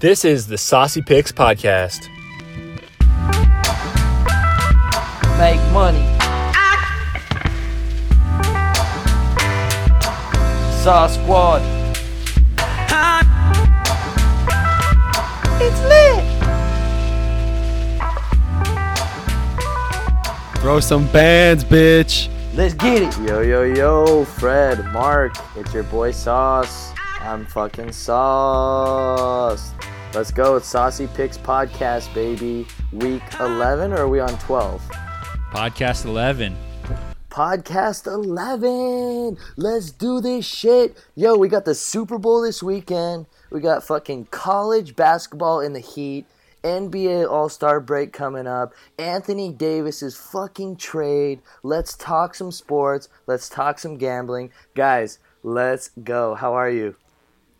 This 0.00 0.24
is 0.24 0.46
the 0.46 0.56
Saucy 0.56 1.02
Picks 1.02 1.30
Podcast. 1.30 2.08
Make 5.38 5.60
money. 5.74 6.00
Saw 10.82 11.06
Squad. 11.06 11.60
It's 15.60 15.82
lit. 15.82 16.24
Throw 20.62 20.80
some 20.80 21.06
bands, 21.08 21.62
bitch. 21.62 22.30
Let's 22.54 22.72
get 22.72 23.02
it. 23.02 23.28
Yo, 23.28 23.42
yo, 23.42 23.64
yo, 23.64 24.24
Fred, 24.24 24.82
Mark, 24.94 25.34
it's 25.56 25.74
your 25.74 25.82
boy 25.82 26.12
Sauce. 26.12 26.94
I'm 27.20 27.44
fucking 27.44 27.92
Sauce. 27.92 29.74
Let's 30.12 30.32
go. 30.32 30.56
It's 30.56 30.66
Saucy 30.66 31.06
Picks 31.14 31.38
Podcast, 31.38 32.12
baby. 32.14 32.66
Week 32.92 33.22
11, 33.38 33.92
or 33.92 33.98
are 33.98 34.08
we 34.08 34.18
on 34.18 34.36
12? 34.40 34.82
Podcast 35.52 36.04
11. 36.04 36.56
Podcast 37.30 38.08
11. 38.08 39.38
Let's 39.56 39.92
do 39.92 40.20
this 40.20 40.44
shit. 40.44 40.96
Yo, 41.14 41.36
we 41.36 41.46
got 41.46 41.64
the 41.64 41.76
Super 41.76 42.18
Bowl 42.18 42.42
this 42.42 42.60
weekend. 42.60 43.26
We 43.50 43.60
got 43.60 43.84
fucking 43.84 44.26
college 44.32 44.96
basketball 44.96 45.60
in 45.60 45.74
the 45.74 45.80
heat. 45.80 46.26
NBA 46.64 47.30
All 47.30 47.48
Star 47.48 47.78
break 47.78 48.12
coming 48.12 48.48
up. 48.48 48.72
Anthony 48.98 49.52
Davis's 49.52 50.16
fucking 50.16 50.74
trade. 50.74 51.40
Let's 51.62 51.94
talk 51.94 52.34
some 52.34 52.50
sports. 52.50 53.08
Let's 53.28 53.48
talk 53.48 53.78
some 53.78 53.96
gambling. 53.96 54.50
Guys, 54.74 55.20
let's 55.44 55.90
go. 56.02 56.34
How 56.34 56.54
are 56.54 56.68
you? 56.68 56.96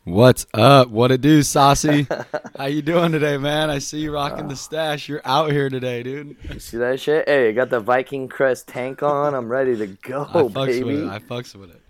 What's 0.05 0.47
up? 0.55 0.89
What 0.89 1.13
it 1.13 1.21
do, 1.21 1.43
Saucy? 1.43 2.07
How 2.59 2.65
you 2.65 2.81
doing 2.81 3.13
today, 3.13 3.37
man? 3.37 3.69
I 3.69 3.81
see 3.81 3.99
you 4.01 4.15
rocking 4.15 4.49
the 4.49 4.57
stash. 4.57 5.11
You're 5.11 5.21
out 5.27 5.53
here 5.53 5.69
today, 5.69 6.02
dude. 6.02 6.37
See 6.61 6.79
that 6.79 6.99
shit? 6.99 7.29
Hey, 7.29 7.52
got 7.52 7.69
the 7.69 7.80
Viking 7.80 8.27
Crest 8.27 8.66
tank 8.66 9.02
on. 9.02 9.35
I'm 9.35 9.51
ready 9.51 9.77
to 9.77 9.87
go, 9.89 10.23
I 10.30 10.43
fucks 10.45 10.66
baby. 10.66 10.85
with 10.85 11.02
it. 11.02 11.09
I 11.11 11.19
fucks 11.19 11.55
with 11.55 11.71
it. 11.71 11.83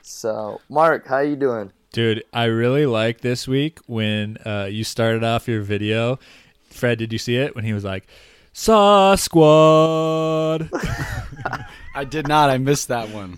So, 0.00 0.62
Mark, 0.70 1.06
how 1.06 1.18
you 1.18 1.36
doing? 1.36 1.70
Dude, 1.92 2.24
I 2.32 2.44
really 2.44 2.86
like 2.86 3.20
this 3.20 3.46
week 3.46 3.80
when 3.86 4.38
uh, 4.46 4.66
you 4.70 4.82
started 4.82 5.22
off 5.22 5.46
your 5.46 5.60
video. 5.60 6.18
Fred, 6.70 6.98
did 6.98 7.12
you 7.12 7.18
see 7.18 7.36
it? 7.36 7.54
When 7.54 7.62
he 7.62 7.74
was 7.74 7.84
like, 7.84 8.06
Saw 8.54 9.16
Squad. 9.16 10.70
I 11.94 12.04
did 12.04 12.26
not. 12.26 12.48
I 12.48 12.56
missed 12.56 12.88
that 12.88 13.10
one. 13.10 13.36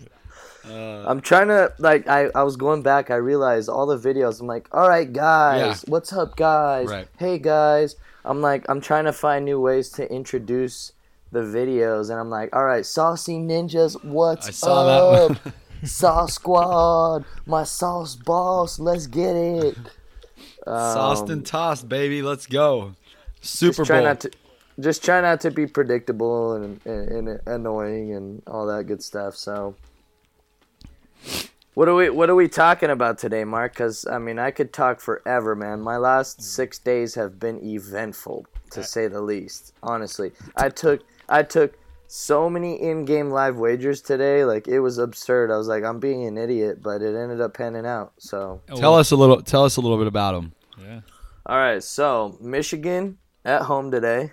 I'm 0.72 1.20
trying 1.20 1.48
to 1.48 1.72
like 1.78 2.08
I, 2.08 2.30
I 2.34 2.42
was 2.42 2.56
going 2.56 2.82
back, 2.82 3.10
I 3.10 3.16
realized 3.16 3.68
all 3.68 3.86
the 3.86 3.98
videos, 3.98 4.40
I'm 4.40 4.46
like, 4.46 4.68
all 4.72 4.88
right 4.88 5.10
guys, 5.12 5.84
Yeah. 5.86 5.90
what's 5.92 6.12
up 6.12 6.36
guys? 6.36 6.88
Right. 6.88 7.08
Hey 7.18 7.38
guys. 7.38 7.96
I'm 8.24 8.40
like 8.40 8.64
I'm 8.68 8.80
trying 8.80 9.04
to 9.06 9.12
find 9.12 9.44
new 9.44 9.60
ways 9.60 9.88
to 9.90 10.10
introduce 10.12 10.92
the 11.32 11.40
videos 11.40 12.10
and 12.10 12.18
I'm 12.20 12.28
like, 12.30 12.54
all 12.54 12.64
right, 12.64 12.84
saucy 12.84 13.34
ninjas, 13.38 14.02
what's 14.04 14.62
up? 14.64 15.36
Sauce 15.84 16.34
squad, 16.34 17.24
my 17.46 17.64
sauce 17.64 18.14
boss, 18.14 18.78
let's 18.78 19.06
get 19.06 19.34
it. 19.34 19.76
Sauced 20.66 21.24
Um, 21.24 21.30
and 21.30 21.46
tossed, 21.46 21.88
baby. 21.88 22.20
Let's 22.20 22.46
go. 22.46 22.92
Super 23.40 23.76
just 23.76 23.86
try 23.86 23.96
Bowl. 24.00 24.04
not 24.08 24.20
to 24.20 24.30
just 24.78 25.02
try 25.04 25.20
not 25.22 25.40
to 25.40 25.50
be 25.50 25.66
predictable 25.66 26.52
and, 26.54 26.80
and, 26.84 27.28
and 27.28 27.40
annoying 27.46 28.12
and 28.12 28.42
all 28.46 28.66
that 28.66 28.84
good 28.84 29.02
stuff. 29.02 29.36
So, 29.36 29.74
what 31.74 31.88
are 31.88 31.94
we 31.94 32.10
what 32.10 32.28
are 32.28 32.34
we 32.34 32.48
talking 32.48 32.90
about 32.90 33.18
today, 33.18 33.44
Mark? 33.44 33.72
Because 33.72 34.06
I 34.06 34.18
mean, 34.18 34.38
I 34.38 34.50
could 34.50 34.72
talk 34.72 35.00
forever, 35.00 35.54
man. 35.54 35.80
My 35.80 35.96
last 35.96 36.40
mm. 36.40 36.42
six 36.42 36.78
days 36.78 37.14
have 37.14 37.38
been 37.38 37.64
eventful, 37.64 38.46
to 38.72 38.82
say 38.82 39.06
the 39.06 39.20
least. 39.20 39.72
Honestly, 39.82 40.32
I 40.56 40.68
took 40.68 41.02
I 41.28 41.42
took 41.42 41.78
so 42.06 42.50
many 42.50 42.74
in-game 42.74 43.30
live 43.30 43.56
wagers 43.56 44.00
today. 44.00 44.44
Like 44.44 44.66
it 44.66 44.80
was 44.80 44.98
absurd. 44.98 45.50
I 45.50 45.56
was 45.56 45.68
like, 45.68 45.84
I'm 45.84 46.00
being 46.00 46.26
an 46.26 46.36
idiot, 46.36 46.82
but 46.82 47.02
it 47.02 47.14
ended 47.14 47.40
up 47.40 47.54
panning 47.54 47.86
out. 47.86 48.12
So. 48.18 48.60
Oh, 48.68 48.76
tell 48.76 48.96
us 48.96 49.12
a 49.12 49.16
little. 49.16 49.40
Tell 49.42 49.64
us 49.64 49.76
a 49.76 49.80
little 49.80 49.98
bit 49.98 50.08
about 50.08 50.32
them. 50.32 50.52
Yeah. 50.80 51.00
All 51.46 51.56
right, 51.56 51.82
so 51.82 52.36
Michigan 52.40 53.18
at 53.44 53.62
home 53.62 53.90
today. 53.90 54.32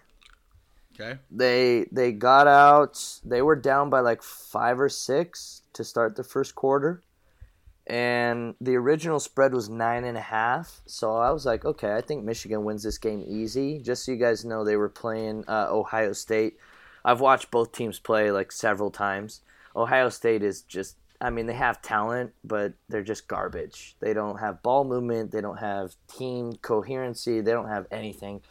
Okay. 1.00 1.20
They 1.30 1.86
they 1.92 2.12
got 2.12 2.48
out. 2.48 3.20
They 3.24 3.42
were 3.42 3.56
down 3.56 3.90
by 3.90 4.00
like 4.00 4.24
five 4.24 4.80
or 4.80 4.90
six 4.90 5.62
to 5.78 5.84
start 5.84 6.16
the 6.16 6.24
first 6.24 6.56
quarter, 6.56 7.04
and 7.88 8.56
the 8.60 8.76
original 8.76 9.20
spread 9.20 9.54
was 9.54 9.70
nine 9.70 10.04
and 10.04 10.18
a 10.18 10.22
half. 10.22 10.82
So 10.86 11.16
I 11.16 11.32
was 11.32 11.46
like, 11.46 11.64
okay, 11.64 11.96
I 11.96 12.02
think 12.02 12.24
Michigan 12.24 12.66
wins 12.66 12.84
this 12.84 12.98
game 12.98 13.24
easy. 13.26 13.80
Just 13.80 14.06
so 14.06 14.12
you 14.12 14.18
guys 14.18 14.44
know, 14.44 14.66
they 14.66 14.76
were 14.76 14.90
playing 14.90 15.46
uh, 15.48 15.68
Ohio 15.70 16.12
State. 16.14 16.58
I've 17.06 17.22
watched 17.22 17.50
both 17.50 17.72
teams 17.72 18.00
play 18.00 18.30
like 18.32 18.52
several 18.52 18.92
times. 18.92 19.42
Ohio 19.76 20.10
State 20.10 20.44
is 20.44 20.62
just. 20.62 20.98
I 21.20 21.32
mean, 21.32 21.48
they 21.48 21.54
have 21.54 21.82
talent, 21.82 22.34
but 22.44 22.74
they're 22.90 23.02
just 23.02 23.28
garbage. 23.28 23.96
They 24.00 24.14
don't 24.14 24.38
have 24.38 24.62
ball 24.62 24.84
movement. 24.84 25.32
They 25.32 25.42
don't 25.42 25.58
have 25.58 25.96
team 26.08 26.54
coherency. 26.62 27.42
They 27.42 27.54
don't 27.54 27.70
have 27.70 27.88
anything. 27.90 28.42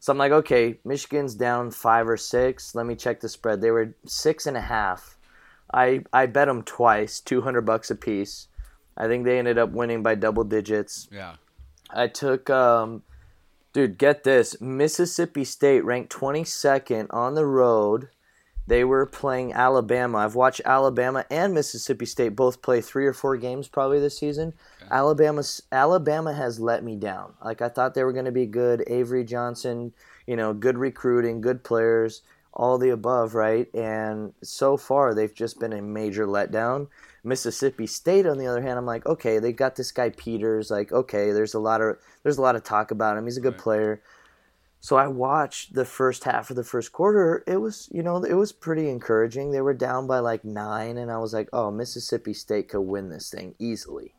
So 0.00 0.12
I'm 0.12 0.18
like, 0.18 0.32
okay, 0.32 0.78
Michigan's 0.84 1.36
down 1.36 1.70
five 1.70 2.08
or 2.08 2.16
six. 2.16 2.74
Let 2.74 2.86
me 2.86 2.96
check 2.96 3.20
the 3.20 3.28
spread. 3.28 3.60
They 3.60 3.70
were 3.70 3.94
six 4.06 4.46
and 4.46 4.56
a 4.56 4.60
half. 4.60 5.15
I 5.76 6.00
I 6.12 6.26
bet 6.26 6.48
them 6.48 6.62
twice, 6.62 7.20
two 7.20 7.42
hundred 7.42 7.62
bucks 7.62 7.90
a 7.90 7.94
piece. 7.94 8.48
I 8.96 9.06
think 9.06 9.24
they 9.24 9.38
ended 9.38 9.58
up 9.58 9.70
winning 9.70 10.02
by 10.02 10.14
double 10.14 10.44
digits. 10.44 11.06
Yeah. 11.12 11.34
I 11.90 12.08
took, 12.08 12.48
um, 12.48 13.02
dude, 13.72 13.98
get 13.98 14.24
this: 14.24 14.60
Mississippi 14.60 15.44
State 15.44 15.84
ranked 15.84 16.12
22nd 16.12 17.08
on 17.10 17.34
the 17.34 17.46
road. 17.46 18.08
They 18.66 18.82
were 18.82 19.06
playing 19.06 19.52
Alabama. 19.52 20.18
I've 20.18 20.34
watched 20.34 20.60
Alabama 20.64 21.24
and 21.30 21.54
Mississippi 21.54 22.06
State 22.06 22.30
both 22.30 22.62
play 22.62 22.80
three 22.80 23.06
or 23.06 23.12
four 23.12 23.36
games 23.36 23.68
probably 23.68 24.00
this 24.00 24.18
season. 24.18 24.54
Alabama's 24.90 25.62
Alabama 25.70 26.32
has 26.32 26.58
let 26.58 26.82
me 26.82 26.96
down. 26.96 27.34
Like 27.44 27.62
I 27.62 27.68
thought 27.68 27.94
they 27.94 28.02
were 28.02 28.12
going 28.12 28.24
to 28.24 28.32
be 28.32 28.46
good. 28.46 28.82
Avery 28.88 29.24
Johnson, 29.24 29.92
you 30.26 30.34
know, 30.34 30.52
good 30.52 30.78
recruiting, 30.78 31.40
good 31.40 31.62
players, 31.62 32.22
all 32.56 32.78
the 32.78 32.90
above, 32.90 33.34
right? 33.34 33.72
And 33.74 34.32
so 34.42 34.76
far 34.76 35.14
they've 35.14 35.34
just 35.34 35.60
been 35.60 35.74
a 35.74 35.82
major 35.82 36.26
letdown. 36.26 36.88
Mississippi 37.22 37.86
State, 37.86 38.26
on 38.26 38.38
the 38.38 38.46
other 38.46 38.62
hand, 38.62 38.78
I'm 38.78 38.86
like, 38.86 39.04
okay, 39.04 39.38
they 39.38 39.52
got 39.52 39.76
this 39.76 39.92
guy 39.92 40.10
Peters. 40.10 40.70
Like, 40.70 40.90
okay, 40.90 41.32
there's 41.32 41.54
a 41.54 41.58
lot 41.60 41.80
of 41.80 41.98
there's 42.22 42.38
a 42.38 42.42
lot 42.42 42.56
of 42.56 42.64
talk 42.64 42.90
about 42.90 43.16
him. 43.16 43.24
He's 43.26 43.36
a 43.36 43.42
good 43.42 43.54
Right. 43.54 43.62
player. 43.62 44.02
So 44.80 44.96
I 44.96 45.08
watched 45.08 45.74
the 45.74 45.84
first 45.84 46.24
half 46.24 46.48
of 46.48 46.56
the 46.56 46.62
first 46.62 46.92
quarter. 46.92 47.42
It 47.46 47.56
was, 47.56 47.88
you 47.92 48.02
know, 48.02 48.22
it 48.22 48.34
was 48.34 48.52
pretty 48.52 48.88
encouraging. 48.88 49.50
They 49.50 49.60
were 49.60 49.74
down 49.74 50.06
by 50.06 50.20
like 50.20 50.44
nine, 50.44 50.96
and 50.96 51.10
I 51.10 51.18
was 51.18 51.34
like, 51.34 51.48
oh, 51.52 51.70
Mississippi 51.70 52.32
State 52.32 52.68
could 52.68 52.82
win 52.82 53.10
this 53.10 53.30
thing 53.30 53.54
easily. 53.58 54.14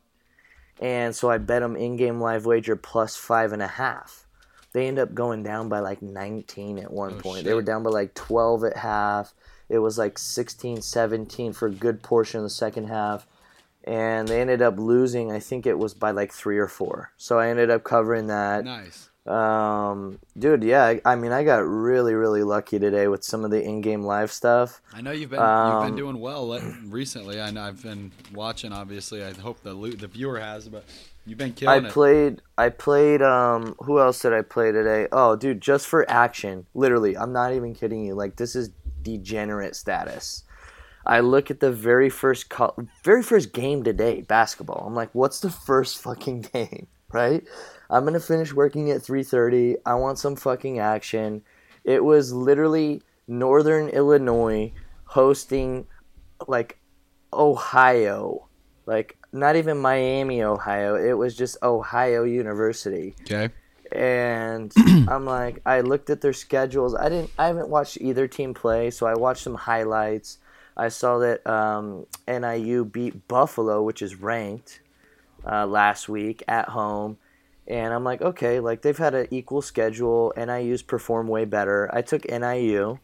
And 0.79 1.15
so 1.15 1.31
I 1.31 1.37
bet 1.37 1.61
them 1.61 1.75
in-game 1.75 2.19
live 2.21 2.45
wager 2.45 2.75
plus 2.75 3.15
five 3.15 3.53
and 3.53 3.63
a 3.63 3.67
half. 3.67 4.26
They 4.73 4.87
end 4.87 4.99
up 4.99 5.13
going 5.13 5.43
down 5.43 5.69
by 5.69 5.79
like 5.79 6.01
19 6.01 6.79
at 6.79 6.91
one 6.91 7.15
Oh, 7.17 7.21
point. 7.21 7.45
They 7.45 7.53
were 7.53 7.61
down 7.61 7.83
by 7.83 7.89
like 7.89 8.13
12 8.13 8.63
at 8.65 8.77
half. 8.77 9.33
It 9.69 9.79
was 9.79 9.97
like 9.97 10.17
16, 10.17 10.81
17 10.81 11.53
for 11.53 11.67
a 11.67 11.71
good 11.71 12.03
portion 12.03 12.39
of 12.39 12.43
the 12.43 12.49
second 12.49 12.85
half. 12.87 13.27
And 13.83 14.27
they 14.27 14.41
ended 14.41 14.61
up 14.61 14.77
losing, 14.77 15.31
I 15.31 15.39
think 15.39 15.65
it 15.65 15.79
was 15.79 15.93
by 15.93 16.11
like 16.11 16.33
three 16.33 16.57
or 16.57 16.67
four. 16.67 17.11
So 17.17 17.39
I 17.39 17.47
ended 17.49 17.69
up 17.69 17.83
covering 17.83 18.27
that. 18.27 18.65
Nice. 18.65 19.09
Um, 19.27 20.19
dude, 20.37 20.63
yeah, 20.63 20.85
I, 20.85 21.01
I 21.05 21.15
mean, 21.15 21.31
I 21.31 21.43
got 21.43 21.57
really, 21.57 22.13
really 22.13 22.43
lucky 22.43 22.79
today 22.79 23.07
with 23.07 23.23
some 23.23 23.43
of 23.43 23.51
the 23.51 23.61
in-game 23.61 24.03
live 24.03 24.31
stuff. 24.31 24.81
I 24.93 25.01
know 25.01 25.11
you've 25.11 25.29
been 25.31 25.39
you've 25.39 25.47
Um, 25.47 25.85
been 25.87 25.95
doing 25.95 26.19
well 26.19 26.59
recently. 26.85 27.41
I 27.41 27.51
know 27.51 27.63
I've 27.63 27.83
been 27.83 28.11
watching. 28.33 28.71
Obviously, 28.71 29.23
I 29.23 29.33
hope 29.33 29.61
the 29.63 29.73
the 29.73 30.07
viewer 30.07 30.39
has, 30.39 30.69
but 30.69 30.85
you've 31.25 31.37
been 31.37 31.49
I 31.49 31.53
killing 31.59 31.85
it. 31.85 31.91
played, 31.91 32.41
I 32.57 32.69
played. 32.69 33.21
Um, 33.21 33.75
who 33.79 33.99
else 33.99 34.21
did 34.21 34.33
I 34.33 34.43
play 34.43 34.71
today? 34.71 35.07
Oh, 35.11 35.35
dude, 35.35 35.61
just 35.61 35.87
for 35.87 36.09
action, 36.09 36.65
literally, 36.73 37.17
I'm 37.17 37.33
not 37.33 37.53
even 37.53 37.75
kidding 37.75 38.05
you. 38.05 38.13
Like, 38.15 38.37
this 38.37 38.55
is 38.55 38.69
degenerate 39.01 39.75
status. 39.75 40.43
I 41.05 41.21
look 41.21 41.49
at 41.49 41.61
the 41.61 41.71
very 41.71 42.09
first, 42.09 42.49
co- 42.49 42.75
very 43.03 43.23
first 43.23 43.53
game 43.53 43.83
today, 43.83 44.21
basketball. 44.21 44.85
I'm 44.85 44.93
like, 44.95 45.09
what's 45.13 45.39
the 45.39 45.49
first 45.49 45.97
fucking 46.01 46.41
game, 46.53 46.87
right? 47.11 47.43
I'm 47.89 48.03
gonna 48.03 48.19
finish 48.19 48.53
working 48.53 48.91
at 48.91 49.01
3:30. 49.01 49.77
I 49.85 49.95
want 49.95 50.19
some 50.19 50.35
fucking 50.35 50.79
action. 50.79 51.41
It 51.83 52.03
was 52.03 52.33
literally 52.33 53.01
Northern 53.27 53.89
Illinois 53.89 54.73
hosting 55.05 55.87
like 56.47 56.77
Ohio, 57.33 58.47
like 58.85 59.17
not 59.31 59.55
even 59.55 59.77
Miami, 59.77 60.43
Ohio. 60.43 60.95
It 60.95 61.13
was 61.13 61.35
just 61.35 61.57
Ohio 61.63 62.23
University 62.23 63.15
okay. 63.21 63.49
and 63.91 64.73
I'm 65.07 65.25
like, 65.25 65.61
I 65.65 65.81
looked 65.81 66.09
at 66.09 66.21
their 66.21 66.33
schedules. 66.33 66.95
I 66.95 67.09
didn't, 67.09 67.31
I 67.37 67.47
haven't 67.47 67.69
watched 67.69 67.99
either 68.01 68.27
team 68.27 68.53
play, 68.53 68.91
so 68.91 69.05
I 69.05 69.13
watched 69.13 69.43
some 69.43 69.55
highlights. 69.55 70.39
I 70.75 70.89
saw 70.89 71.17
that 71.19 71.45
um, 71.47 72.05
NIU 72.27 72.85
beat 72.85 73.27
Buffalo, 73.27 73.81
which 73.81 74.01
is 74.01 74.15
ranked, 74.15 74.81
uh, 75.49 75.65
last 75.65 76.09
week 76.09 76.43
at 76.47 76.69
home, 76.69 77.17
And 77.67 77.93
I'm 77.93 78.03
like, 78.03 78.21
okay, 78.21 78.59
like 78.59 78.81
they've 78.81 78.97
had 78.97 79.13
an 79.13 79.27
equal 79.31 79.61
schedule. 79.61 80.33
NIU's 80.37 80.83
performed 80.83 81.29
way 81.29 81.43
better. 81.45 81.89
I 81.93 82.01
took 82.01 82.23
NIU, 82.29 82.99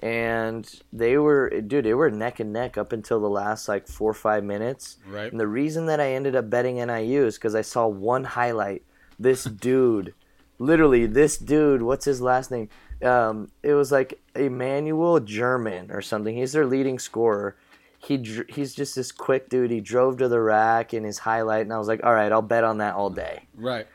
and 0.00 0.70
they 0.92 1.18
were, 1.18 1.50
dude, 1.60 1.84
they 1.84 1.94
were 1.94 2.10
neck 2.10 2.38
and 2.38 2.52
neck 2.52 2.78
up 2.78 2.92
until 2.92 3.20
the 3.20 3.28
last 3.28 3.66
like 3.68 3.88
four 3.88 4.10
or 4.10 4.14
five 4.14 4.44
minutes. 4.44 4.98
Right. 5.08 5.30
And 5.30 5.40
the 5.40 5.48
reason 5.48 5.86
that 5.86 5.98
I 6.00 6.12
ended 6.12 6.36
up 6.36 6.48
betting 6.48 6.76
NIU 6.76 7.26
is 7.26 7.34
because 7.36 7.56
I 7.56 7.62
saw 7.62 7.88
one 7.88 8.24
highlight. 8.24 8.82
This 9.18 9.44
dude, 9.66 10.14
literally, 10.60 11.06
this 11.06 11.36
dude, 11.36 11.82
what's 11.82 12.04
his 12.04 12.20
last 12.20 12.52
name? 12.52 12.68
Um, 13.02 13.50
it 13.64 13.74
was 13.74 13.90
like 13.90 14.20
Emmanuel 14.36 15.18
German 15.20 15.90
or 15.90 16.02
something. 16.02 16.36
He's 16.36 16.52
their 16.52 16.66
leading 16.66 16.98
scorer. 17.00 17.56
He 17.98 18.44
he's 18.48 18.74
just 18.74 18.94
this 18.94 19.12
quick 19.12 19.48
dude. 19.48 19.70
He 19.70 19.80
drove 19.80 20.18
to 20.18 20.28
the 20.28 20.40
rack 20.40 20.94
in 20.94 21.04
his 21.04 21.18
highlight, 21.18 21.62
and 21.62 21.72
I 21.72 21.78
was 21.78 21.88
like, 21.88 22.00
all 22.04 22.14
right, 22.14 22.30
I'll 22.30 22.42
bet 22.42 22.64
on 22.64 22.78
that 22.78 22.94
all 22.94 23.10
day. 23.10 23.46
Right. 23.54 23.86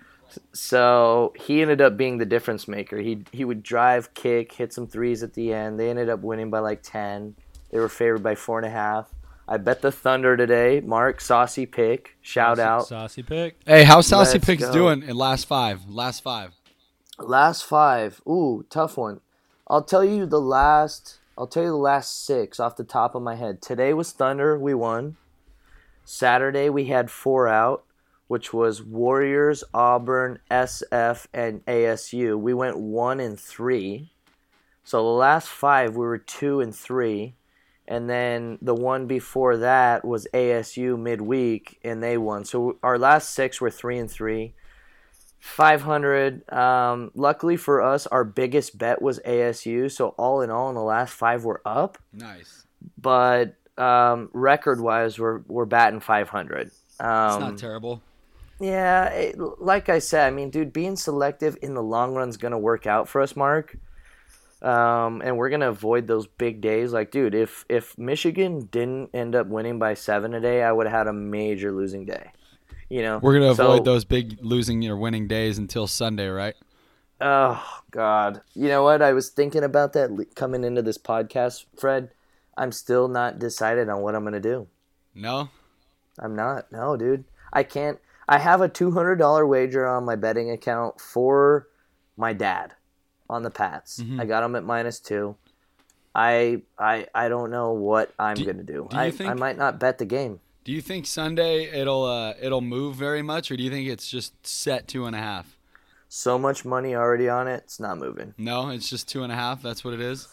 So 0.51 1.33
he 1.39 1.61
ended 1.61 1.79
up 1.81 1.95
being 1.95 2.17
the 2.17 2.25
difference 2.25 2.67
maker. 2.67 2.97
He 2.97 3.23
he 3.31 3.45
would 3.45 3.63
drive, 3.63 4.13
kick, 4.13 4.51
hit 4.51 4.73
some 4.73 4.87
threes 4.87 5.23
at 5.23 5.33
the 5.33 5.53
end. 5.53 5.79
They 5.79 5.89
ended 5.89 6.09
up 6.09 6.21
winning 6.21 6.49
by 6.49 6.59
like 6.59 6.81
ten. 6.83 7.35
They 7.71 7.79
were 7.79 7.89
favored 7.89 8.23
by 8.23 8.35
four 8.35 8.59
and 8.59 8.67
a 8.67 8.71
half. 8.71 9.09
I 9.47 9.57
bet 9.57 9.81
the 9.81 9.91
Thunder 9.91 10.37
today. 10.37 10.79
Mark 10.79 11.19
saucy 11.19 11.65
pick. 11.65 12.15
Shout 12.21 12.59
out. 12.59 12.87
Saucy 12.87 13.23
pick. 13.23 13.57
Hey, 13.65 13.83
how's 13.83 14.07
Saucy 14.07 14.33
Let's 14.33 14.45
Picks 14.45 14.63
go. 14.63 14.71
doing 14.71 15.03
in 15.03 15.15
last 15.17 15.47
five? 15.47 15.87
Last 15.87 16.23
five. 16.23 16.53
Last 17.19 17.63
five. 17.63 18.21
Ooh, 18.27 18.65
tough 18.69 18.97
one. 18.97 19.19
I'll 19.67 19.83
tell 19.83 20.03
you 20.03 20.25
the 20.25 20.41
last. 20.41 21.19
I'll 21.35 21.47
tell 21.47 21.63
you 21.63 21.69
the 21.69 21.75
last 21.75 22.25
six 22.25 22.59
off 22.59 22.75
the 22.75 22.83
top 22.83 23.15
of 23.15 23.23
my 23.23 23.35
head. 23.35 23.61
Today 23.61 23.93
was 23.93 24.11
Thunder. 24.11 24.57
We 24.57 24.75
won. 24.75 25.17
Saturday 26.05 26.69
we 26.69 26.85
had 26.85 27.09
four 27.09 27.47
out, 27.47 27.85
which 28.27 28.53
was 28.53 28.83
Warriors, 28.83 29.63
Auburn, 29.73 30.39
SF, 30.51 31.25
and 31.33 31.65
ASU. 31.65 32.39
We 32.39 32.53
went 32.53 32.77
one 32.77 33.19
and 33.19 33.39
three. 33.39 34.11
So 34.83 34.97
the 34.97 35.09
last 35.09 35.47
five 35.47 35.95
we 35.95 36.05
were 36.05 36.19
two 36.19 36.59
and 36.59 36.75
three, 36.75 37.33
and 37.87 38.07
then 38.07 38.59
the 38.61 38.75
one 38.75 39.07
before 39.07 39.57
that 39.57 40.05
was 40.05 40.27
ASU 40.35 40.99
midweek, 40.99 41.79
and 41.83 42.03
they 42.03 42.17
won. 42.17 42.45
So 42.45 42.77
our 42.83 42.99
last 42.99 43.31
six 43.31 43.59
were 43.59 43.71
three 43.71 43.97
and 43.97 44.11
three. 44.11 44.53
500. 45.43 46.49
Um, 46.53 47.11
luckily 47.15 47.57
for 47.57 47.81
us, 47.81 48.07
our 48.07 48.23
biggest 48.23 48.77
bet 48.77 49.01
was 49.01 49.19
ASU. 49.25 49.91
So 49.91 50.09
all 50.17 50.41
in 50.41 50.49
all, 50.49 50.69
in 50.69 50.75
the 50.75 50.81
last 50.81 51.13
five, 51.13 51.43
we're 51.43 51.59
up. 51.65 51.97
Nice. 52.13 52.65
But 52.97 53.55
um, 53.77 54.29
record 54.31 54.79
wise, 54.79 55.19
we're 55.19 55.39
we're 55.47 55.65
batting 55.65 55.99
500. 55.99 56.67
It's 56.67 56.81
Um, 57.01 57.41
not 57.41 57.57
terrible. 57.57 58.01
yeah, 58.61 59.07
it, 59.09 59.37
like 59.59 59.89
I 59.89 59.99
said, 59.99 60.27
I 60.27 60.31
mean, 60.31 60.49
dude, 60.49 60.71
being 60.71 60.95
selective 60.95 61.57
in 61.61 61.73
the 61.73 61.83
long 61.83 62.15
run 62.15 62.29
is 62.29 62.37
gonna 62.37 62.57
work 62.57 62.87
out 62.87 63.09
for 63.09 63.19
us, 63.21 63.35
Mark. 63.35 63.75
Um, 64.61 65.21
and 65.25 65.37
we're 65.37 65.49
gonna 65.49 65.69
avoid 65.69 66.07
those 66.07 66.25
big 66.25 66.61
days. 66.61 66.93
Like, 66.93 67.11
dude, 67.11 67.35
if 67.35 67.65
if 67.67 67.97
Michigan 67.97 68.69
didn't 68.71 69.09
end 69.13 69.35
up 69.35 69.47
winning 69.47 69.77
by 69.77 69.93
seven 69.93 70.31
today, 70.31 70.63
I 70.63 70.71
would 70.71 70.87
have 70.87 70.97
had 70.99 71.07
a 71.07 71.13
major 71.13 71.73
losing 71.73 72.05
day. 72.05 72.31
You 72.89 73.01
know, 73.01 73.19
We're 73.21 73.33
gonna 73.33 73.55
So- 73.55 73.63
avoid 73.71 73.85
those 73.85 74.05
big 74.05 74.37
losing 74.41 74.87
or 74.87 74.97
winning 74.97 75.27
days 75.27 75.57
until 75.57 75.87
Sunday, 75.87 76.27
right? 76.27 76.55
Oh 77.21 77.63
God! 77.91 78.41
You 78.53 78.67
know 78.67 78.83
what? 78.83 79.01
I 79.01 79.13
was 79.13 79.29
thinking 79.29 79.63
about 79.63 79.93
that 79.93 80.27
coming 80.35 80.63
into 80.63 80.81
this 80.81 80.97
podcast, 80.97 81.65
Fred. 81.77 82.09
I'm 82.57 82.71
still 82.71 83.07
not 83.07 83.39
decided 83.39 83.87
on 83.89 84.01
what 84.01 84.13
I'm 84.15 84.23
gonna 84.23 84.39
do. 84.39 84.67
No. 85.15 85.49
I'm 86.19 86.35
not. 86.35 86.71
No, 86.71 86.95
dude. 86.97 87.23
I 87.51 87.63
can't. 87.63 87.99
I 88.27 88.39
have 88.39 88.61
a 88.61 88.67
two 88.69 88.91
hundred 88.91 89.15
dollar 89.17 89.45
wager 89.45 89.87
on 89.87 90.05
my 90.05 90.15
betting 90.15 90.51
account 90.51 90.99
for 90.99 91.67
my 92.17 92.33
dad 92.33 92.73
on 93.29 93.43
the 93.43 93.49
Pats. 93.49 93.99
Mm-hmm. 93.99 94.19
I 94.19 94.25
got 94.25 94.43
him 94.43 94.55
at 94.55 94.63
minus 94.63 94.99
two. 94.99 95.35
I 96.13 96.61
I 96.77 97.07
I 97.15 97.29
don't 97.29 97.49
know 97.51 97.71
what 97.71 98.13
I'm 98.19 98.35
Do- 98.35 98.45
gonna 98.45 98.63
do. 98.63 98.87
do 98.89 98.97
I, 98.97 99.11
I 99.21 99.33
might 99.33 99.57
not 99.57 99.79
bet 99.79 99.97
the 99.97 100.05
game. 100.05 100.39
Do 100.63 100.71
you 100.71 100.81
think 100.81 101.05
Sunday 101.05 101.65
it'll 101.65 102.05
uh, 102.05 102.33
it'll 102.41 102.61
move 102.61 102.95
very 102.95 103.21
much, 103.21 103.51
or 103.51 103.57
do 103.57 103.63
you 103.63 103.69
think 103.69 103.89
it's 103.89 104.09
just 104.09 104.45
set 104.45 104.87
two 104.87 105.05
and 105.05 105.15
a 105.15 105.19
half? 105.19 105.57
So 106.07 106.37
much 106.39 106.63
money 106.63 106.95
already 106.95 107.27
on 107.27 107.47
it. 107.47 107.63
It's 107.65 107.79
not 107.79 107.97
moving. 107.97 108.33
No, 108.37 108.69
it's 108.69 108.89
just 108.89 109.09
two 109.09 109.23
and 109.23 109.31
a 109.31 109.35
half. 109.35 109.61
That's 109.61 109.83
what 109.83 109.93
it 109.93 109.99
is. 109.99 110.27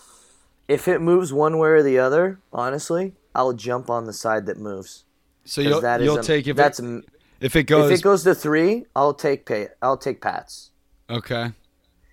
If 0.68 0.86
it 0.86 1.00
moves 1.00 1.32
one 1.32 1.58
way 1.58 1.70
or 1.70 1.82
the 1.82 1.98
other, 1.98 2.38
honestly, 2.52 3.14
I'll 3.34 3.54
jump 3.54 3.90
on 3.90 4.04
the 4.04 4.12
side 4.12 4.46
that 4.46 4.56
moves. 4.58 5.04
So 5.44 5.62
you'll 5.62 5.80
that 5.80 6.00
is 6.00 6.04
you'll 6.04 6.18
a- 6.18 6.22
take 6.22 6.46
if 6.46 6.56
that's 6.56 6.78
it, 6.78 7.04
if 7.40 7.56
it 7.56 7.64
goes 7.64 7.90
if 7.90 7.98
it 7.98 8.02
goes 8.02 8.22
to 8.24 8.34
three, 8.34 8.86
I'll 8.94 9.14
take 9.14 9.46
pay. 9.46 9.68
I'll 9.82 9.96
take 9.96 10.20
Pats. 10.20 10.70
okay. 11.08 11.52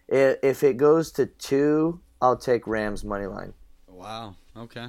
If 0.10 0.64
it 0.64 0.78
goes 0.78 1.12
to 1.14 1.26
two, 1.26 2.00
I'll 2.22 2.38
take 2.38 2.66
Rams 2.66 3.04
money 3.04 3.26
line. 3.28 3.54
Wow. 3.88 4.36
Okay. 4.56 4.88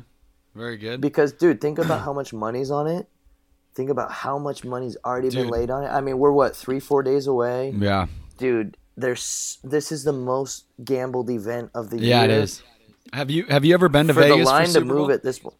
Very 0.54 0.76
good. 0.76 1.00
Because, 1.00 1.32
dude, 1.32 1.60
think 1.60 1.78
about 1.78 2.02
how 2.02 2.12
much 2.12 2.32
money's 2.32 2.70
on 2.70 2.86
it. 2.86 3.08
Think 3.78 3.90
about 3.90 4.10
how 4.10 4.38
much 4.40 4.64
money's 4.64 4.96
already 5.04 5.30
been 5.30 5.46
laid 5.46 5.70
on 5.70 5.84
it. 5.84 5.86
I 5.86 6.00
mean, 6.00 6.18
we're 6.18 6.32
what 6.32 6.56
three, 6.56 6.80
four 6.80 7.04
days 7.04 7.28
away, 7.28 7.72
yeah. 7.78 8.06
dude. 8.36 8.76
There's 8.96 9.58
this 9.62 9.92
is 9.92 10.02
the 10.02 10.12
most 10.12 10.64
gambled 10.82 11.30
event 11.30 11.70
of 11.76 11.90
the 11.90 11.98
Yeah, 11.98 12.02
year. 12.02 12.16
Yeah, 12.16 12.24
it 12.24 12.42
is. 12.42 12.62
Have 13.12 13.30
you 13.30 13.44
have 13.44 13.64
you 13.64 13.74
ever 13.74 13.88
been 13.88 14.08
to 14.08 14.14
For 14.14 14.22
Vegas 14.22 14.38
the 14.38 14.42
line 14.42 14.66
to 14.70 14.80
move 14.80 14.96
Bowl? 14.96 15.12
at 15.12 15.22
this 15.22 15.38
point. 15.38 15.54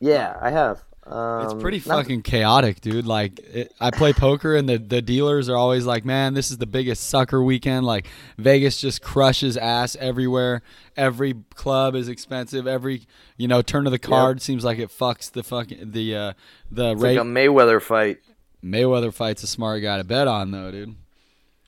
Yeah, 0.00 0.36
I 0.38 0.50
have. 0.50 0.84
Um, 1.06 1.44
It's 1.44 1.54
pretty 1.62 1.78
not- 1.78 1.98
fucking 1.98 2.22
chaotic, 2.22 2.80
dude. 2.80 3.06
Like, 3.06 3.38
it, 3.38 3.72
I 3.80 3.92
play 3.92 4.12
poker, 4.12 4.56
and 4.56 4.68
the, 4.68 4.76
the 4.78 5.00
dealers 5.00 5.48
are 5.48 5.54
always 5.56 5.86
like, 5.86 6.04
"Man, 6.04 6.34
this 6.34 6.50
is 6.50 6.58
the 6.58 6.66
biggest 6.66 7.08
sucker 7.08 7.40
weekend. 7.42 7.86
Like, 7.86 8.08
Vegas 8.38 8.80
just 8.80 9.02
crushes 9.02 9.56
ass 9.56 9.96
everywhere. 10.00 10.62
Every 10.96 11.34
club 11.54 11.94
is 11.94 12.08
expensive. 12.08 12.66
Every 12.66 13.06
you 13.36 13.46
know 13.46 13.62
turn 13.62 13.86
of 13.86 13.92
the 13.92 14.00
card 14.00 14.42
seems 14.42 14.64
like 14.64 14.78
it 14.78 14.88
fucks 14.90 15.30
the 15.30 15.44
fucking 15.44 15.92
the 15.92 16.16
uh, 16.16 16.32
the 16.72 16.92
It's 16.92 17.00
rate. 17.00 17.18
like 17.18 17.24
a 17.24 17.28
Mayweather 17.28 17.80
fight. 17.80 18.18
Mayweather 18.64 19.12
fight's 19.14 19.44
a 19.44 19.46
smart 19.46 19.82
guy 19.82 19.98
to 19.98 20.04
bet 20.04 20.26
on, 20.26 20.50
though, 20.50 20.72
dude. 20.72 20.96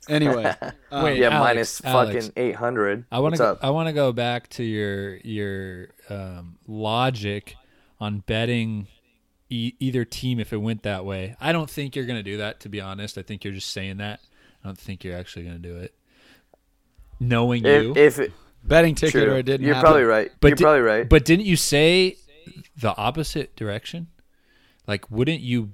Anyway, 0.08 0.52
um, 0.90 1.04
Wait, 1.04 1.18
yeah, 1.18 1.28
Alex, 1.28 1.44
minus 1.44 1.84
Alex. 1.84 2.26
fucking 2.26 2.32
eight 2.42 2.56
hundred. 2.56 3.04
I 3.12 3.20
want 3.20 3.36
to. 3.36 3.56
I 3.62 3.70
want 3.70 3.86
to 3.88 3.92
go 3.92 4.10
back 4.12 4.48
to 4.50 4.64
your 4.64 5.16
your 5.18 5.88
um, 6.10 6.56
logic 6.66 7.54
on 8.00 8.20
betting 8.20 8.88
e- 9.50 9.74
either 9.78 10.04
team 10.04 10.40
if 10.40 10.52
it 10.52 10.58
went 10.58 10.82
that 10.82 11.04
way. 11.04 11.36
I 11.40 11.52
don't 11.52 11.68
think 11.68 11.96
you're 11.96 12.06
going 12.06 12.18
to 12.18 12.22
do 12.22 12.38
that. 12.38 12.60
To 12.60 12.68
be 12.68 12.80
honest, 12.80 13.18
I 13.18 13.22
think 13.22 13.44
you're 13.44 13.54
just 13.54 13.70
saying 13.70 13.98
that. 13.98 14.20
I 14.62 14.68
don't 14.68 14.78
think 14.78 15.04
you're 15.04 15.16
actually 15.16 15.44
going 15.44 15.60
to 15.60 15.68
do 15.68 15.76
it. 15.76 15.94
Knowing 17.20 17.64
you, 17.64 17.92
If, 17.92 17.96
if 17.96 18.18
it, 18.18 18.32
betting 18.62 18.94
ticket 18.94 19.12
true, 19.12 19.32
or 19.32 19.38
it 19.38 19.44
didn't. 19.44 19.66
you're 19.66 19.74
happen. 19.74 19.86
probably 19.86 20.04
right. 20.04 20.30
But 20.40 20.48
you're 20.48 20.56
di- 20.56 20.64
probably 20.64 20.80
right. 20.82 21.08
but 21.08 21.24
didn't 21.24 21.46
you 21.46 21.56
say 21.56 22.16
the 22.76 22.96
opposite 22.96 23.56
direction? 23.56 24.08
Like, 24.86 25.10
wouldn't 25.10 25.40
you? 25.40 25.72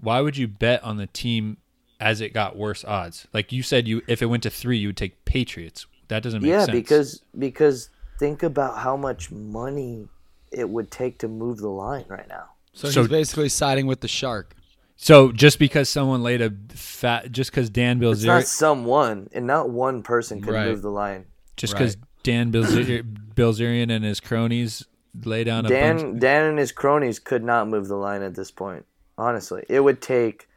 Why 0.00 0.20
would 0.20 0.36
you 0.36 0.48
bet 0.48 0.82
on 0.82 0.96
the 0.96 1.06
team 1.06 1.58
as 2.00 2.20
it 2.20 2.32
got 2.32 2.56
worse 2.56 2.84
odds? 2.84 3.26
Like 3.32 3.52
you 3.52 3.62
said, 3.62 3.86
you 3.86 4.02
if 4.06 4.22
it 4.22 4.26
went 4.26 4.42
to 4.44 4.50
three, 4.50 4.78
you 4.78 4.88
would 4.88 4.96
take 4.96 5.24
Patriots. 5.24 5.86
That 6.08 6.22
doesn't 6.22 6.42
make 6.42 6.50
yeah, 6.50 6.60
sense. 6.60 6.68
Yeah, 6.68 6.74
because 6.74 7.22
because 7.38 7.90
think 8.18 8.42
about 8.42 8.78
how 8.78 8.96
much 8.96 9.30
money 9.30 10.08
it 10.50 10.68
would 10.68 10.90
take 10.90 11.18
to 11.18 11.28
move 11.28 11.58
the 11.58 11.68
line 11.68 12.04
right 12.08 12.28
now. 12.28 12.50
So, 12.74 12.90
So- 12.90 13.00
he's 13.00 13.08
basically 13.10 13.48
siding 13.48 13.86
with 13.86 14.00
the 14.00 14.08
shark. 14.08 14.54
So 14.96 15.32
just 15.32 15.58
because 15.58 15.88
someone 15.88 16.22
laid 16.22 16.40
a 16.40 16.52
fat, 16.68 17.32
just 17.32 17.50
because 17.50 17.68
Dan 17.68 17.98
Bilzerian, 17.98 18.12
It's 18.12 18.22
Bilzerian, 18.22 18.26
not 18.26 18.46
someone, 18.46 19.28
and 19.32 19.46
not 19.46 19.68
one 19.70 20.02
person 20.02 20.40
could 20.40 20.54
Right. 20.54 20.68
move 20.68 20.82
the 20.82 20.90
line. 20.90 21.26
just 21.56 21.72
because 21.74 21.96
Right. 21.96 22.04
Dan 22.24 22.50
Bilzer- 22.52 23.02
Bilzerian 23.36 23.90
and 23.90 24.04
his 24.04 24.18
cronies 24.20 24.86
lay 25.24 25.44
down 25.44 25.66
a 25.66 25.68
Dan 25.68 25.96
bunch. 25.98 26.20
Dan 26.20 26.44
and 26.46 26.58
his 26.58 26.72
cronies 26.72 27.18
could 27.20 27.44
not 27.44 27.68
move 27.68 27.86
the 27.86 27.96
line 27.96 28.22
at 28.22 28.34
this 28.34 28.50
point. 28.50 28.84
Honestly, 29.16 29.64
it 29.68 29.80
would 29.80 30.00
take 30.02 30.48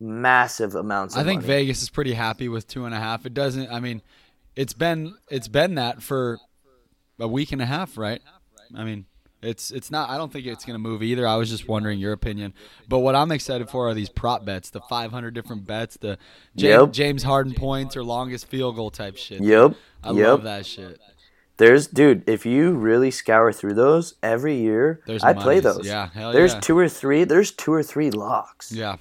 massive 0.00 0.74
amounts. 0.74 1.14
Of 1.14 1.20
I 1.20 1.24
think 1.24 1.42
money. 1.42 1.46
Vegas 1.54 1.82
is 1.82 1.90
pretty 1.90 2.12
happy 2.14 2.48
with 2.48 2.66
two 2.68 2.84
and 2.86 2.94
a 2.94 2.98
half. 2.98 3.26
It 3.26 3.34
doesn't. 3.34 3.70
I 3.70 3.80
mean, 3.80 4.00
it's 4.54 4.72
been 4.72 5.14
it's 5.30 5.48
been 5.48 5.74
that 5.76 6.02
for 6.02 6.38
a 7.18 7.28
week 7.28 7.52
and 7.52 7.60
a 7.60 7.66
half, 7.66 7.96
right? 7.98 8.22
I 8.74 8.84
mean, 8.84 9.06
it's 9.42 9.70
it's 9.70 9.90
not. 9.90 10.10
I 10.10 10.16
don't 10.16 10.32
think 10.32 10.46
it's 10.46 10.64
going 10.64 10.74
to 10.74 10.78
move 10.82 11.02
either. 11.02 11.26
I 11.26 11.36
was 11.36 11.50
just 11.50 11.68
wondering 11.68 11.98
your 11.98 12.12
opinion. 12.12 12.54
But 12.88 13.00
what 13.00 13.14
I'm 13.14 13.30
excited 13.32 13.68
for 13.68 13.88
are 13.88 13.94
these 13.94 14.08
prop 14.08 14.44
bets, 14.44 14.70
the 14.70 14.80
500 14.80 15.34
different 15.34 15.66
bets, 15.66 15.96
the 15.96 16.18
James, 16.56 16.80
Yep. 16.82 16.92
James 16.92 17.22
Harden 17.22 17.54
points 17.54 17.96
or 17.96 18.02
longest 18.04 18.46
field 18.48 18.76
goal 18.76 18.90
type 18.90 19.16
shit. 19.16 19.42
Yep. 19.42 19.74
I 20.02 20.10
yep. 20.12 20.26
love 20.26 20.42
that 20.44 20.66
shit. 20.66 21.00
There's 21.58 21.86
dude, 21.86 22.28
if 22.28 22.44
you 22.44 22.72
really 22.72 23.10
scour 23.10 23.52
through 23.52 23.74
those 23.74 24.14
every 24.22 24.56
year, 24.56 25.00
There's 25.06 25.24
I 25.24 25.32
play 25.32 25.60
those. 25.60 25.86
Yeah, 25.86 26.10
hell 26.12 26.32
There's 26.32 26.52
yeah. 26.52 26.60
two 26.60 26.78
or 26.78 26.88
three. 26.88 27.24
There's 27.24 27.50
two 27.50 27.72
or 27.72 27.82
three 27.82 28.10
locks. 28.10 28.72
Yeah, 28.72 28.96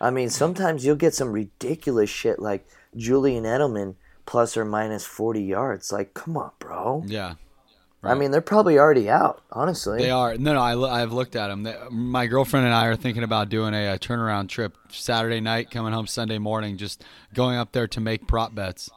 I 0.00 0.10
mean, 0.10 0.28
sometimes 0.28 0.84
you'll 0.84 0.96
get 0.96 1.14
some 1.14 1.32
ridiculous 1.32 2.10
shit 2.10 2.38
like 2.38 2.66
Julian 2.94 3.44
Edelman 3.44 3.94
plus 4.26 4.56
or 4.56 4.64
minus 4.64 5.06
40 5.06 5.42
yards. 5.42 5.92
Like, 5.92 6.12
come 6.14 6.36
on, 6.36 6.50
bro. 6.58 7.04
yeah. 7.06 7.34
I 8.02 8.14
mean, 8.14 8.30
they're 8.30 8.40
probably 8.40 8.78
already 8.78 9.10
out. 9.10 9.42
Honestly, 9.50 9.98
They 9.98 10.10
are. 10.10 10.36
No, 10.36 10.54
no, 10.54 10.60
I, 10.60 11.02
I've 11.02 11.12
looked 11.12 11.34
at 11.34 11.48
them. 11.48 11.64
They, 11.64 11.76
my 11.90 12.26
girlfriend 12.26 12.64
and 12.66 12.74
I 12.74 12.86
are 12.86 12.94
thinking 12.94 13.24
about 13.24 13.48
doing 13.48 13.74
a, 13.74 13.94
a 13.94 13.98
turnaround 13.98 14.48
trip 14.48 14.76
Saturday 14.90 15.40
night, 15.40 15.70
coming 15.72 15.92
home 15.92 16.06
Sunday 16.06 16.38
morning, 16.38 16.76
just 16.76 17.02
going 17.34 17.56
up 17.56 17.72
there 17.72 17.88
to 17.88 18.00
make 18.00 18.28
prop 18.28 18.54
bets. 18.54 18.90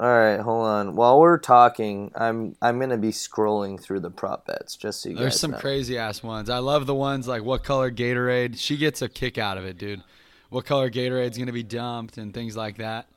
All 0.00 0.08
right, 0.08 0.40
hold 0.40 0.66
on. 0.66 0.96
While 0.96 1.20
we're 1.20 1.36
talking, 1.38 2.10
I'm 2.14 2.56
I'm 2.62 2.80
gonna 2.80 2.96
be 2.96 3.10
scrolling 3.10 3.78
through 3.78 4.00
the 4.00 4.10
prop 4.10 4.46
bets 4.46 4.74
just 4.74 5.02
so 5.02 5.10
you 5.10 5.14
There's 5.14 5.34
guys 5.34 5.40
some 5.40 5.50
know. 5.50 5.58
crazy 5.58 5.98
ass 5.98 6.22
ones. 6.22 6.48
I 6.48 6.56
love 6.58 6.86
the 6.86 6.94
ones 6.94 7.28
like 7.28 7.44
what 7.44 7.62
color 7.62 7.90
Gatorade. 7.90 8.58
She 8.58 8.78
gets 8.78 9.02
a 9.02 9.10
kick 9.10 9.36
out 9.36 9.58
of 9.58 9.64
it, 9.66 9.76
dude. 9.76 10.02
What 10.48 10.64
color 10.64 10.90
Gatorade's 10.90 11.36
gonna 11.36 11.52
be 11.52 11.62
dumped 11.62 12.16
and 12.16 12.32
things 12.32 12.56
like 12.56 12.78
that. 12.78 13.08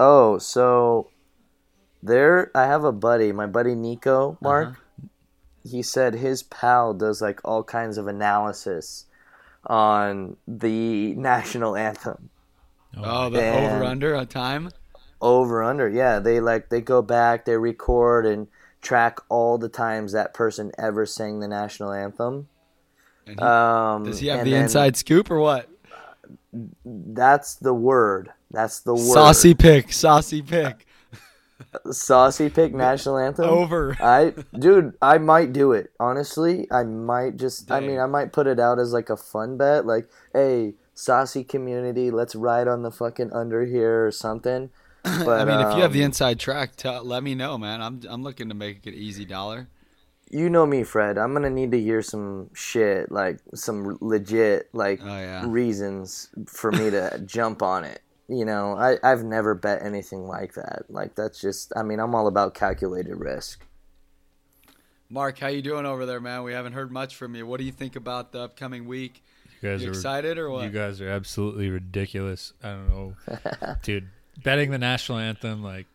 Oh, 0.00 0.38
so 0.38 1.08
there 2.06 2.50
I 2.54 2.66
have 2.66 2.84
a 2.84 2.92
buddy, 2.92 3.32
my 3.32 3.46
buddy 3.46 3.74
Nico, 3.74 4.38
Mark. 4.40 4.68
Uh-huh. 4.68 4.80
He 5.68 5.82
said 5.82 6.14
his 6.14 6.42
pal 6.44 6.94
does 6.94 7.20
like 7.20 7.40
all 7.44 7.64
kinds 7.64 7.98
of 7.98 8.06
analysis 8.06 9.06
on 9.66 10.36
the 10.46 11.14
national 11.16 11.76
anthem. 11.76 12.30
Oh, 12.96 13.28
the 13.30 13.42
And- 13.42 13.74
over 13.76 13.84
under 13.84 14.14
a 14.14 14.24
time. 14.26 14.70
Over 15.20 15.62
under. 15.64 15.88
Yeah, 15.88 16.18
they 16.18 16.40
like 16.40 16.68
they 16.68 16.80
go 16.80 17.02
back, 17.02 17.44
they 17.46 17.56
record 17.56 18.26
and 18.26 18.48
track 18.82 19.18
all 19.28 19.58
the 19.58 19.68
times 19.68 20.12
that 20.12 20.32
person 20.34 20.70
ever 20.78 21.06
sang 21.06 21.40
the 21.40 21.48
national 21.48 21.92
anthem. 21.92 22.48
And 23.26 23.40
he- 23.40 23.44
Um 23.44 24.04
does 24.04 24.18
he 24.20 24.28
have 24.28 24.38
and 24.40 24.46
the 24.46 24.52
then 24.52 24.62
inside 24.64 24.96
scoop 24.96 25.30
or 25.30 25.40
what? 25.40 25.68
That's 26.84 27.54
the 27.56 27.74
word. 27.74 28.30
That's 28.50 28.80
the 28.80 28.94
word. 28.94 29.12
Saucy 29.12 29.54
pick, 29.54 29.92
saucy 29.92 30.42
pick. 30.42 30.86
Saucy 31.90 32.48
pick 32.50 32.74
national 32.74 33.18
anthem. 33.18 33.46
Over. 33.46 33.96
I 34.00 34.34
dude, 34.58 34.94
I 35.00 35.18
might 35.18 35.52
do 35.52 35.72
it. 35.72 35.90
Honestly, 36.00 36.66
I 36.70 36.82
might 36.84 37.36
just 37.36 37.70
I 37.70 37.80
mean, 37.80 37.98
I 37.98 38.06
might 38.06 38.32
put 38.32 38.46
it 38.46 38.58
out 38.60 38.78
as 38.78 38.92
like 38.92 39.10
a 39.10 39.16
fun 39.16 39.56
bet 39.56 39.86
like, 39.86 40.08
"Hey, 40.32 40.74
saucy 40.94 41.44
community, 41.44 42.10
let's 42.10 42.34
ride 42.34 42.68
on 42.68 42.82
the 42.82 42.90
fucking 42.90 43.32
under 43.32 43.64
here 43.64 44.06
or 44.06 44.10
something." 44.10 44.70
But 45.24 45.40
I 45.40 45.44
mean, 45.44 45.60
if 45.60 45.76
you 45.76 45.82
have 45.82 45.92
the 45.92 46.02
um, 46.02 46.06
inside 46.06 46.40
track, 46.40 46.74
tell, 46.76 47.04
let 47.04 47.22
me 47.22 47.34
know, 47.34 47.56
man. 47.58 47.80
I'm 47.80 48.00
I'm 48.08 48.22
looking 48.24 48.48
to 48.48 48.54
make 48.54 48.86
an 48.86 48.94
easy 48.94 49.24
dollar. 49.24 49.68
you 50.28 50.50
know 50.50 50.66
me, 50.66 50.82
Fred. 50.82 51.16
I'm 51.16 51.30
going 51.30 51.44
to 51.44 51.50
need 51.50 51.70
to 51.70 51.80
hear 51.80 52.02
some 52.02 52.50
shit, 52.54 53.12
like 53.12 53.38
some 53.54 53.98
legit 54.00 54.68
like 54.72 55.00
Oh 55.00 55.06
yeah. 55.06 55.44
reasons 55.46 56.28
for 56.48 56.72
me 56.72 56.90
to 56.90 57.22
jump 57.26 57.62
on 57.62 57.84
it. 57.84 58.02
You 58.28 58.44
know, 58.44 58.76
I 58.76 58.96
I've 59.02 59.22
never 59.24 59.54
bet 59.54 59.82
anything 59.82 60.26
like 60.26 60.54
that. 60.54 60.86
Like 60.88 61.14
that's 61.14 61.40
just 61.40 61.72
I 61.76 61.82
mean, 61.82 62.00
I'm 62.00 62.14
all 62.14 62.26
about 62.26 62.54
calculated 62.54 63.14
risk. 63.16 63.64
Mark, 65.08 65.38
how 65.38 65.46
you 65.46 65.62
doing 65.62 65.86
over 65.86 66.04
there, 66.04 66.20
man? 66.20 66.42
We 66.42 66.52
haven't 66.52 66.72
heard 66.72 66.90
much 66.90 67.14
from 67.14 67.36
you. 67.36 67.46
What 67.46 67.58
do 67.60 67.64
you 67.64 67.70
think 67.72 67.94
about 67.94 68.32
the 68.32 68.40
upcoming 68.40 68.86
week? 68.86 69.22
You 69.62 69.70
guys 69.70 69.82
You 69.82 69.88
are 69.88 69.92
excited 69.92 70.36
or 70.38 70.50
what? 70.50 70.64
You 70.64 70.70
guys 70.70 71.00
are 71.00 71.08
absolutely 71.08 71.70
ridiculous. 71.70 72.52
I 72.62 72.70
don't 72.70 72.88
know, 72.88 73.76
dude. 73.84 74.08
Betting 74.42 74.70
the 74.70 74.78
national 74.78 75.18
anthem, 75.18 75.62
like, 75.62 75.86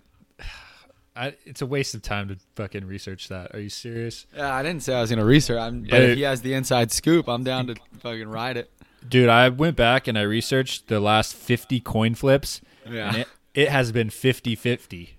I, 1.15 1.35
it's 1.45 1.61
a 1.61 1.65
waste 1.65 1.93
of 1.93 2.01
time 2.01 2.29
to 2.29 2.37
fucking 2.55 2.85
research 2.87 3.27
that. 3.27 3.53
Are 3.53 3.59
you 3.59 3.69
serious, 3.69 4.25
Yeah, 4.35 4.53
I 4.55 4.63
didn't 4.63 4.81
say 4.81 4.95
I 4.95 5.01
was 5.01 5.09
gonna 5.09 5.25
research. 5.25 5.59
I'm, 5.59 5.81
but 5.81 5.91
Yeah. 5.91 5.99
if 6.07 6.15
he 6.15 6.21
has 6.23 6.41
the 6.41 6.53
inside 6.53 6.91
scoop, 6.93 7.27
I'm 7.27 7.43
down 7.43 7.67
to 7.67 7.75
fucking 7.99 8.29
ride 8.29 8.55
it. 8.55 8.71
Dude? 9.07 9.29
I 9.29 9.49
went 9.49 9.75
back 9.75 10.07
and 10.07 10.17
I 10.17 10.21
researched 10.21 10.87
the 10.87 10.99
last 10.99 11.35
fifty 11.35 11.79
coin 11.79 12.15
flips, 12.15 12.61
Yeah. 12.89 13.07
and 13.09 13.17
it, 13.17 13.27
it 13.53 13.69
has 13.69 13.91
been 13.91 14.09
50-50. 14.09 15.09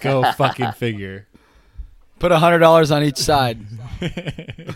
Go 0.00 0.22
fucking 0.36 0.72
figure. 0.72 1.26
Put 2.18 2.30
a 2.32 2.38
hundred 2.38 2.60
dollars 2.60 2.90
on 2.90 3.02
each 3.02 3.16
side. 3.18 3.60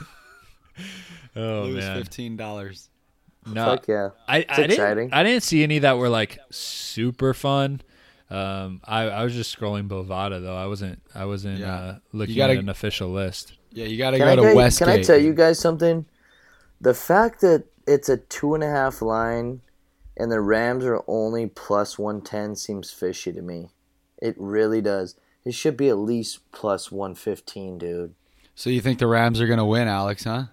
Oh 1.39 1.65
Lose 1.65 1.85
man, 1.85 1.99
fifteen 1.99 2.37
dollars. 2.37 2.89
Uh, 3.47 3.51
no, 3.53 3.65
Fuck 3.67 3.89
yeah. 3.89 4.09
I, 4.27 4.37
I 4.37 4.39
exciting. 4.41 4.69
didn't 4.77 5.15
I 5.15 5.23
didn't 5.23 5.43
see 5.43 5.63
any 5.63 5.81
that 5.81 5.99
were 5.99 6.09
like 6.09 6.39
super 6.51 7.35
fun. 7.35 7.83
Um, 8.31 8.81
I, 8.85 9.03
I 9.03 9.23
was 9.25 9.35
just 9.35 9.55
scrolling 9.57 9.87
Bovada 9.87 10.43
though. 10.43 10.57
I 10.57 10.67
wasn't 10.67 11.01
I 11.15 11.27
wasn't 11.27 11.59
Yeah. 11.61 11.75
uh, 11.75 11.99
looking 12.13 12.37
gotta- 12.37 12.55
at 12.55 12.59
an 12.61 12.69
official 12.71 13.11
list. 13.11 13.53
Yeah, 13.73 13.85
you 13.85 13.99
got 13.99 14.13
to 14.13 14.17
Can 14.19 14.27
go 14.27 14.33
I, 14.33 14.37
to 14.37 14.43
get- 14.43 14.57
Westgate. 14.57 14.89
can 14.89 14.99
I 14.99 15.03
tell 15.03 15.19
you 15.19 15.35
guys 15.35 15.59
something? 15.59 16.07
The 16.81 16.95
fact 16.95 17.43
that 17.43 17.65
it's 17.87 18.09
a 18.09 18.17
two 18.17 18.55
and 18.55 18.65
a 18.65 18.71
half 18.71 19.01
line 19.03 19.61
and 20.17 20.33
the 20.33 20.41
Rams 20.41 20.85
are 20.85 21.03
only 21.07 21.47
plus 21.47 21.99
110 21.99 22.57
seems 22.57 22.91
fishy 22.91 23.33
to 23.33 23.43
me. 23.43 23.69
It 24.21 24.35
really 24.39 24.81
does. 24.81 25.15
It 25.45 25.53
should 25.55 25.77
be 25.77 25.89
at 25.89 25.99
least 25.99 26.41
plus 26.53 26.91
115, 26.91 27.79
dude. 27.79 28.15
So 28.55 28.71
you 28.71 28.81
think 28.81 28.99
the 28.99 29.07
Rams 29.07 29.41
are 29.41 29.47
gonna 29.47 29.67
win, 29.67 29.87
Alex? 29.89 30.25
Huh? 30.25 30.45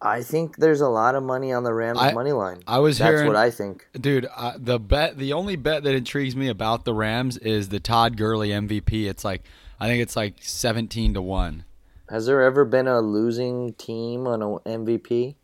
I 0.00 0.22
think 0.22 0.58
there's 0.58 0.80
a 0.80 0.88
lot 0.88 1.16
of 1.16 1.24
money 1.24 1.52
on 1.52 1.64
the 1.64 1.74
Rams 1.74 1.98
I- 2.00 2.12
money 2.12 2.30
line. 2.32 2.60
I 2.68 2.78
was 2.78 2.98
That's 2.98 3.10
hearing, 3.10 3.26
what 3.26 3.34
I 3.36 3.50
think. 3.50 3.88
dude. 4.00 4.28
Uh, 4.36 4.52
the 4.56 4.78
bet, 4.78 5.18
the 5.18 5.32
only 5.32 5.56
bet 5.56 5.82
that 5.82 5.94
intrigues 5.94 6.36
me 6.36 6.48
about 6.48 6.84
the 6.84 6.94
Rams 6.94 7.36
is 7.38 7.68
the 7.70 7.80
Todd 7.80 8.16
Gurley 8.16 8.50
MVP. 8.50 9.08
It's 9.08 9.24
like, 9.24 9.42
I 9.80 9.88
think 9.88 10.00
it's 10.00 10.14
like 10.14 10.36
seventeen 10.40 11.14
to 11.14 11.22
one. 11.22 11.64
Has 12.08 12.26
there 12.26 12.42
ever 12.42 12.64
been 12.64 12.86
a 12.86 13.00
losing 13.00 13.74
team 13.74 14.26
on 14.28 14.40
an 14.40 14.58
MVP? 14.86 15.34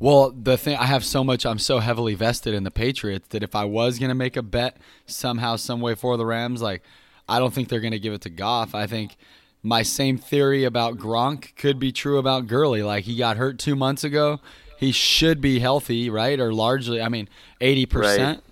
Well, 0.00 0.30
the 0.30 0.56
thing 0.56 0.78
I 0.78 0.86
have 0.86 1.04
so 1.04 1.22
much, 1.22 1.44
I'm 1.44 1.58
so 1.58 1.78
heavily 1.78 2.14
vested 2.14 2.54
in 2.54 2.64
the 2.64 2.70
Patriots 2.70 3.28
that 3.28 3.42
if 3.42 3.54
I 3.54 3.64
was 3.64 3.98
gonna 3.98 4.14
make 4.14 4.36
a 4.36 4.42
bet 4.42 4.78
somehow, 5.04 5.56
some 5.56 5.82
way 5.82 5.94
for 5.94 6.16
the 6.16 6.24
Rams, 6.24 6.62
like 6.62 6.82
I 7.28 7.38
don't 7.38 7.52
think 7.52 7.68
they're 7.68 7.80
gonna 7.80 7.98
give 7.98 8.14
it 8.14 8.22
to 8.22 8.30
Goff. 8.30 8.74
I 8.74 8.86
think 8.86 9.16
my 9.62 9.82
same 9.82 10.16
theory 10.16 10.64
about 10.64 10.96
Gronk 10.96 11.54
could 11.54 11.78
be 11.78 11.92
true 11.92 12.16
about 12.16 12.46
Gurley. 12.46 12.82
Like 12.82 13.04
he 13.04 13.14
got 13.14 13.36
hurt 13.36 13.58
two 13.58 13.76
months 13.76 14.02
ago, 14.02 14.40
he 14.78 14.90
should 14.90 15.42
be 15.42 15.58
healthy, 15.58 16.08
right? 16.08 16.40
Or 16.40 16.54
largely, 16.54 17.02
I 17.02 17.10
mean, 17.10 17.28
eighty 17.60 17.84
percent. 17.84 18.42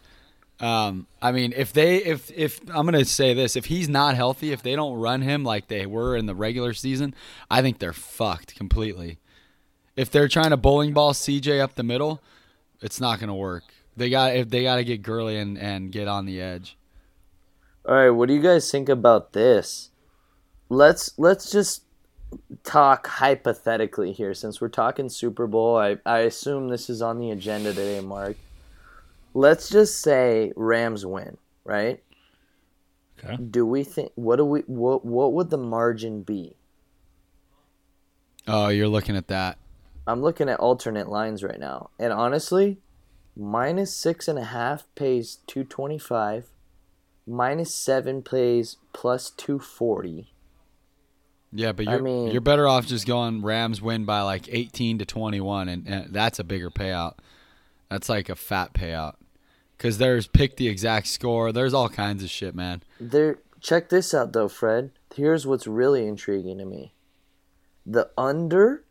Um, 0.61 1.07
I 1.23 1.33
mean, 1.33 1.55
if 1.57 1.73
they, 1.73 2.05
if 2.05 2.31
if 2.37 2.61
I'm 2.69 2.85
gonna 2.85 3.07
say 3.07 3.33
this, 3.33 3.57
if 3.57 3.65
he's 3.65 3.89
not 3.89 4.17
healthy, 4.17 4.53
if 4.53 4.63
they 4.63 4.77
don't 4.77 4.99
run 4.99 5.23
him 5.23 5.45
like 5.45 5.69
they 5.69 5.87
were 5.87 6.15
in 6.15 6.27
the 6.27 6.35
regular 6.35 6.75
season, 6.75 7.15
I 7.51 7.63
think 7.63 7.79
they're 7.79 7.95
fucked 7.95 8.55
completely 8.55 9.19
if 9.99 10.13
they're 10.13 10.29
trying 10.29 10.51
to 10.51 10.57
bowling 10.57 10.93
ball 10.93 11.13
CJ 11.13 11.61
up 11.61 11.75
the 11.75 11.83
middle, 11.83 12.23
it's 12.81 13.01
not 13.01 13.19
going 13.19 13.29
to 13.29 13.35
work. 13.35 13.65
They 13.97 14.11
got 14.11 14.37
if 14.37 14.49
they 14.49 14.63
got 14.63 14.77
to 14.77 14.85
get 14.85 15.03
Gurley 15.03 15.37
and, 15.37 15.59
and 15.59 15.91
get 15.91 16.07
on 16.07 16.25
the 16.25 16.41
edge. 16.41 16.77
All 17.85 17.95
right, 17.97 18.11
what 18.11 18.29
do 18.29 18.35
you 18.35 18.41
guys 18.41 18.71
think 18.71 18.89
about 18.89 19.33
this? 19.33 19.91
Let's 20.69 21.19
let's 21.19 21.51
just 21.51 21.83
talk 22.63 23.09
hypothetically 23.09 24.13
here 24.13 24.35
since 24.35 24.61
we're 24.61 24.69
talking 24.69 25.09
Super 25.09 25.49
Bowl. 25.49 25.77
I 25.77 25.99
I 26.07 26.21
assume 26.21 26.69
this 26.69 26.89
is 26.89 27.03
on 27.03 27.19
the 27.19 27.33
agenda 27.33 27.75
today, 27.75 28.01
Mark. 28.01 28.37
Let's 29.35 29.69
just 29.69 30.01
say 30.01 30.53
Rams 30.55 31.05
win, 31.05 31.39
right? 31.65 32.01
Okay. 33.19 33.37
Do 33.37 33.67
we 33.67 33.83
think 33.83 34.13
what 34.15 34.37
do 34.37 34.45
we 34.45 34.61
what 34.61 35.05
what 35.05 35.33
would 35.33 35.51
the 35.51 35.59
margin 35.59 36.23
be? 36.23 36.55
Oh, 38.47 38.69
you're 38.69 38.87
looking 38.87 39.17
at 39.17 39.27
that. 39.27 39.59
I'm 40.09 40.23
looking 40.23 40.49
at 40.49 40.59
alternate 40.59 41.11
lines 41.11 41.45
right 41.45 41.61
now, 41.61 41.91
and 41.99 42.15
honestly, 42.15 42.79
minus 43.37 43.95
six 43.95 44.27
and 44.27 44.39
a 44.39 44.45
half 44.45 44.87
pays 44.95 45.41
two 45.47 45.65
twenty 45.65 45.99
five, 45.99 46.47
minus 47.27 47.75
seven 47.75 48.23
pays 48.23 48.79
plus 48.95 49.29
two 49.29 49.59
forty. 49.59 50.33
Yeah, 51.53 51.73
but 51.73 51.85
you're 51.85 52.01
mean- 52.01 52.31
you're 52.31 52.41
better 52.41 52.67
off 52.67 52.87
just 52.87 53.07
going 53.07 53.43
Rams 53.43 53.83
win 53.83 54.07
by 54.07 54.23
like 54.23 54.49
18 54.51 54.99
to 54.99 55.07
21, 55.07 55.69
and, 55.69 55.87
and 55.89 56.13
that's 56.13 56.39
a 56.39 56.45
bigger 56.45 56.71
payout. 56.71 57.15
That's 57.91 58.09
like 58.11 58.29
a 58.29 58.35
fat 58.35 58.75
payout. 58.75 59.15
Cause 59.79 59.97
there's 59.99 60.27
pick 60.27 60.57
the 60.57 60.69
exact 60.69 61.07
score. 61.07 61.53
There's 61.53 61.73
all 61.73 61.89
kinds 61.89 62.23
of 62.25 62.31
shit, 62.31 62.55
man. 62.55 62.83
There. 62.99 63.39
Check 63.61 63.89
this 63.89 64.15
out, 64.15 64.33
though, 64.33 64.49
Fred. 64.49 64.91
Here's 65.15 65.47
what's 65.47 65.67
really 65.67 66.07
intriguing 66.07 66.59
to 66.59 66.65
me: 66.65 66.93
the 67.87 68.11
under 68.17 68.85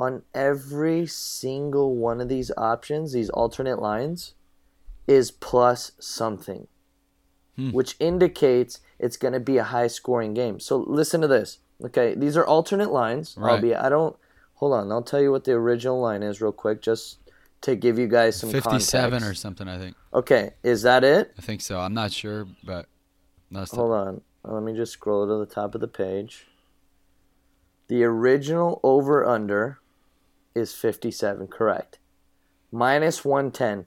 on 0.00 0.22
every 0.34 1.06
single 1.06 1.94
one 1.94 2.22
of 2.22 2.28
these 2.30 2.50
options, 2.56 3.12
these 3.12 3.28
alternate 3.28 3.78
lines, 3.78 4.32
is 5.06 5.30
plus 5.30 5.92
something, 5.98 6.66
Hmm. 7.56 7.70
which 7.72 7.96
indicates 8.00 8.80
it's 8.98 9.18
going 9.18 9.34
to 9.34 9.40
be 9.40 9.58
a 9.58 9.64
high-scoring 9.64 10.32
game. 10.32 10.58
So 10.58 10.78
listen 10.78 11.20
to 11.20 11.28
this. 11.28 11.58
Okay, 11.84 12.14
these 12.14 12.34
are 12.34 12.46
alternate 12.46 12.90
lines. 12.90 13.34
Right. 13.36 13.52
Albeit, 13.52 13.76
I 13.78 13.90
don't. 13.90 14.16
Hold 14.54 14.72
on, 14.72 14.90
I'll 14.90 15.02
tell 15.02 15.20
you 15.20 15.30
what 15.32 15.44
the 15.44 15.52
original 15.52 16.00
line 16.00 16.22
is 16.22 16.40
real 16.40 16.52
quick, 16.52 16.80
just 16.80 17.18
to 17.62 17.76
give 17.76 17.98
you 17.98 18.06
guys 18.06 18.36
some 18.40 18.50
57 18.50 19.10
context. 19.10 19.30
or 19.30 19.34
something, 19.34 19.68
I 19.68 19.76
think. 19.78 19.96
Okay, 20.14 20.52
is 20.62 20.80
that 20.82 21.04
it? 21.04 21.34
I 21.38 21.42
think 21.42 21.60
so. 21.60 21.78
I'm 21.78 21.92
not 21.94 22.10
sure, 22.12 22.46
but 22.64 22.86
that's 23.50 23.72
Hold 23.72 23.92
on. 23.92 24.20
Let 24.44 24.62
me 24.62 24.72
just 24.74 24.92
scroll 24.92 25.26
to 25.26 25.36
the 25.44 25.52
top 25.54 25.74
of 25.74 25.82
the 25.82 25.88
page. 25.88 26.46
The 27.88 28.02
original 28.04 28.80
over 28.82 29.26
under 29.26 29.78
is 30.54 30.74
57, 30.74 31.46
correct. 31.48 31.98
Minus 32.72 33.24
110. 33.24 33.86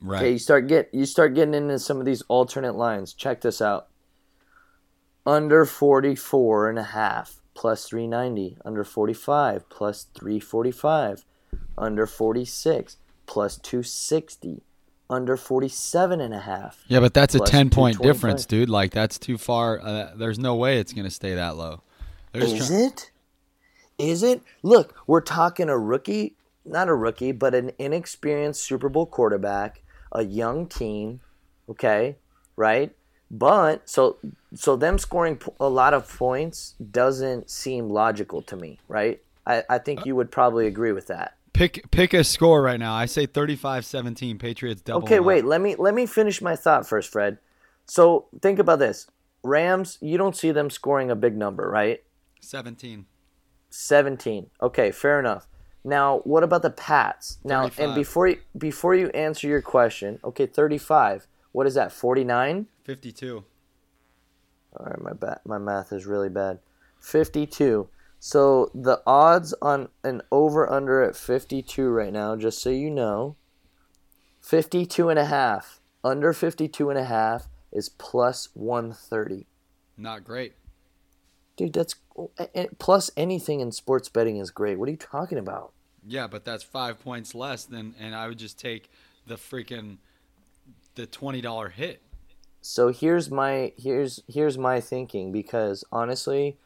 right. 0.00 0.18
Okay, 0.18 0.32
you 0.32 0.38
start 0.38 0.66
get 0.66 0.88
you 0.92 1.06
start 1.06 1.34
getting 1.34 1.54
into 1.54 1.78
some 1.78 1.98
of 2.00 2.04
these 2.06 2.22
alternate 2.28 2.74
lines. 2.74 3.12
Check 3.12 3.40
this 3.40 3.60
out. 3.62 3.88
under 5.26 5.64
44 5.64 6.70
and 6.70 6.78
a 6.78 6.82
half 6.82 7.40
plus 7.54 7.84
390 7.86 8.56
under 8.64 8.84
45 8.84 9.68
plus 9.68 10.06
345 10.14 11.24
under 11.76 12.06
46 12.06 12.96
plus 13.26 13.56
260 13.58 14.62
under 15.10 15.36
47 15.36 16.20
and 16.20 16.34
a 16.34 16.38
half 16.40 16.82
Yeah, 16.88 17.00
but 17.00 17.14
that's 17.14 17.34
a 17.34 17.40
10 17.40 17.70
point 17.70 18.00
difference, 18.00 18.46
dude. 18.46 18.68
Like, 18.68 18.92
that's 18.92 19.18
too 19.18 19.38
far. 19.38 19.80
Uh, 19.80 20.12
there's 20.16 20.38
no 20.38 20.54
way 20.54 20.78
it's 20.78 20.92
going 20.92 21.04
to 21.06 21.10
stay 21.10 21.34
that 21.34 21.56
low. 21.56 21.82
They're 22.32 22.42
is 22.42 22.68
try- 22.68 22.76
it 22.76 23.10
is 23.98 24.22
it 24.22 24.40
look 24.62 24.94
we're 25.06 25.20
talking 25.20 25.68
a 25.68 25.78
rookie 25.78 26.36
not 26.64 26.88
a 26.88 26.94
rookie 26.94 27.32
but 27.32 27.54
an 27.54 27.70
inexperienced 27.78 28.62
super 28.62 28.88
bowl 28.88 29.06
quarterback 29.06 29.82
a 30.12 30.24
young 30.24 30.66
team 30.66 31.20
okay 31.68 32.16
right 32.56 32.94
but 33.30 33.88
so 33.88 34.16
so 34.54 34.76
them 34.76 34.98
scoring 34.98 35.38
a 35.60 35.68
lot 35.68 35.92
of 35.92 36.08
points 36.16 36.74
doesn't 36.90 37.50
seem 37.50 37.90
logical 37.90 38.40
to 38.40 38.56
me 38.56 38.78
right 38.88 39.20
i, 39.46 39.62
I 39.68 39.78
think 39.78 40.06
you 40.06 40.16
would 40.16 40.30
probably 40.30 40.66
agree 40.66 40.92
with 40.92 41.08
that 41.08 41.34
Pick 41.58 41.90
pick 41.90 42.14
a 42.14 42.22
score 42.22 42.62
right 42.62 42.78
now. 42.78 42.94
I 42.94 43.06
say 43.06 43.26
35-17 43.26 44.38
Patriots 44.38 44.80
double. 44.80 45.02
Okay, 45.02 45.18
wait. 45.18 45.44
Let 45.44 45.60
me 45.60 45.74
let 45.74 45.92
me 45.92 46.06
finish 46.06 46.40
my 46.40 46.54
thought 46.54 46.86
first, 46.86 47.10
Fred. 47.10 47.38
So 47.84 48.26
think 48.40 48.60
about 48.60 48.78
this: 48.78 49.08
Rams. 49.42 49.98
You 50.00 50.18
don't 50.18 50.36
see 50.36 50.52
them 50.52 50.70
scoring 50.70 51.10
a 51.10 51.16
big 51.16 51.36
number, 51.36 51.68
right? 51.68 52.00
17. 52.42 53.06
Seventeen. 53.70 54.50
Okay, 54.62 54.90
fair 54.90 55.18
enough. 55.18 55.46
Now, 55.84 56.18
what 56.24 56.42
about 56.42 56.62
the 56.62 56.70
Pats? 56.70 57.38
Now, 57.44 57.62
35. 57.62 57.84
and 57.84 57.94
before 57.94 58.28
you, 58.28 58.38
before 58.56 58.94
you 58.94 59.08
answer 59.10 59.46
your 59.46 59.62
question, 59.62 60.18
okay, 60.24 60.46
thirty-five. 60.46 61.26
What 61.52 61.66
is 61.66 61.74
that? 61.74 61.92
Forty-nine. 61.92 62.66
52. 62.84 63.44
All 64.76 64.86
right, 64.86 65.00
my 65.00 65.12
ba- 65.12 65.40
my 65.44 65.58
math 65.58 65.92
is 65.92 66.06
really 66.06 66.28
bad. 66.28 66.58
Fifty-two. 67.00 67.88
So 68.18 68.70
the 68.74 69.00
odds 69.06 69.54
on 69.62 69.88
an 70.02 70.22
over 70.32 70.70
under 70.70 71.02
at 71.02 71.16
fifty-two 71.16 71.88
right 71.88 72.12
now, 72.12 72.36
just 72.36 72.60
so 72.60 72.70
you 72.70 72.90
know, 72.90 73.36
52 74.40 75.08
and 75.08 75.18
a 75.18 75.26
half. 75.26 75.80
Under 76.02 76.32
52 76.32 76.90
and 76.90 76.98
a 76.98 77.04
half 77.04 77.48
is 77.72 77.88
plus 77.88 78.48
130. 78.54 79.46
Not 79.96 80.24
great. 80.24 80.54
Dude, 81.56 81.72
that's 81.72 81.96
plus 82.78 83.10
anything 83.16 83.60
in 83.60 83.72
sports 83.72 84.08
betting 84.08 84.36
is 84.38 84.50
great. 84.50 84.78
What 84.78 84.88
are 84.88 84.92
you 84.92 84.98
talking 84.98 85.38
about? 85.38 85.72
Yeah, 86.06 86.26
but 86.26 86.44
that's 86.44 86.62
five 86.62 87.00
points 87.00 87.34
less 87.34 87.64
than, 87.64 87.94
and 87.98 88.14
I 88.14 88.28
would 88.28 88.38
just 88.38 88.58
take 88.58 88.90
the 89.26 89.34
freaking 89.34 89.98
the 90.94 91.06
twenty 91.06 91.40
dollar 91.40 91.68
hit. 91.68 92.02
So 92.60 92.88
here's 92.88 93.30
my 93.30 93.72
here's 93.76 94.22
here's 94.26 94.58
my 94.58 94.80
thinking 94.80 95.32
because 95.32 95.84
honestly, 95.92 96.56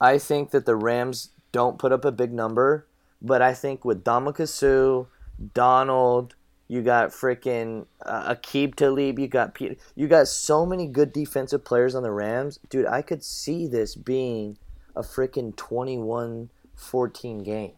I 0.00 0.18
think 0.18 0.50
that 0.50 0.66
the 0.66 0.76
Rams 0.76 1.30
don't 1.52 1.78
put 1.78 1.92
up 1.92 2.04
a 2.04 2.12
big 2.12 2.32
number, 2.32 2.86
but 3.20 3.42
I 3.42 3.54
think 3.54 3.84
with 3.84 4.04
Ndamukong 4.04 4.48
Suh, 4.48 5.08
Donald, 5.54 6.34
you 6.68 6.82
got 6.82 7.10
freaking 7.10 7.86
uh, 8.04 8.34
Aqib 8.34 8.74
Talib, 8.74 9.18
you 9.18 9.28
got 9.28 9.54
Peter, 9.54 9.76
you 9.94 10.08
got 10.08 10.28
so 10.28 10.64
many 10.64 10.86
good 10.86 11.12
defensive 11.12 11.64
players 11.64 11.94
on 11.94 12.02
the 12.02 12.12
Rams. 12.12 12.58
Dude, 12.68 12.86
I 12.86 13.02
could 13.02 13.22
see 13.24 13.66
this 13.66 13.94
being 13.94 14.56
a 15.00 15.02
freaking 15.02 15.54
21-14 15.54 17.44
game. 17.44 17.72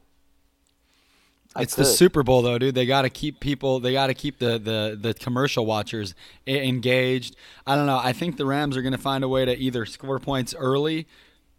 I 1.54 1.62
It's 1.62 1.74
the. 1.74 1.84
Super 1.84 2.22
Bowl 2.22 2.42
though, 2.42 2.58
dude. 2.58 2.74
They 2.74 2.86
got 2.86 3.02
to 3.02 3.10
keep 3.10 3.38
people. 3.38 3.78
They 3.78 3.92
got 3.92 4.06
to 4.06 4.14
keep 4.14 4.38
the, 4.38 4.58
the 4.58 4.98
the 4.98 5.12
commercial 5.12 5.66
watchers 5.66 6.14
engaged. 6.46 7.36
I 7.66 7.76
don't 7.76 7.84
know. 7.84 8.00
I 8.02 8.14
think 8.14 8.38
the 8.38 8.46
Rams 8.46 8.74
are 8.76 8.82
going 8.82 8.92
to 8.92 8.98
find 8.98 9.22
a 9.22 9.28
way 9.28 9.44
to 9.44 9.54
either 9.54 9.84
score 9.84 10.18
points 10.18 10.54
early 10.54 11.06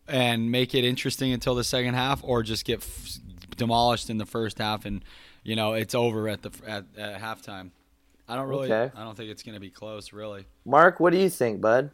and 0.08 0.52
make 0.52 0.74
it 0.74 0.84
interesting 0.84 1.32
until 1.32 1.54
the 1.54 1.64
second 1.64 1.94
half, 1.94 2.24
or 2.24 2.42
just 2.42 2.66
get 2.66 2.80
f- 2.80 3.20
demolished 3.56 4.10
in 4.10 4.18
the 4.18 4.26
first 4.26 4.58
half, 4.58 4.86
and 4.86 5.06
you 5.44 5.56
know 5.56 5.74
it's 5.74 5.94
over 5.94 6.28
at 6.28 6.42
the 6.42 6.52
at, 6.66 6.86
at 6.98 7.22
halftime. 7.22 7.70
I 8.28 8.36
don't 8.36 8.48
really. 8.48 8.72
Okay. 8.72 8.92
I 8.98 9.04
don't 9.04 9.16
think 9.16 9.30
it's 9.30 9.44
going 9.44 9.54
to 9.54 9.62
be 9.62 9.70
close, 9.70 10.12
really. 10.12 10.48
Mark, 10.66 11.00
what 11.00 11.12
do 11.12 11.20
you 11.20 11.30
think, 11.30 11.62
bud? 11.62 11.92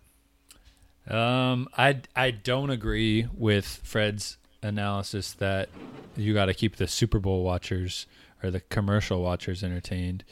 Um, 1.07 1.67
I 1.77 2.01
I 2.15 2.31
don't 2.31 2.69
agree 2.69 3.27
with 3.33 3.65
Fred's 3.83 4.37
analysis 4.61 5.33
that 5.33 5.69
you 6.15 6.33
got 6.33 6.45
to 6.45 6.53
keep 6.53 6.75
the 6.75 6.87
Super 6.87 7.19
Bowl 7.19 7.43
watchers 7.43 8.05
or 8.43 8.51
the 8.51 8.59
commercial 8.59 9.21
watchers 9.21 9.63
entertained. 9.63 10.23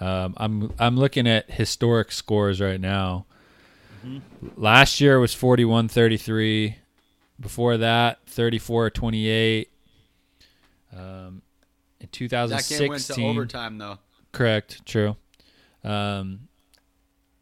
Um, 0.00 0.34
I'm 0.36 0.72
I'm 0.78 0.96
looking 0.96 1.26
at 1.26 1.50
historic 1.50 2.12
scores 2.12 2.60
right 2.60 2.80
now. 2.80 3.26
Last 4.56 5.00
year 5.00 5.20
was 5.20 5.32
41-33. 5.32 6.74
Before 7.38 7.76
that, 7.76 8.24
34-28. 8.26 9.66
Um, 10.92 11.42
in 12.00 12.08
That 12.08 12.10
game 12.10 12.88
went 12.88 13.02
to 13.02 13.14
2016, 13.14 13.30
overtime 13.30 13.78
though. 13.78 13.98
Correct. 14.32 14.84
True. 14.84 15.16
Um, 15.84 16.48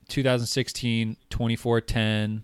2016, 0.09 1.16
24-10. 1.31 2.42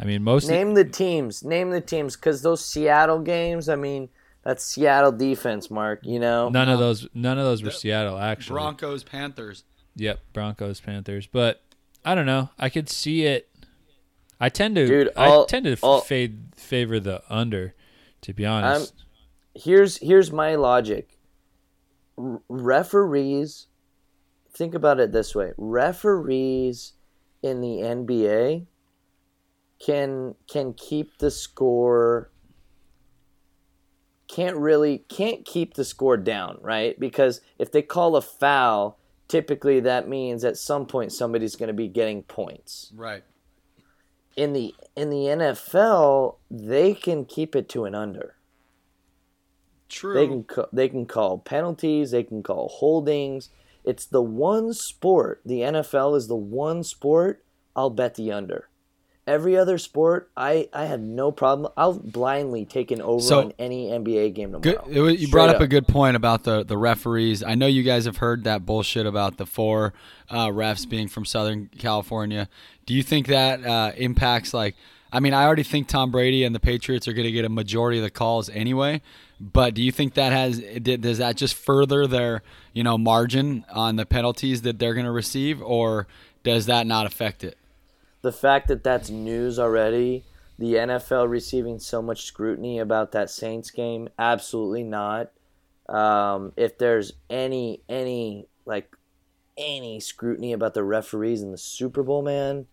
I 0.00 0.04
mean, 0.04 0.22
most 0.24 0.48
Name 0.48 0.74
the 0.74 0.84
teams. 0.84 1.44
Name 1.44 1.70
the 1.70 1.80
teams, 1.80 2.16
because 2.16 2.40
those 2.42 2.64
Seattle 2.64 3.20
games. 3.20 3.68
I 3.68 3.76
mean, 3.76 4.08
that's 4.42 4.64
Seattle 4.64 5.12
defense, 5.12 5.70
Mark. 5.70 6.00
You 6.04 6.18
know. 6.18 6.48
none 6.48 6.68
of 6.70 6.78
those 6.78 7.06
none 7.14 7.38
of 7.38 7.44
those 7.44 7.62
were 7.62 7.70
Seattle 7.70 8.18
actually. 8.18 8.54
Broncos, 8.54 9.04
Panthers. 9.04 9.64
Yep, 9.96 10.20
Broncos, 10.32 10.80
Panthers. 10.80 11.26
But 11.26 11.62
I 12.04 12.14
don't 12.14 12.24
know. 12.26 12.48
I 12.58 12.70
could 12.70 12.88
see 12.88 13.24
it. 13.26 13.48
I 14.40 14.48
tend 14.48 14.76
to 14.76 14.86
Dude, 14.86 15.10
I 15.16 15.26
all- 15.26 15.44
tend 15.44 15.66
to 15.66 15.72
f- 15.72 15.84
all- 15.84 16.00
fade 16.00 16.44
favor 16.56 16.98
the 16.98 17.22
under. 17.28 17.74
To 18.22 18.32
be 18.32 18.46
honest, 18.46 18.94
Here's 19.54 19.98
here's 19.98 20.30
my 20.32 20.54
logic. 20.54 21.18
R- 22.16 22.40
referees. 22.48 23.66
Think 24.52 24.74
about 24.74 24.98
it 25.00 25.12
this 25.12 25.34
way: 25.34 25.52
referees 25.58 26.94
in 27.42 27.60
the 27.60 27.78
NBA 27.82 28.66
can 29.84 30.34
can 30.50 30.74
keep 30.74 31.18
the 31.18 31.30
score. 31.30 32.30
Can't 34.28 34.56
really 34.56 34.98
can't 35.08 35.44
keep 35.44 35.74
the 35.74 35.84
score 35.84 36.16
down, 36.16 36.58
right? 36.62 36.98
Because 37.00 37.40
if 37.58 37.72
they 37.72 37.82
call 37.82 38.14
a 38.16 38.22
foul, 38.22 38.98
typically 39.28 39.80
that 39.80 40.08
means 40.08 40.44
at 40.44 40.56
some 40.56 40.86
point 40.86 41.12
somebody's 41.12 41.56
going 41.56 41.68
to 41.68 41.74
be 41.74 41.88
getting 41.88 42.22
points. 42.22 42.92
Right. 42.94 43.24
in 44.36 44.52
the 44.54 44.74
in 44.96 45.10
the 45.10 45.26
NFL, 45.26 46.36
they 46.50 46.94
can 46.94 47.24
keep 47.26 47.54
it 47.56 47.68
to 47.70 47.84
an 47.84 47.94
under. 47.94 48.36
True. 49.88 50.14
They 50.14 50.26
can 50.26 50.66
they 50.72 50.88
can 50.88 51.06
call 51.06 51.38
penalties, 51.38 52.12
they 52.12 52.22
can 52.22 52.42
call 52.42 52.68
holdings. 52.68 53.50
It's 53.84 54.06
the 54.06 54.22
one 54.22 54.72
sport. 54.74 55.42
The 55.44 55.60
NFL 55.60 56.16
is 56.16 56.28
the 56.28 56.36
one 56.36 56.84
sport 56.84 57.44
I'll 57.76 57.90
bet 57.90 58.14
the 58.14 58.32
under. 58.32 58.69
Every 59.26 59.56
other 59.56 59.78
sport, 59.78 60.30
I 60.36 60.68
I 60.72 60.86
have 60.86 61.00
no 61.00 61.30
problem. 61.30 61.70
I'll 61.76 61.92
blindly 61.92 62.64
take 62.64 62.90
an 62.90 63.00
over 63.00 63.20
So- 63.22 63.40
on 63.40 63.52
any 63.58 63.88
NBA 63.90 64.30
game 64.34 64.52
Good. 64.52 64.76
tomorrow. 64.76 64.88
it 64.90 65.00
was- 65.00 65.12
you 65.12 65.18
Straight 65.18 65.30
brought 65.30 65.48
up, 65.50 65.56
up. 65.56 65.62
a 65.62 65.66
good 65.68 65.86
point 65.86 66.16
about 66.16 66.44
the, 66.44 66.64
the 66.64 66.76
referees. 66.76 67.42
I 67.42 67.54
know 67.54 67.66
you 67.66 67.82
guys 67.82 68.06
have 68.06 68.16
heard 68.16 68.44
that 68.44 68.66
bullshit 68.66 69.06
about 69.06 69.36
the 69.36 69.46
four 69.46 69.92
uh, 70.30 70.46
refs 70.48 70.88
being 70.88 71.06
from 71.06 71.24
Southern 71.24 71.68
California. 71.78 72.48
Do 72.86 72.94
you 72.94 73.02
think 73.02 73.26
that 73.28 73.64
uh, 73.64 73.92
impacts 73.96 74.52
like? 74.52 74.74
I 75.12 75.20
mean, 75.20 75.34
I 75.34 75.44
already 75.44 75.64
think 75.64 75.88
Tom 75.88 76.10
Brady 76.12 76.44
and 76.44 76.54
the 76.54 76.60
Patriots 76.60 77.06
are 77.08 77.12
going 77.12 77.26
to 77.26 77.32
get 77.32 77.44
a 77.44 77.48
majority 77.48 77.98
of 77.98 78.04
the 78.04 78.10
calls 78.10 78.48
anyway. 78.48 79.02
But 79.40 79.74
do 79.74 79.82
you 79.82 79.90
think 79.92 80.14
that 80.14 80.32
has 80.32 80.58
does 80.82 81.18
that 81.18 81.36
just 81.36 81.54
further 81.54 82.06
their 82.06 82.42
you 82.72 82.82
know 82.84 82.96
margin 82.98 83.64
on 83.72 83.96
the 83.96 84.06
penalties 84.06 84.62
that 84.62 84.78
they're 84.78 84.94
going 84.94 85.06
to 85.06 85.12
receive, 85.12 85.60
or 85.62 86.06
does 86.42 86.66
that 86.66 86.86
not 86.86 87.06
affect 87.06 87.42
it? 87.44 87.56
The 88.22 88.32
fact 88.32 88.68
that 88.68 88.84
that's 88.84 89.10
news 89.10 89.58
already, 89.58 90.24
the 90.58 90.74
NFL 90.74 91.28
receiving 91.28 91.78
so 91.78 92.02
much 92.02 92.24
scrutiny 92.24 92.78
about 92.78 93.12
that 93.12 93.30
Saints 93.30 93.70
game, 93.70 94.08
absolutely 94.18 94.82
not. 94.82 95.30
Um, 95.88 96.52
if 96.56 96.78
there's 96.78 97.14
any 97.28 97.82
any 97.88 98.46
like 98.64 98.94
any 99.56 100.00
scrutiny 100.00 100.52
about 100.52 100.74
the 100.74 100.84
referees 100.84 101.42
in 101.42 101.50
the 101.50 101.58
Super 101.58 102.02
Bowl, 102.02 102.22
man, 102.22 102.66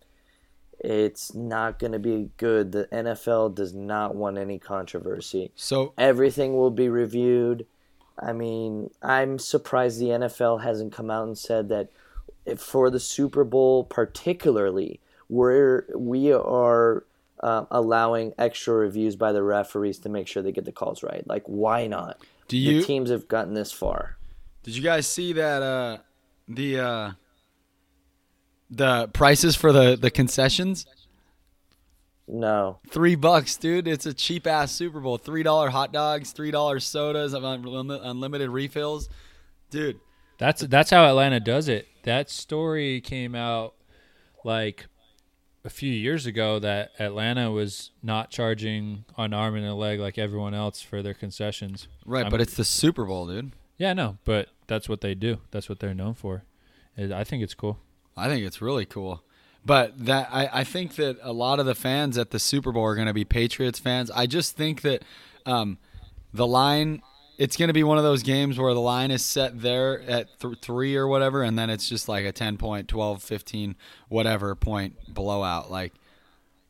it's 0.78 1.34
not 1.34 1.78
going 1.78 1.92
to 1.92 1.98
be 1.98 2.30
good. 2.36 2.72
The 2.72 2.88
NFL 2.92 3.54
does 3.54 3.74
not 3.74 4.14
want 4.14 4.38
any 4.38 4.58
controversy. 4.58 5.50
So 5.56 5.92
Everything 5.98 6.56
will 6.56 6.70
be 6.70 6.88
reviewed. 6.88 7.66
I 8.20 8.32
mean, 8.32 8.90
I'm 9.02 9.38
surprised 9.38 10.00
the 10.00 10.06
NFL 10.06 10.62
hasn't 10.62 10.92
come 10.92 11.10
out 11.10 11.26
and 11.26 11.38
said 11.38 11.68
that 11.68 11.90
if 12.46 12.60
for 12.60 12.90
the 12.90 13.00
Super 13.00 13.44
Bowl, 13.44 13.84
particularly, 13.84 15.00
we're 15.28 15.84
we 15.96 16.32
are 16.32 17.04
uh, 17.42 17.64
allowing 17.70 18.32
extra 18.38 18.74
reviews 18.74 19.16
by 19.16 19.32
the 19.32 19.42
referees 19.42 19.98
to 20.00 20.08
make 20.08 20.26
sure 20.26 20.42
they 20.42 20.52
get 20.52 20.64
the 20.64 20.72
calls 20.72 21.02
right. 21.02 21.26
Like, 21.26 21.44
why 21.46 21.86
not? 21.86 22.18
do 22.48 22.56
you 22.56 22.80
the 22.80 22.86
teams 22.86 23.10
have 23.10 23.28
gotten 23.28 23.54
this 23.54 23.70
far. 23.70 24.16
Did 24.62 24.74
you 24.74 24.82
guys 24.82 25.06
see 25.06 25.34
that 25.34 25.62
uh 25.62 25.98
the 26.48 26.80
uh 26.80 27.10
the 28.70 29.08
prices 29.08 29.54
for 29.54 29.72
the 29.72 29.96
the 29.96 30.10
concessions? 30.10 30.86
No. 32.30 32.78
Three 32.90 33.14
bucks, 33.14 33.56
dude. 33.56 33.88
It's 33.88 34.04
a 34.04 34.12
cheap 34.12 34.46
ass 34.46 34.72
Super 34.72 35.00
Bowl. 35.00 35.16
Three 35.16 35.42
dollar 35.42 35.70
hot 35.70 35.92
dogs, 35.92 36.32
three 36.32 36.50
dollar 36.50 36.80
sodas, 36.80 37.32
unlimited 37.32 38.50
refills, 38.50 39.08
dude. 39.70 40.00
That's 40.38 40.62
that's 40.62 40.90
how 40.90 41.06
Atlanta 41.06 41.40
does 41.40 41.68
it. 41.68 41.86
That 42.04 42.30
story 42.30 43.00
came 43.00 43.34
out 43.34 43.74
like 44.44 44.86
a 45.68 45.70
few 45.70 45.92
years 45.92 46.24
ago 46.24 46.58
that 46.58 46.92
Atlanta 46.98 47.50
was 47.50 47.90
not 48.02 48.30
charging 48.30 49.04
an 49.18 49.34
arm 49.34 49.54
and 49.54 49.66
a 49.66 49.74
leg 49.74 50.00
like 50.00 50.16
everyone 50.16 50.54
else 50.54 50.80
for 50.80 51.02
their 51.02 51.12
concessions. 51.12 51.88
Right, 52.06 52.22
I'm- 52.22 52.30
but 52.30 52.40
it's 52.40 52.54
the 52.54 52.64
Super 52.64 53.04
Bowl, 53.04 53.26
dude. 53.26 53.52
Yeah, 53.76 53.92
no, 53.92 54.16
but 54.24 54.48
that's 54.66 54.88
what 54.88 55.02
they 55.02 55.14
do. 55.14 55.40
That's 55.50 55.68
what 55.68 55.78
they're 55.78 55.92
known 55.92 56.14
for. 56.14 56.44
I 56.96 57.22
think 57.22 57.42
it's 57.42 57.52
cool. 57.52 57.78
I 58.16 58.28
think 58.28 58.46
it's 58.46 58.62
really 58.62 58.86
cool. 58.86 59.22
But 59.62 60.06
that 60.06 60.30
I, 60.32 60.48
I 60.52 60.64
think 60.64 60.94
that 60.96 61.18
a 61.22 61.32
lot 61.34 61.60
of 61.60 61.66
the 61.66 61.74
fans 61.74 62.16
at 62.16 62.30
the 62.30 62.38
Super 62.38 62.72
Bowl 62.72 62.84
are 62.84 62.94
going 62.94 63.06
to 63.06 63.12
be 63.12 63.26
Patriots 63.26 63.78
fans. 63.78 64.10
I 64.10 64.26
just 64.26 64.56
think 64.56 64.80
that 64.82 65.02
um, 65.44 65.76
the 66.32 66.46
line 66.46 67.02
it's 67.38 67.56
going 67.56 67.68
to 67.68 67.74
be 67.74 67.84
one 67.84 67.96
of 67.96 68.04
those 68.04 68.22
games 68.22 68.58
where 68.58 68.74
the 68.74 68.80
line 68.80 69.10
is 69.10 69.24
set 69.24 69.60
there 69.60 70.00
at 70.02 70.38
th- 70.40 70.58
3 70.60 70.96
or 70.96 71.06
whatever 71.06 71.42
and 71.42 71.58
then 71.58 71.70
it's 71.70 71.88
just 71.88 72.08
like 72.08 72.24
a 72.24 72.32
10 72.32 72.58
point, 72.58 72.88
12, 72.88 73.22
15 73.22 73.76
whatever 74.08 74.54
point 74.54 74.96
blowout 75.08 75.70
like 75.70 75.92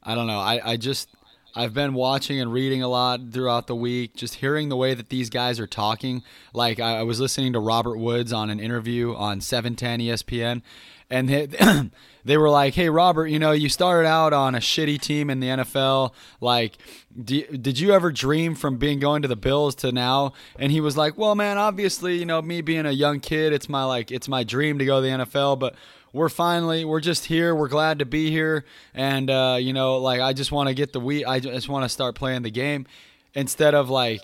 I 0.09 0.15
don't 0.15 0.27
know. 0.27 0.39
I, 0.39 0.73
I 0.73 0.77
just 0.77 1.11
I've 1.55 1.75
been 1.75 1.93
watching 1.93 2.41
and 2.41 2.53
reading 2.53 2.83
a 2.83 2.89
lot 2.89 3.21
throughout 3.31 3.67
the 3.67 3.75
week, 3.75 4.15
just 4.15 4.37
hearing 4.37 4.69
the 4.69 4.77
way 4.77 4.95
that 4.95 5.09
these 5.09 5.29
guys 5.29 5.59
are 5.61 5.67
talking. 5.67 6.23
Like 6.55 6.81
I, 6.81 7.01
I 7.01 7.03
was 7.03 7.21
listening 7.21 7.53
to 7.55 7.61
Robert 7.61 7.99
Woods 7.99 8.33
on 8.33 8.49
an 8.49 8.61
interview 8.61 9.15
on 9.15 9.41
710 9.41 10.01
ESPN, 10.01 10.63
and 11.11 11.29
they, 11.29 11.47
they 12.25 12.37
were 12.37 12.51
like, 12.51 12.75
"Hey, 12.75 12.89
Robert, 12.89 13.27
you 13.27 13.39
know, 13.39 13.53
you 13.53 13.69
started 13.69 14.07
out 14.07 14.33
on 14.33 14.55
a 14.55 14.59
shitty 14.59 15.01
team 15.01 15.31
in 15.31 15.41
the 15.41 15.49
NFL. 15.49 16.13
Like, 16.41 16.79
did 17.23 17.79
you 17.79 17.93
ever 17.93 18.13
dream 18.13 18.55
from 18.55 18.77
being 18.77 18.99
going 18.99 19.23
to 19.23 19.29
the 19.29 19.37
Bills 19.37 19.75
to 19.77 19.93
now?" 19.93 20.33
And 20.59 20.71
he 20.73 20.81
was 20.81 20.97
like, 20.97 21.17
"Well, 21.17 21.35
man, 21.35 21.59
obviously, 21.59 22.17
you 22.19 22.27
know, 22.27 22.43
me 22.43 22.61
being 22.61 22.87
a 22.87 22.93
young 22.93 23.21
kid, 23.21 23.53
it's 23.53 23.69
my 23.69 23.85
like, 23.85 24.11
it's 24.11 24.29
my 24.29 24.45
dream 24.45 24.79
to 24.79 24.85
go 24.85 25.01
to 25.01 25.03
the 25.03 25.25
NFL, 25.25 25.59
but." 25.59 25.75
we're 26.11 26.31
finally 26.31 26.87
we're 26.87 27.01
just 27.01 27.27
here 27.27 27.55
we're 27.55 27.69
glad 27.69 27.99
to 27.99 28.07
be 28.07 28.31
here 28.31 28.65
and 28.95 29.29
uh, 29.29 29.59
you 29.61 29.75
know 29.75 29.99
like 29.99 30.23
i 30.23 30.33
just 30.33 30.51
want 30.51 30.67
to 30.67 30.75
get 30.75 30.95
the 30.95 30.99
we 30.99 31.23
i 31.27 31.39
just 31.39 31.69
want 31.69 31.85
to 31.85 31.89
start 31.89 32.15
playing 32.15 32.41
the 32.41 32.51
game 32.51 32.87
instead 33.35 33.75
of 33.75 33.91
like 33.91 34.23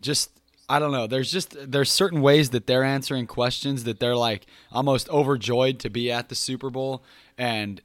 just 0.00 0.30
i 0.68 0.78
don't 0.78 0.92
know 0.92 1.06
there's 1.06 1.30
just 1.30 1.56
there's 1.70 1.90
certain 1.90 2.20
ways 2.20 2.50
that 2.50 2.66
they're 2.66 2.84
answering 2.84 3.26
questions 3.26 3.84
that 3.84 4.00
they're 4.00 4.16
like 4.16 4.46
almost 4.72 5.08
overjoyed 5.10 5.78
to 5.78 5.90
be 5.90 6.10
at 6.10 6.28
the 6.28 6.34
super 6.34 6.70
bowl 6.70 7.02
and 7.38 7.80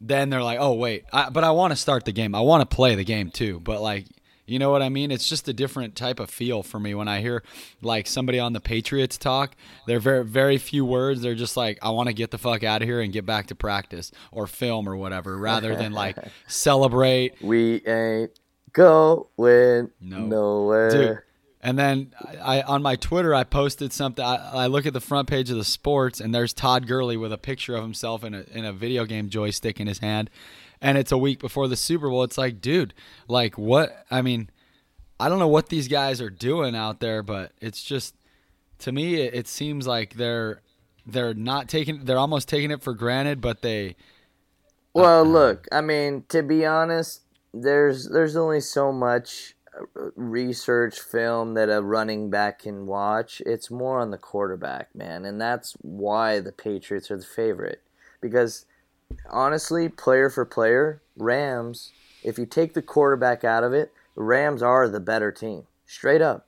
then 0.00 0.30
they're 0.30 0.42
like 0.42 0.58
oh 0.60 0.72
wait 0.72 1.04
I, 1.12 1.28
but 1.30 1.44
i 1.44 1.50
want 1.50 1.72
to 1.72 1.76
start 1.76 2.04
the 2.04 2.12
game 2.12 2.34
i 2.34 2.40
want 2.40 2.68
to 2.68 2.74
play 2.74 2.94
the 2.94 3.04
game 3.04 3.30
too 3.30 3.60
but 3.60 3.80
like 3.80 4.06
you 4.46 4.58
know 4.58 4.72
what 4.72 4.82
I 4.82 4.88
mean? 4.88 5.12
It's 5.12 5.28
just 5.28 5.46
a 5.46 5.52
different 5.52 5.94
type 5.94 6.18
of 6.18 6.28
feel 6.28 6.64
for 6.64 6.80
me 6.80 6.92
when 6.92 7.06
I 7.06 7.20
hear 7.20 7.44
like 7.82 8.08
somebody 8.08 8.40
on 8.40 8.52
the 8.52 8.58
Patriots 8.58 9.16
talk. 9.16 9.54
They're 9.86 10.00
very 10.00 10.24
very 10.24 10.58
few 10.58 10.84
words. 10.84 11.22
They're 11.22 11.36
just 11.36 11.56
like 11.56 11.78
I 11.82 11.90
want 11.90 12.08
to 12.08 12.12
get 12.12 12.32
the 12.32 12.38
fuck 12.38 12.64
out 12.64 12.82
of 12.82 12.88
here 12.88 13.00
and 13.00 13.12
get 13.12 13.24
back 13.24 13.46
to 13.48 13.54
practice 13.54 14.10
or 14.32 14.48
film 14.48 14.88
or 14.88 14.96
whatever 14.96 15.36
rather 15.36 15.76
than 15.76 15.92
like 15.92 16.16
celebrate. 16.48 17.40
We 17.40 17.86
ain't 17.86 18.32
going 18.72 19.90
No. 20.00 20.18
nowhere. 20.26 20.90
Dude. 20.90 21.18
And 21.62 21.78
then 21.78 22.14
I 22.42 22.62
on 22.62 22.82
my 22.82 22.96
Twitter 22.96 23.34
I 23.34 23.44
posted 23.44 23.92
something. 23.92 24.24
I, 24.24 24.64
I 24.64 24.66
look 24.66 24.86
at 24.86 24.94
the 24.94 25.00
front 25.00 25.28
page 25.28 25.50
of 25.50 25.56
the 25.56 25.64
sports 25.64 26.18
and 26.20 26.34
there's 26.34 26.54
Todd 26.54 26.86
Gurley 26.86 27.18
with 27.18 27.32
a 27.32 27.38
picture 27.38 27.74
of 27.76 27.82
himself 27.82 28.24
in 28.24 28.34
a 28.34 28.44
in 28.52 28.64
a 28.64 28.72
video 28.72 29.04
game 29.04 29.28
joystick 29.28 29.78
in 29.78 29.86
his 29.86 29.98
hand, 29.98 30.30
and 30.80 30.96
it's 30.96 31.12
a 31.12 31.18
week 31.18 31.38
before 31.38 31.68
the 31.68 31.76
Super 31.76 32.08
Bowl. 32.08 32.22
It's 32.22 32.38
like, 32.38 32.62
dude, 32.62 32.94
like 33.28 33.58
what? 33.58 34.06
I 34.10 34.22
mean, 34.22 34.48
I 35.20 35.28
don't 35.28 35.38
know 35.38 35.48
what 35.48 35.68
these 35.68 35.86
guys 35.86 36.22
are 36.22 36.30
doing 36.30 36.74
out 36.74 37.00
there, 37.00 37.22
but 37.22 37.52
it's 37.60 37.84
just 37.84 38.14
to 38.78 38.90
me 38.90 39.16
it, 39.16 39.34
it 39.34 39.46
seems 39.46 39.86
like 39.86 40.14
they're 40.14 40.62
they're 41.06 41.34
not 41.34 41.68
taking 41.68 42.06
they're 42.06 42.18
almost 42.18 42.48
taking 42.48 42.70
it 42.70 42.82
for 42.82 42.94
granted, 42.94 43.42
but 43.42 43.60
they 43.60 43.96
Well, 44.94 45.24
look, 45.24 45.68
I 45.70 45.82
mean, 45.82 46.24
to 46.30 46.42
be 46.42 46.64
honest, 46.64 47.20
there's 47.52 48.08
there's 48.08 48.34
only 48.34 48.60
so 48.60 48.92
much 48.92 49.54
uh, 49.59 49.59
research 50.16 51.00
film 51.00 51.54
that 51.54 51.68
a 51.68 51.82
running 51.82 52.30
back 52.30 52.60
can 52.60 52.86
watch. 52.86 53.40
It's 53.46 53.70
more 53.70 54.00
on 54.00 54.10
the 54.10 54.18
quarterback, 54.18 54.94
man, 54.94 55.24
and 55.24 55.40
that's 55.40 55.72
why 55.80 56.40
the 56.40 56.52
Patriots 56.52 57.10
are 57.10 57.16
the 57.16 57.24
favorite. 57.24 57.82
Because 58.20 58.66
honestly, 59.28 59.88
player 59.88 60.30
for 60.30 60.44
player, 60.44 61.02
Rams, 61.16 61.92
if 62.22 62.38
you 62.38 62.46
take 62.46 62.74
the 62.74 62.82
quarterback 62.82 63.44
out 63.44 63.64
of 63.64 63.72
it, 63.72 63.92
Rams 64.14 64.62
are 64.62 64.88
the 64.88 65.00
better 65.00 65.32
team, 65.32 65.64
straight 65.86 66.22
up. 66.22 66.46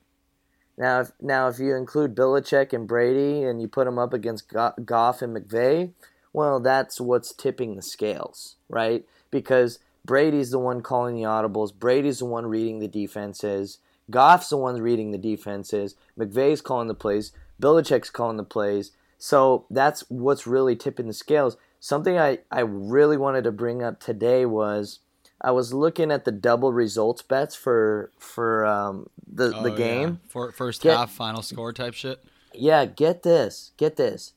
Now, 0.76 1.00
if, 1.00 1.12
now 1.20 1.48
if 1.48 1.58
you 1.58 1.74
include 1.76 2.14
Belichick 2.14 2.72
and 2.72 2.88
Brady 2.88 3.42
and 3.42 3.60
you 3.60 3.68
put 3.68 3.84
them 3.84 3.98
up 3.98 4.12
against 4.12 4.48
Go- 4.48 4.72
Goff 4.84 5.22
and 5.22 5.36
McVay, 5.36 5.92
well, 6.32 6.60
that's 6.60 7.00
what's 7.00 7.32
tipping 7.32 7.76
the 7.76 7.82
scales, 7.82 8.56
right? 8.68 9.04
Because 9.30 9.78
Brady's 10.04 10.50
the 10.50 10.58
one 10.58 10.80
calling 10.82 11.14
the 11.16 11.22
audibles. 11.22 11.72
Brady's 11.74 12.18
the 12.20 12.24
one 12.26 12.46
reading 12.46 12.78
the 12.80 12.88
defenses. 12.88 13.78
Goff's 14.10 14.48
the 14.48 14.56
one 14.56 14.80
reading 14.80 15.10
the 15.12 15.18
defenses. 15.18 15.94
McVay's 16.18 16.60
calling 16.60 16.88
the 16.88 16.94
plays. 16.94 17.32
Belichick's 17.60 18.10
calling 18.10 18.36
the 18.36 18.42
plays. 18.44 18.90
So 19.18 19.66
that's 19.70 20.04
what's 20.08 20.46
really 20.46 20.74
tipping 20.74 21.06
the 21.06 21.12
scales. 21.12 21.56
Something 21.78 22.18
I, 22.18 22.38
I 22.50 22.60
really 22.60 23.16
wanted 23.16 23.44
to 23.44 23.52
bring 23.52 23.82
up 23.82 24.00
today 24.00 24.44
was 24.44 24.98
I 25.40 25.52
was 25.52 25.72
looking 25.72 26.10
at 26.10 26.24
the 26.24 26.32
double 26.32 26.72
results 26.72 27.22
bets 27.22 27.54
for 27.54 28.10
for 28.18 28.66
um, 28.66 29.06
the 29.26 29.48
the 29.50 29.56
Oh, 29.56 29.66
yeah. 29.66 29.76
game. 29.76 30.20
for 30.28 30.50
first 30.52 30.82
Get- 30.82 30.96
half 30.96 31.12
final 31.12 31.42
score 31.42 31.72
type 31.72 31.94
shit. 31.94 32.24
Yeah, 32.54 32.84
get 32.84 33.22
this. 33.22 33.70
Get 33.76 33.96
this. 33.96 34.34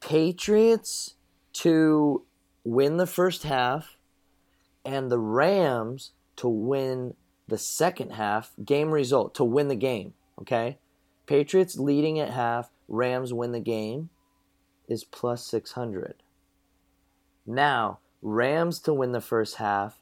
Patriots 0.00 1.14
to 1.54 2.22
win 2.64 2.96
the 2.98 3.06
first 3.06 3.42
half 3.44 3.93
and 4.84 5.10
the 5.10 5.18
Rams 5.18 6.12
to 6.36 6.48
win 6.48 7.14
the 7.48 7.58
second 7.58 8.12
half 8.12 8.52
game 8.64 8.90
result 8.90 9.34
to 9.36 9.44
win 9.44 9.68
the 9.68 9.74
game, 9.74 10.14
okay? 10.40 10.78
Patriots 11.26 11.78
leading 11.78 12.18
at 12.18 12.30
half, 12.30 12.70
Rams 12.88 13.32
win 13.32 13.52
the 13.52 13.60
game 13.60 14.10
is 14.88 15.04
plus 15.04 15.46
600. 15.46 16.16
Now, 17.46 17.98
Rams 18.22 18.78
to 18.80 18.94
win 18.94 19.12
the 19.12 19.20
first 19.20 19.56
half 19.56 19.98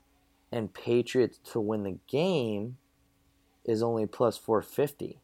and 0.50 0.72
Patriots 0.72 1.38
to 1.52 1.60
win 1.60 1.82
the 1.82 1.98
game 2.06 2.76
is 3.64 3.82
only 3.82 4.06
plus 4.06 4.36
450. 4.36 5.20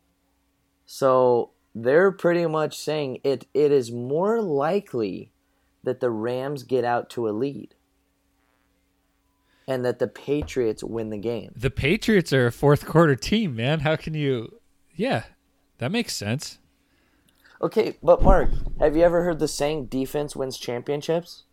So 0.87 1.51
they're 1.75 2.11
pretty 2.11 2.47
much 2.47 2.79
saying 2.79 3.21
it 3.23 3.47
it 3.53 3.71
is 3.71 3.93
more 3.93 4.41
likely 4.41 5.31
that 5.85 6.01
the 6.01 6.11
Rams 6.11 6.63
get 6.63 6.85
out 6.85 7.11
to 7.11 7.29
a 7.29 7.31
lead 7.31 7.75
and 9.69 9.85
that 9.85 9.99
the 9.99 10.09
Patriots 10.09 10.83
win 10.83 11.11
the 11.11 11.19
game. 11.19 11.53
The 11.55 11.71
Patriots 11.71 12.33
are 12.33 12.47
a 12.47 12.53
fourth 12.53 12.87
quarter 12.87 13.15
team, 13.15 13.55
man. 13.55 13.81
How 13.81 13.95
can 13.95 14.15
you? 14.15 14.59
Yeah, 14.97 15.25
that 15.77 15.93
makes 15.93 16.15
sense. 16.15 16.59
Okay, 17.61 17.99
but 18.03 18.23
Mark, 18.23 18.51
have 18.81 18.97
you 18.97 19.03
ever 19.03 19.23
heard 19.25 19.39
the 19.41 19.47
saying 19.47 19.87
defense 19.87 20.35
wins 20.35 20.57
championships? 20.57 21.45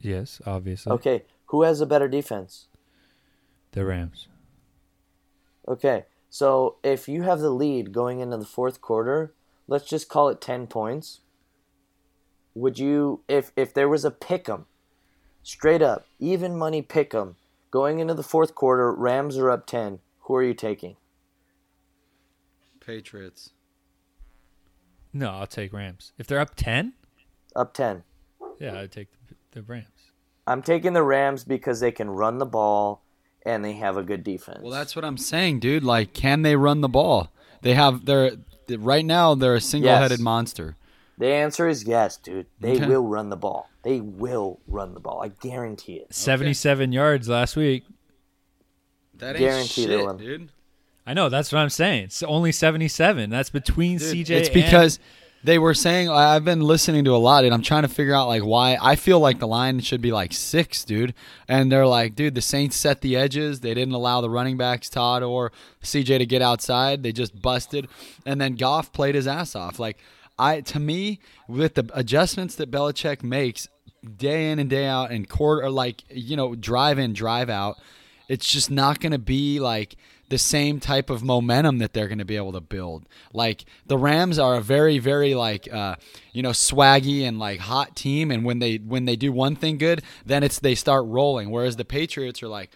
Yes, 0.00 0.40
obviously. 0.46 0.92
Okay, 0.92 1.24
who 1.46 1.62
has 1.62 1.80
a 1.80 1.86
better 1.86 2.08
defense? 2.08 2.68
The 3.72 3.84
Rams. 3.84 4.28
Okay, 5.68 6.06
so 6.30 6.76
if 6.82 7.08
you 7.08 7.22
have 7.22 7.40
the 7.40 7.50
lead 7.50 7.92
going 7.92 8.20
into 8.20 8.38
the 8.38 8.46
fourth 8.46 8.80
quarter, 8.80 9.34
let's 9.68 9.88
just 9.88 10.08
call 10.08 10.28
it 10.28 10.40
10 10.40 10.68
points. 10.68 11.20
Would 12.54 12.78
you, 12.78 13.20
if, 13.28 13.52
if 13.56 13.74
there 13.74 13.88
was 13.88 14.04
a 14.04 14.10
pick 14.10 14.48
'em, 14.48 14.66
straight 15.42 15.82
up, 15.82 16.06
even 16.18 16.56
money 16.56 16.82
pick 16.82 17.14
'em, 17.14 17.36
going 17.72 17.98
into 17.98 18.14
the 18.14 18.22
fourth 18.22 18.54
quarter, 18.54 18.92
Rams 18.94 19.36
are 19.36 19.50
up 19.50 19.66
10, 19.66 19.98
who 20.20 20.34
are 20.36 20.42
you 20.44 20.54
taking? 20.54 20.94
Patriots. 22.78 23.50
No, 25.12 25.30
I'll 25.30 25.46
take 25.46 25.72
Rams. 25.72 26.12
If 26.18 26.26
they're 26.26 26.40
up 26.40 26.54
ten, 26.54 26.94
Up 27.54 27.74
10. 27.74 28.02
yeah, 28.58 28.78
I'd 28.80 28.90
take 28.92 29.08
the, 29.28 29.34
the 29.50 29.62
Rams. 29.62 29.86
I'm 30.46 30.62
taking 30.62 30.92
the 30.94 31.02
Rams 31.02 31.44
because 31.44 31.80
they 31.80 31.92
can 31.92 32.10
run 32.10 32.38
the 32.38 32.46
ball 32.46 33.02
and 33.44 33.64
they 33.64 33.74
have 33.74 33.96
a 33.96 34.02
good 34.02 34.24
defense. 34.24 34.60
Well, 34.62 34.72
that's 34.72 34.96
what 34.96 35.04
I'm 35.04 35.18
saying, 35.18 35.60
dude. 35.60 35.84
Like, 35.84 36.12
can 36.14 36.42
they 36.42 36.56
run 36.56 36.80
the 36.80 36.88
ball? 36.88 37.30
They 37.60 37.74
have 37.74 38.04
they're 38.06 38.32
right 38.68 39.04
now 39.04 39.34
they're 39.34 39.54
a 39.54 39.60
single-headed 39.60 40.18
Yes. 40.18 40.24
monster. 40.24 40.76
The 41.18 41.26
answer 41.28 41.68
is 41.68 41.84
yes, 41.84 42.16
dude. 42.16 42.46
They 42.60 42.76
Okay. 42.76 42.86
will 42.86 43.06
run 43.06 43.28
the 43.30 43.36
ball. 43.36 43.68
They 43.82 44.00
will 44.00 44.60
run 44.66 44.94
the 44.94 45.00
ball. 45.00 45.22
I 45.22 45.28
guarantee 45.28 45.94
it. 45.96 46.14
Seventy-seven 46.14 46.92
yards 46.92 47.28
last 47.28 47.56
week. 47.56 47.84
That 49.18 49.36
Guaranteed 49.36 49.88
they'll 49.88 50.06
win. 50.06 50.16
dude. 50.16 50.48
I 51.06 51.14
know 51.14 51.28
that's 51.28 51.52
what 51.52 51.58
I'm 51.58 51.70
saying. 51.70 52.04
It's 52.04 52.22
only 52.22 52.52
seventy-seven. 52.52 53.30
That's 53.30 53.50
between 53.50 53.98
Dude, 53.98 54.26
CJ. 54.26 54.30
it's 54.30 54.48
and- 54.48 54.54
because 54.54 54.98
they 55.44 55.58
were 55.58 55.74
saying 55.74 56.08
I- 56.08 56.36
I've 56.36 56.44
been 56.44 56.60
listening 56.60 57.04
to 57.06 57.14
a 57.14 57.18
lot 57.18 57.44
and 57.44 57.52
I'm 57.52 57.62
trying 57.62 57.82
to 57.82 57.88
figure 57.88 58.14
out 58.14 58.28
like 58.28 58.42
why 58.44 58.78
I 58.80 58.94
feel 58.94 59.18
like 59.18 59.40
the 59.40 59.48
line 59.48 59.80
should 59.80 60.00
be 60.00 60.12
like 60.12 60.32
six, 60.32 60.84
dude. 60.84 61.14
And 61.48 61.70
they're 61.72 61.86
like, 61.86 62.14
dude, 62.14 62.36
the 62.36 62.40
Saints 62.40 62.76
set 62.76 63.00
the 63.00 63.16
edges. 63.16 63.60
They 63.60 63.74
didn't 63.74 63.94
allow 63.94 64.20
the 64.20 64.30
running 64.30 64.56
backs 64.56 64.88
Todd 64.88 65.24
or 65.24 65.50
CJ 65.82 66.18
to 66.18 66.26
get 66.26 66.42
outside. 66.42 67.02
They 67.02 67.10
just 67.12 67.40
busted, 67.42 67.88
and 68.24 68.40
then 68.40 68.54
Goff 68.54 68.92
played 68.92 69.16
his 69.16 69.26
ass 69.26 69.56
off. 69.56 69.80
Like 69.80 69.98
I, 70.38 70.60
to 70.62 70.80
me, 70.80 71.20
with 71.48 71.74
the 71.74 71.88
adjustments 71.94 72.54
that 72.56 72.70
Belichick 72.70 73.22
makes 73.22 73.68
day 74.16 74.50
in 74.50 74.58
and 74.58 74.68
day 74.68 74.86
out, 74.86 75.10
and 75.10 75.28
quarter 75.28 75.70
like 75.70 76.04
you 76.10 76.36
know 76.36 76.54
drive 76.54 76.98
in, 76.98 77.12
drive 77.12 77.50
out, 77.50 77.78
it's 78.28 78.50
just 78.50 78.70
not 78.70 79.00
going 79.00 79.12
to 79.12 79.18
be 79.18 79.60
like 79.60 79.96
the 80.28 80.38
same 80.38 80.80
type 80.80 81.10
of 81.10 81.22
momentum 81.22 81.76
that 81.76 81.92
they're 81.92 82.08
going 82.08 82.18
to 82.18 82.24
be 82.24 82.36
able 82.36 82.52
to 82.52 82.60
build. 82.60 83.06
Like 83.34 83.66
the 83.86 83.98
Rams 83.98 84.38
are 84.38 84.54
a 84.54 84.62
very 84.62 84.98
very 84.98 85.34
like 85.34 85.72
uh, 85.72 85.96
you 86.32 86.42
know 86.42 86.50
swaggy 86.50 87.22
and 87.22 87.38
like 87.38 87.60
hot 87.60 87.94
team 87.94 88.30
and 88.30 88.44
when 88.44 88.58
they 88.58 88.76
when 88.76 89.04
they 89.04 89.16
do 89.16 89.30
one 89.30 89.56
thing 89.56 89.76
good, 89.78 90.02
then 90.24 90.42
it's 90.42 90.58
they 90.58 90.74
start 90.74 91.04
rolling 91.06 91.50
whereas 91.50 91.76
the 91.76 91.84
Patriots 91.84 92.42
are 92.42 92.48
like 92.48 92.70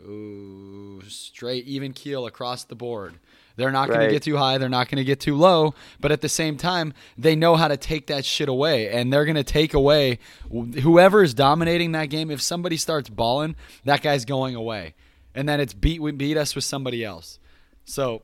ooh, 0.00 1.02
straight 1.08 1.66
even 1.66 1.92
keel 1.92 2.26
across 2.26 2.64
the 2.64 2.74
board. 2.74 3.18
They're 3.56 3.70
not 3.70 3.88
going 3.88 4.00
to 4.00 4.10
get 4.10 4.22
too 4.22 4.36
high, 4.36 4.58
they're 4.58 4.68
not 4.68 4.88
going 4.88 4.96
to 4.98 5.04
get 5.04 5.20
too 5.20 5.36
low, 5.36 5.74
but 6.00 6.12
at 6.12 6.20
the 6.20 6.28
same 6.28 6.56
time, 6.56 6.94
they 7.18 7.36
know 7.36 7.56
how 7.56 7.68
to 7.68 7.76
take 7.76 8.06
that 8.06 8.24
shit 8.24 8.48
away 8.48 8.88
and 8.90 9.12
they're 9.12 9.24
going 9.24 9.36
to 9.36 9.44
take 9.44 9.74
away 9.74 10.18
wh- 10.50 10.78
whoever 10.80 11.22
is 11.22 11.34
dominating 11.34 11.92
that 11.92 12.06
game 12.06 12.30
if 12.30 12.40
somebody 12.40 12.76
starts 12.76 13.08
balling, 13.08 13.56
that 13.84 14.02
guy's 14.02 14.24
going 14.24 14.54
away 14.54 14.94
and 15.34 15.48
then 15.48 15.60
it's 15.60 15.74
beat 15.74 16.00
we 16.00 16.12
beat 16.12 16.36
us 16.36 16.54
with 16.54 16.64
somebody 16.64 17.04
else. 17.04 17.38
So 17.84 18.22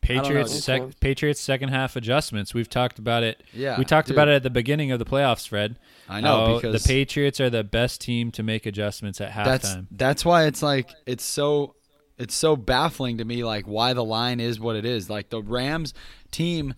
Patriots 0.00 0.62
sec- 0.62 1.00
Patriots 1.00 1.40
second 1.40 1.70
half 1.70 1.96
adjustments. 1.96 2.54
We've 2.54 2.68
talked 2.70 2.98
about 2.98 3.22
it. 3.24 3.42
Yeah, 3.52 3.76
we 3.78 3.84
talked 3.84 4.08
dude. 4.08 4.16
about 4.16 4.28
it 4.28 4.34
at 4.34 4.42
the 4.44 4.50
beginning 4.50 4.92
of 4.92 4.98
the 4.98 5.04
playoffs, 5.04 5.48
Fred. 5.48 5.78
I 6.08 6.20
know, 6.20 6.46
How 6.46 6.54
because- 6.56 6.82
the 6.82 6.88
Patriots 6.88 7.40
are 7.40 7.50
the 7.50 7.64
best 7.64 8.00
team 8.00 8.30
to 8.32 8.42
make 8.42 8.66
adjustments 8.66 9.20
at 9.20 9.34
that's 9.34 9.74
halftime. 9.74 9.86
that's 9.90 10.24
why 10.24 10.44
it's 10.44 10.62
like 10.62 10.90
it's 11.06 11.24
so 11.24 11.74
it's 12.18 12.34
so 12.34 12.56
baffling 12.56 13.18
to 13.18 13.24
me 13.24 13.44
like 13.44 13.66
why 13.66 13.92
the 13.92 14.04
line 14.04 14.40
is 14.40 14.58
what 14.60 14.76
it 14.76 14.84
is. 14.84 15.10
Like 15.10 15.30
the 15.30 15.42
Rams 15.42 15.92
team 16.30 16.74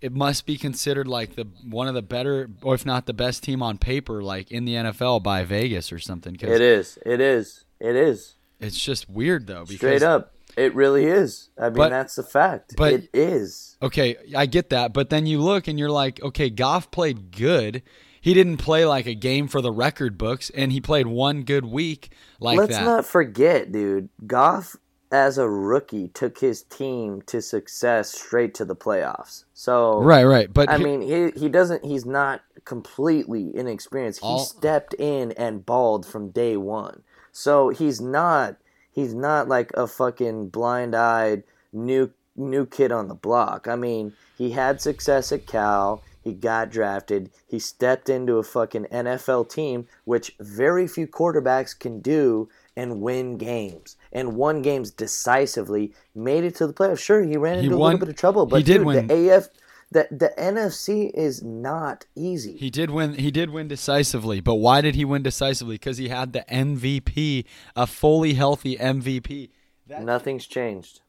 it 0.00 0.12
must 0.12 0.46
be 0.46 0.56
considered 0.58 1.06
like 1.06 1.36
the 1.36 1.46
one 1.64 1.86
of 1.86 1.94
the 1.94 2.02
better 2.02 2.50
or 2.62 2.74
if 2.74 2.84
not 2.84 3.06
the 3.06 3.12
best 3.12 3.42
team 3.44 3.62
on 3.62 3.78
paper 3.78 4.22
like 4.22 4.50
in 4.50 4.64
the 4.64 4.74
NFL 4.74 5.22
by 5.22 5.44
Vegas 5.44 5.92
or 5.92 5.98
something 5.98 6.36
cuz 6.36 6.50
It 6.50 6.60
is. 6.60 6.98
It 7.06 7.20
is. 7.20 7.64
It 7.80 7.96
is. 7.96 8.34
it's 8.60 8.78
just 8.78 9.08
weird 9.08 9.46
though 9.46 9.64
because 9.64 9.76
Straight 9.78 10.02
up. 10.02 10.32
It 10.56 10.74
really 10.74 11.06
is. 11.06 11.48
I 11.58 11.64
mean, 11.70 11.74
But- 11.74 11.88
that's 11.90 12.14
the 12.16 12.22
fact. 12.22 12.74
but- 12.76 12.92
it 12.92 13.08
is. 13.14 13.76
Okay, 13.80 14.16
I 14.36 14.44
get 14.46 14.68
that, 14.70 14.92
but 14.92 15.08
then 15.08 15.24
you 15.24 15.40
look 15.40 15.66
and 15.66 15.78
you're 15.78 15.90
like, 15.90 16.22
okay, 16.22 16.50
Goff 16.50 16.90
played 16.90 17.30
good. 17.34 17.82
He 18.20 18.34
didn't 18.34 18.58
play 18.58 18.84
like 18.84 19.06
a 19.06 19.14
game 19.14 19.48
for 19.48 19.60
the 19.60 19.72
record 19.72 20.16
books, 20.18 20.50
and 20.50 20.70
he 20.70 20.80
played 20.80 21.06
one 21.08 21.42
good 21.42 21.64
week 21.64 22.12
like 22.38 22.58
Let's 22.58 22.76
that. 22.76 22.84
not 22.84 23.04
forget, 23.06 23.72
dude. 23.72 24.10
Goff, 24.26 24.76
as 25.12 25.38
a 25.38 25.48
rookie, 25.48 26.08
took 26.08 26.38
his 26.38 26.62
team 26.62 27.22
to 27.26 27.40
success 27.42 28.12
straight 28.12 28.54
to 28.54 28.64
the 28.64 28.74
playoffs. 28.74 29.44
So, 29.54 30.00
right, 30.02 30.24
right. 30.24 30.52
But 30.52 30.68
I 30.68 30.78
he- 30.78 30.84
mean, 30.84 31.00
he 31.02 31.30
he 31.38 31.48
doesn't. 31.48 31.84
He's 31.84 32.06
not 32.06 32.40
completely 32.64 33.54
inexperienced. 33.56 34.20
He 34.20 34.26
All- 34.26 34.38
stepped 34.40 34.94
in 34.94 35.32
and 35.32 35.64
balled 35.66 36.06
from 36.06 36.30
day 36.30 36.56
one. 36.56 37.02
So 37.30 37.68
he's 37.68 38.00
not. 38.00 38.56
He's 38.90 39.14
not 39.14 39.48
like 39.48 39.70
a 39.74 39.86
fucking 39.86 40.48
blind-eyed 40.48 41.44
new 41.72 42.10
new 42.34 42.64
kid 42.66 42.90
on 42.90 43.08
the 43.08 43.14
block. 43.14 43.68
I 43.68 43.76
mean, 43.76 44.14
he 44.36 44.50
had 44.52 44.80
success 44.80 45.30
at 45.32 45.46
Cal. 45.46 46.02
He 46.22 46.32
got 46.34 46.70
drafted. 46.70 47.30
He 47.48 47.58
stepped 47.58 48.08
into 48.08 48.36
a 48.38 48.42
fucking 48.44 48.86
NFL 48.92 49.50
team, 49.50 49.86
which 50.04 50.34
very 50.40 50.86
few 50.86 51.06
quarterbacks 51.06 51.76
can 51.78 52.00
do 52.00 52.48
and 52.76 53.00
win 53.00 53.36
games. 53.38 53.96
And 54.12 54.36
won 54.36 54.62
games 54.62 54.90
decisively. 54.90 55.92
Made 56.14 56.44
it 56.44 56.54
to 56.56 56.66
the 56.66 56.72
playoffs. 56.72 57.00
Sure, 57.00 57.22
he 57.22 57.36
ran 57.36 57.58
He 57.58 57.64
into 57.64 57.76
a 57.76 57.78
little 57.78 57.98
bit 57.98 58.08
of 58.08 58.16
trouble, 58.16 58.46
but 58.46 58.56
he 58.58 58.62
did 58.62 58.78
dude, 58.78 58.86
win. 58.86 59.06
the 59.06 59.28
AF 59.36 59.48
the 59.90 60.08
the 60.10 60.32
NFC 60.38 61.10
is 61.12 61.42
not 61.42 62.06
easy. 62.16 62.56
He 62.56 62.70
did 62.70 62.90
win. 62.90 63.14
He 63.14 63.30
did 63.30 63.50
win 63.50 63.68
decisively, 63.68 64.40
but 64.40 64.54
why 64.54 64.80
did 64.80 64.94
he 64.94 65.04
win 65.04 65.22
decisively? 65.22 65.74
Because 65.74 65.98
he 65.98 66.08
had 66.08 66.32
the 66.32 66.44
MVP, 66.50 67.44
a 67.76 67.86
fully 67.86 68.34
healthy 68.34 68.76
MVP. 68.76 69.50
Nothing's 69.88 70.46
changed. 70.46 71.02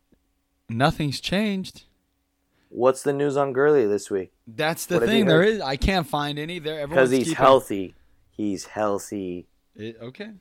Nothing's 0.69 1.21
changed. 1.21 1.84
What's 2.69 3.04
the 3.04 3.13
news 3.13 3.38
on 3.38 3.54
Gurley 3.54 3.86
this 3.86 4.10
week? 4.10 4.34
That's 4.47 4.86
the 4.88 4.99
What 4.99 5.08
thing. 5.08 5.28
There 5.28 5.43
is. 5.43 5.62
I 5.62 5.78
can't 5.78 6.08
find 6.08 6.38
any. 6.39 6.60
There. 6.60 6.86
Because 6.88 7.12
he's 7.12 7.19
keeping- 7.26 7.36
healthy. 7.36 7.95
He's 8.32 8.65
healthy. 8.65 9.47
It, 9.76 9.97
okay. 10.02 10.32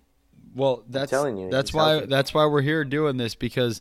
Well, 0.55 0.85
that's 0.89 1.11
telling 1.11 1.37
you, 1.37 1.51
that's 1.51 1.73
why 1.73 1.91
healthy. 1.93 2.07
that's 2.07 2.35
why 2.35 2.47
we're 2.47 2.63
here 2.63 2.85
doing 2.85 3.17
this 3.17 3.35
because 3.35 3.81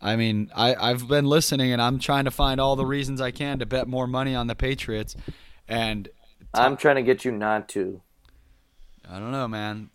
I 0.00 0.16
mean, 0.16 0.50
I 0.54 0.74
I've 0.74 1.08
been 1.08 1.26
listening 1.26 1.72
and 1.72 1.80
I'm 1.82 1.98
trying 1.98 2.24
to 2.26 2.30
find 2.30 2.60
all 2.60 2.76
the 2.76 2.86
reasons 2.86 3.20
I 3.20 3.30
can 3.30 3.58
to 3.58 3.66
bet 3.66 3.88
more 3.88 4.06
money 4.06 4.34
on 4.34 4.46
the 4.46 4.54
Patriots 4.54 5.16
and 5.68 6.08
I'm 6.52 6.76
trying 6.76 6.96
to 6.96 7.02
get 7.02 7.24
you 7.24 7.32
not 7.32 7.68
to. 7.70 8.00
I 9.10 9.18
don't 9.18 9.32
know, 9.32 9.48
man. 9.48 9.90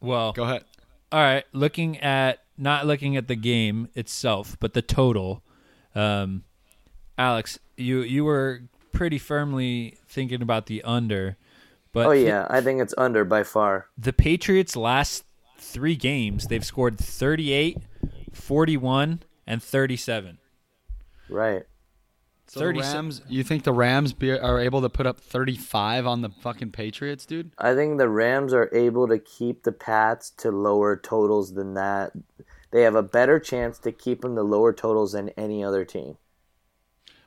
Well, 0.00 0.32
Go 0.32 0.44
ahead. 0.44 0.64
all 1.12 1.20
right. 1.20 1.44
Looking 1.52 1.98
at 1.98 2.42
not 2.56 2.86
looking 2.86 3.16
at 3.16 3.28
the 3.28 3.36
game 3.36 3.88
itself, 3.94 4.56
but 4.60 4.74
the 4.74 4.82
total. 4.82 5.42
Um, 5.94 6.44
Alex, 7.16 7.58
you 7.76 8.00
you 8.00 8.24
were 8.24 8.62
pretty 8.92 9.18
firmly 9.18 9.96
thinking 10.06 10.42
about 10.42 10.66
the 10.66 10.82
under, 10.84 11.36
but 11.92 12.06
Oh 12.06 12.12
yeah, 12.12 12.46
I 12.50 12.60
think 12.60 12.80
it's 12.80 12.94
under 12.98 13.24
by 13.24 13.42
far. 13.42 13.86
the 13.96 14.12
Patriots 14.12 14.76
last 14.76 15.24
three 15.58 15.96
games 15.96 16.46
they've 16.48 16.64
scored 16.64 16.98
38, 16.98 17.78
41, 18.32 19.22
and 19.46 19.62
37. 19.62 20.38
Right. 21.28 21.64
So 22.46 22.60
the 22.60 22.66
30 22.66 22.80
Rams, 22.80 23.22
you 23.28 23.44
think 23.44 23.64
the 23.64 23.74
Rams 23.74 24.14
be, 24.14 24.30
are 24.32 24.58
able 24.58 24.80
to 24.80 24.88
put 24.88 25.06
up 25.06 25.20
35 25.20 26.06
on 26.06 26.22
the 26.22 26.30
fucking 26.30 26.70
Patriots, 26.72 27.26
dude? 27.26 27.50
I 27.58 27.74
think 27.74 27.98
the 27.98 28.08
Rams 28.08 28.54
are 28.54 28.70
able 28.74 29.06
to 29.08 29.18
keep 29.18 29.64
the 29.64 29.72
Pats 29.72 30.30
to 30.38 30.50
lower 30.50 30.96
totals 30.96 31.52
than 31.52 31.74
that. 31.74 32.12
They 32.70 32.82
have 32.82 32.94
a 32.94 33.02
better 33.02 33.38
chance 33.38 33.78
to 33.80 33.92
keep 33.92 34.22
them 34.22 34.34
to 34.36 34.42
lower 34.42 34.72
totals 34.72 35.12
than 35.12 35.28
any 35.30 35.62
other 35.62 35.84
team. 35.84 36.16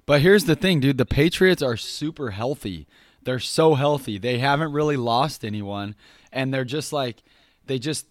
But 0.07 0.21
here's 0.21 0.45
the 0.45 0.55
thing, 0.55 0.79
dude. 0.79 0.97
The 0.97 1.05
Patriots 1.05 1.61
are 1.61 1.77
super 1.77 2.31
healthy. 2.31 2.87
They're 3.23 3.39
so 3.39 3.75
healthy. 3.75 4.17
They 4.17 4.39
haven't 4.39 4.71
really 4.71 4.97
lost 4.97 5.45
anyone, 5.45 5.95
and 6.31 6.53
they're 6.53 6.65
just 6.65 6.91
like, 6.91 7.23
they 7.65 7.79
just 7.79 8.05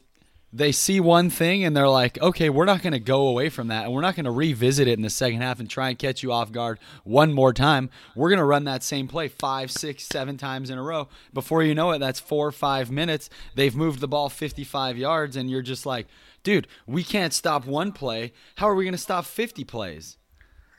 they 0.53 0.73
see 0.73 0.99
one 0.99 1.31
thing 1.31 1.65
and 1.65 1.77
they're 1.77 1.89
like, 1.89 2.21
okay, 2.21 2.51
we're 2.51 2.65
not 2.65 2.83
going 2.83 2.93
to 2.93 2.99
go 2.99 3.29
away 3.29 3.49
from 3.49 3.69
that, 3.69 3.85
and 3.85 3.95
we're 3.95 4.01
not 4.01 4.17
going 4.17 4.25
to 4.25 4.31
revisit 4.31 4.89
it 4.89 4.99
in 4.99 5.03
the 5.03 5.11
second 5.11 5.41
half 5.41 5.61
and 5.61 5.71
try 5.71 5.91
and 5.91 5.99
catch 5.99 6.23
you 6.23 6.33
off 6.33 6.51
guard 6.51 6.79
one 7.05 7.33
more 7.33 7.53
time. 7.53 7.89
We're 8.17 8.31
going 8.31 8.39
to 8.39 8.45
run 8.45 8.65
that 8.65 8.83
same 8.83 9.07
play 9.07 9.29
five, 9.29 9.71
six, 9.71 10.05
seven 10.05 10.37
times 10.37 10.71
in 10.71 10.79
a 10.79 10.83
row. 10.83 11.09
Before 11.33 11.63
you 11.63 11.75
know 11.75 11.93
it, 11.93 11.99
that's 11.99 12.19
four 12.19 12.49
or 12.49 12.53
five 12.53 12.91
minutes. 12.91 13.31
They've 13.55 13.75
moved 13.75 14.01
the 14.01 14.09
ball 14.09 14.29
55 14.29 14.99
yards, 14.99 15.37
and 15.37 15.49
you're 15.49 15.63
just 15.63 15.87
like, 15.87 16.09
dude, 16.43 16.67
we 16.87 17.05
can't 17.05 17.33
stop 17.33 17.65
one 17.65 17.93
play. 17.93 18.33
How 18.57 18.69
are 18.69 18.75
we 18.75 18.85
going 18.85 18.93
to 18.93 18.99
stop 18.99 19.27
50 19.27 19.65
plays? 19.65 20.17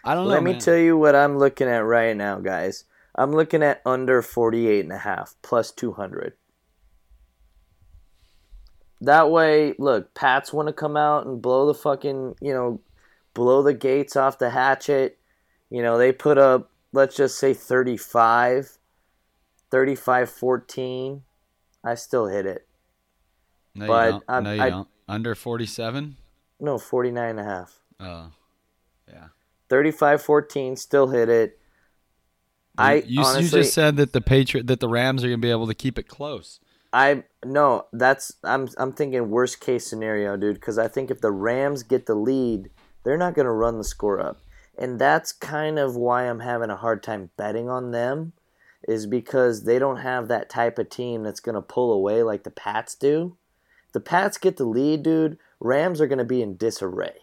I 0.03 0.15
don't 0.15 0.25
know. 0.25 0.31
Let 0.31 0.43
me 0.43 0.53
man. 0.53 0.61
tell 0.61 0.77
you 0.77 0.97
what 0.97 1.15
I'm 1.15 1.37
looking 1.37 1.67
at 1.67 1.85
right 1.85 2.17
now, 2.17 2.39
guys. 2.39 2.83
I'm 3.15 3.31
looking 3.31 3.61
at 3.63 3.81
under 3.85 4.21
48 4.21 4.81
and 4.85 4.93
a 4.93 4.97
half 4.99 5.35
plus 5.41 5.71
200. 5.71 6.33
That 9.01 9.31
way, 9.31 9.73
look, 9.79 10.13
Pats 10.13 10.53
want 10.53 10.67
to 10.67 10.73
come 10.73 10.95
out 10.95 11.25
and 11.25 11.41
blow 11.41 11.67
the 11.67 11.73
fucking, 11.73 12.35
you 12.39 12.53
know, 12.53 12.79
blow 13.33 13.63
the 13.63 13.73
gates 13.73 14.15
off 14.15 14.37
the 14.37 14.51
hatchet. 14.51 15.17
You 15.69 15.81
know, 15.81 15.97
they 15.97 16.11
put 16.11 16.37
up, 16.37 16.69
let's 16.93 17.15
just 17.15 17.39
say 17.39 17.53
35, 17.53 18.77
35 19.71 20.29
14. 20.29 21.23
I 21.83 21.95
still 21.95 22.27
hit 22.27 22.45
it. 22.45 22.67
No, 23.73 23.87
But 23.87 24.05
you 24.05 24.11
don't. 24.11 24.23
I'm- 24.27 24.43
no, 24.43 24.53
you 24.53 24.61
I- 24.61 24.69
don't. 24.69 24.87
Under 25.07 25.35
47? 25.35 26.15
No, 26.59 26.77
49 26.77 27.29
and 27.31 27.39
a 27.39 27.43
half. 27.43 27.79
Oh, 27.99 28.31
yeah. 29.07 29.29
35 29.67 30.21
14, 30.21 30.75
still 30.75 31.07
hit 31.07 31.27
it. 31.27 31.59
I 32.81 33.03
you, 33.05 33.21
honestly, 33.21 33.43
you 33.43 33.49
just 33.63 33.73
said 33.73 33.97
that 33.97 34.13
the 34.13 34.21
Patriot 34.21 34.67
that 34.67 34.79
the 34.79 34.89
Rams 34.89 35.23
are 35.23 35.27
going 35.27 35.39
to 35.39 35.45
be 35.45 35.51
able 35.51 35.67
to 35.67 35.75
keep 35.75 35.97
it 35.97 36.07
close. 36.07 36.59
I 36.93 37.23
no, 37.45 37.85
that's 37.93 38.33
I'm 38.43 38.69
I'm 38.77 38.91
thinking 38.91 39.29
worst 39.29 39.59
case 39.59 39.87
scenario, 39.87 40.35
dude. 40.37 40.55
Because 40.55 40.77
I 40.77 40.87
think 40.87 41.09
if 41.09 41.21
the 41.21 41.31
Rams 41.31 41.83
get 41.83 42.05
the 42.05 42.15
lead, 42.15 42.69
they're 43.03 43.17
not 43.17 43.33
going 43.33 43.45
to 43.45 43.51
run 43.51 43.77
the 43.77 43.83
score 43.83 44.19
up, 44.19 44.41
and 44.77 44.99
that's 44.99 45.31
kind 45.31 45.79
of 45.79 45.95
why 45.95 46.23
I'm 46.23 46.41
having 46.41 46.69
a 46.69 46.75
hard 46.75 47.01
time 47.01 47.29
betting 47.37 47.69
on 47.69 47.91
them, 47.91 48.33
is 48.87 49.05
because 49.05 49.63
they 49.63 49.79
don't 49.79 49.97
have 49.97 50.27
that 50.27 50.49
type 50.49 50.77
of 50.79 50.89
team 50.89 51.23
that's 51.23 51.39
going 51.39 51.55
to 51.55 51.61
pull 51.61 51.93
away 51.93 52.23
like 52.23 52.43
the 52.43 52.51
Pats 52.51 52.95
do. 52.95 53.37
The 53.93 53.99
Pats 53.99 54.37
get 54.37 54.57
the 54.57 54.65
lead, 54.65 55.03
dude. 55.03 55.37
Rams 55.59 56.01
are 56.01 56.07
going 56.07 56.19
to 56.19 56.25
be 56.25 56.41
in 56.41 56.57
disarray. 56.57 57.15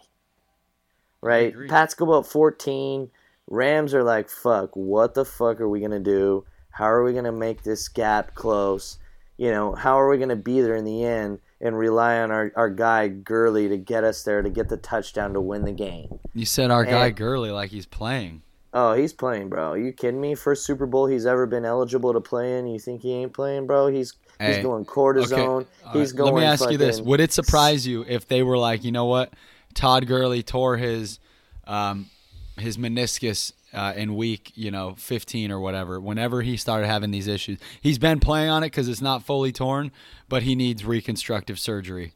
Right? 1.21 1.53
Pats 1.67 1.93
go 1.93 2.13
up 2.13 2.25
14. 2.25 3.11
Rams 3.49 3.93
are 3.93 4.03
like, 4.03 4.29
fuck, 4.29 4.71
what 4.75 5.13
the 5.13 5.25
fuck 5.25 5.59
are 5.59 5.67
we 5.69 5.79
going 5.79 5.91
to 5.91 5.99
do? 5.99 6.45
How 6.71 6.85
are 6.89 7.03
we 7.03 7.11
going 7.13 7.25
to 7.25 7.31
make 7.31 7.63
this 7.63 7.87
gap 7.87 8.35
close? 8.35 8.97
You 9.37 9.51
know, 9.51 9.73
how 9.73 9.99
are 9.99 10.09
we 10.09 10.17
going 10.17 10.29
to 10.29 10.35
be 10.35 10.61
there 10.61 10.75
in 10.75 10.85
the 10.85 11.03
end 11.03 11.39
and 11.59 11.77
rely 11.77 12.19
on 12.19 12.31
our, 12.31 12.51
our 12.55 12.69
guy 12.69 13.07
Gurley 13.07 13.67
to 13.69 13.77
get 13.77 14.03
us 14.03 14.23
there 14.23 14.41
to 14.41 14.49
get 14.49 14.69
the 14.69 14.77
touchdown 14.77 15.33
to 15.33 15.41
win 15.41 15.65
the 15.65 15.71
game? 15.71 16.19
You 16.33 16.45
said 16.45 16.71
our 16.71 16.85
guy 16.85 17.07
And- 17.07 17.15
Gurley 17.15 17.51
like 17.51 17.71
he's 17.71 17.85
playing. 17.85 18.43
Oh, 18.71 18.93
he's 18.93 19.13
playing, 19.13 19.49
bro. 19.49 19.71
Are 19.71 19.77
you 19.79 19.91
kidding 19.91 20.21
me? 20.21 20.35
First 20.35 20.63
Super 20.63 20.85
Bowl 20.85 21.07
he's 21.07 21.25
ever 21.25 21.47
been 21.47 21.65
eligible 21.65 22.13
to 22.13 22.21
play 22.21 22.59
in. 22.59 22.67
You 22.67 22.77
think 22.77 23.01
he 23.01 23.13
ain't 23.13 23.33
playing, 23.33 23.65
bro? 23.65 23.87
He's 23.87 24.13
he's 24.39 24.59
going 24.59 24.85
cortisone. 24.85 25.65
All 25.87 25.91
He's 25.93 26.11
right, 26.13 26.17
going. 26.19 26.35
Let 26.35 26.39
me 26.39 26.45
ask 26.45 26.69
you 26.69 26.77
this: 26.77 27.01
Would 27.01 27.19
it 27.19 27.33
surprise 27.33 27.87
you 27.87 28.05
if 28.07 28.27
they 28.27 28.43
were 28.43 28.59
like, 28.59 28.83
you 28.83 28.91
know 28.91 29.05
what, 29.05 29.33
Todd 29.73 30.05
Gurley 30.05 30.43
tore 30.43 30.77
his, 30.77 31.17
um, 31.65 32.11
his 32.61 32.77
meniscus 32.77 33.53
uh, 33.73 33.93
in 33.95 34.15
week, 34.15 34.51
you 34.55 34.71
know, 34.71 34.95
15 34.97 35.51
or 35.51 35.59
whatever. 35.59 35.99
Whenever 35.99 36.41
he 36.41 36.57
started 36.57 36.87
having 36.87 37.11
these 37.11 37.27
issues, 37.27 37.59
he's 37.81 37.97
been 37.97 38.19
playing 38.19 38.49
on 38.49 38.63
it 38.63 38.67
because 38.67 38.87
it's 38.87 39.01
not 39.01 39.23
fully 39.23 39.51
torn, 39.51 39.91
but 40.27 40.43
he 40.43 40.55
needs 40.55 40.85
reconstructive 40.85 41.59
surgery. 41.59 42.13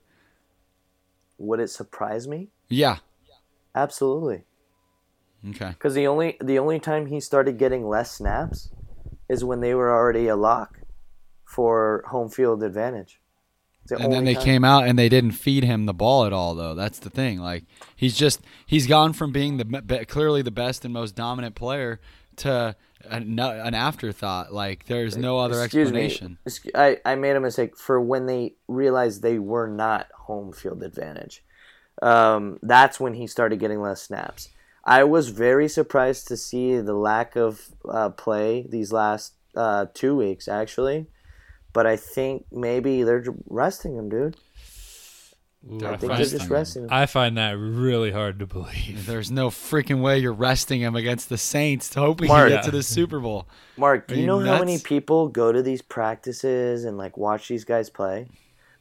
Would 1.38 1.60
it 1.60 1.69
surprise 1.69 2.27
me? 2.27 2.49
Yeah. 2.69 2.97
Absolutely. 3.75 4.43
Okay. 5.49 5.69
Because 5.69 5.93
the 5.93 6.08
only 6.08 6.38
the 6.41 6.60
only 6.60 6.79
time 6.79 7.08
he 7.08 7.19
started 7.19 7.58
getting 7.58 7.88
less 7.88 8.12
snaps 8.12 8.71
is 9.27 9.43
when 9.43 9.60
they 9.60 9.73
were 9.73 9.91
already 9.91 10.27
a 10.27 10.36
lock 10.36 10.79
for 11.43 12.03
home 12.08 12.29
field 12.29 12.63
advantage. 12.63 13.19
The 13.88 13.98
And 13.98 14.13
then 14.13 14.24
they 14.24 14.34
time- 14.36 14.43
came 14.43 14.63
out 14.63 14.88
and 14.88 14.98
they 14.98 15.10
didn't 15.10 15.32
feed 15.32 15.63
him 15.63 15.86
the 15.86 15.93
ball 15.93 16.26
at 16.26 16.32
all, 16.34 16.56
though. 16.56 16.74
That's 16.76 17.00
the 17.00 17.10
thing. 17.10 17.39
Like 17.39 17.65
he's 17.96 18.15
just 18.15 18.41
he's 18.65 18.88
gone 18.88 19.13
from 19.13 19.32
being 19.32 19.58
the 19.58 20.06
clearly 20.08 20.41
the 20.41 20.52
best 20.52 20.86
and 20.86 20.93
most 20.93 21.15
dominant 21.15 21.56
player 21.56 22.00
to 22.38 22.76
an, 23.10 23.38
an 23.39 23.74
afterthought. 23.74 24.54
Like 24.54 24.86
there's 24.86 25.17
no 25.17 25.38
other 25.39 25.62
Excuse 25.63 25.89
explanation. 25.89 26.38
Me. 26.46 26.72
I, 26.76 26.98
I 27.06 27.15
made 27.15 27.36
a 27.36 27.39
mistake 27.41 27.78
for 27.78 28.00
when 28.00 28.26
they 28.26 28.54
realized 28.67 29.22
they 29.22 29.38
were 29.39 29.67
not 29.67 30.08
home 30.15 30.54
field 30.54 30.82
advantage. 30.82 31.43
Um, 32.02 32.60
that's 32.62 33.00
when 33.00 33.13
he 33.13 33.28
started 33.28 33.60
getting 33.60 33.82
less 33.82 34.02
snaps. 34.02 34.50
I 34.86 35.04
was 35.04 35.30
very 35.30 35.67
surprised 35.69 36.28
to 36.30 36.38
see 36.38 36.80
the 36.80 36.93
lack 36.96 37.36
of 37.36 37.69
uh, 37.88 38.10
play 38.10 38.65
these 38.67 38.91
last 38.91 39.34
uh, 39.56 39.86
two 39.93 40.15
weeks, 40.15 40.48
actually. 40.48 41.06
But 41.73 41.88
I 41.88 41.97
think 41.97 42.45
maybe 42.51 43.03
they're 43.03 43.25
resting 43.49 43.95
him, 43.95 44.09
dude. 44.09 44.38
Ooh, 45.71 45.86
I, 45.86 45.93
I 45.93 45.97
think 45.97 46.12
find, 46.12 46.23
they're 46.23 46.39
just 46.39 46.49
resting 46.49 46.83
him. 46.83 46.89
I 46.91 47.05
find 47.05 47.38
that 47.38 47.57
really 47.57 48.12
hard 48.12 48.39
to 48.39 48.45
believe. 48.45 49.05
There's 49.07 49.31
no 49.31 49.49
freaking 49.49 50.01
way 50.01 50.19
you're 50.19 50.33
resting 50.33 50.81
him 50.81 50.95
against 50.95 51.29
the 51.29 51.38
Saints, 51.38 51.93
hoping 51.93 52.27
Mark. 52.27 52.49
he 52.49 52.55
get 52.55 52.65
to 52.65 52.71
the 52.71 52.83
Super 52.83 53.19
Bowl. 53.19 53.47
Mark, 53.77 54.07
do 54.07 54.15
you 54.15 54.21
you 54.21 54.27
know 54.27 54.39
how 54.39 54.59
many 54.59 54.77
people 54.77 55.29
go 55.29 55.51
to 55.51 55.62
these 55.62 55.81
practices 55.81 56.83
and 56.83 56.97
like 56.97 57.17
watch 57.17 57.47
these 57.47 57.63
guys 57.63 57.89
play? 57.89 58.27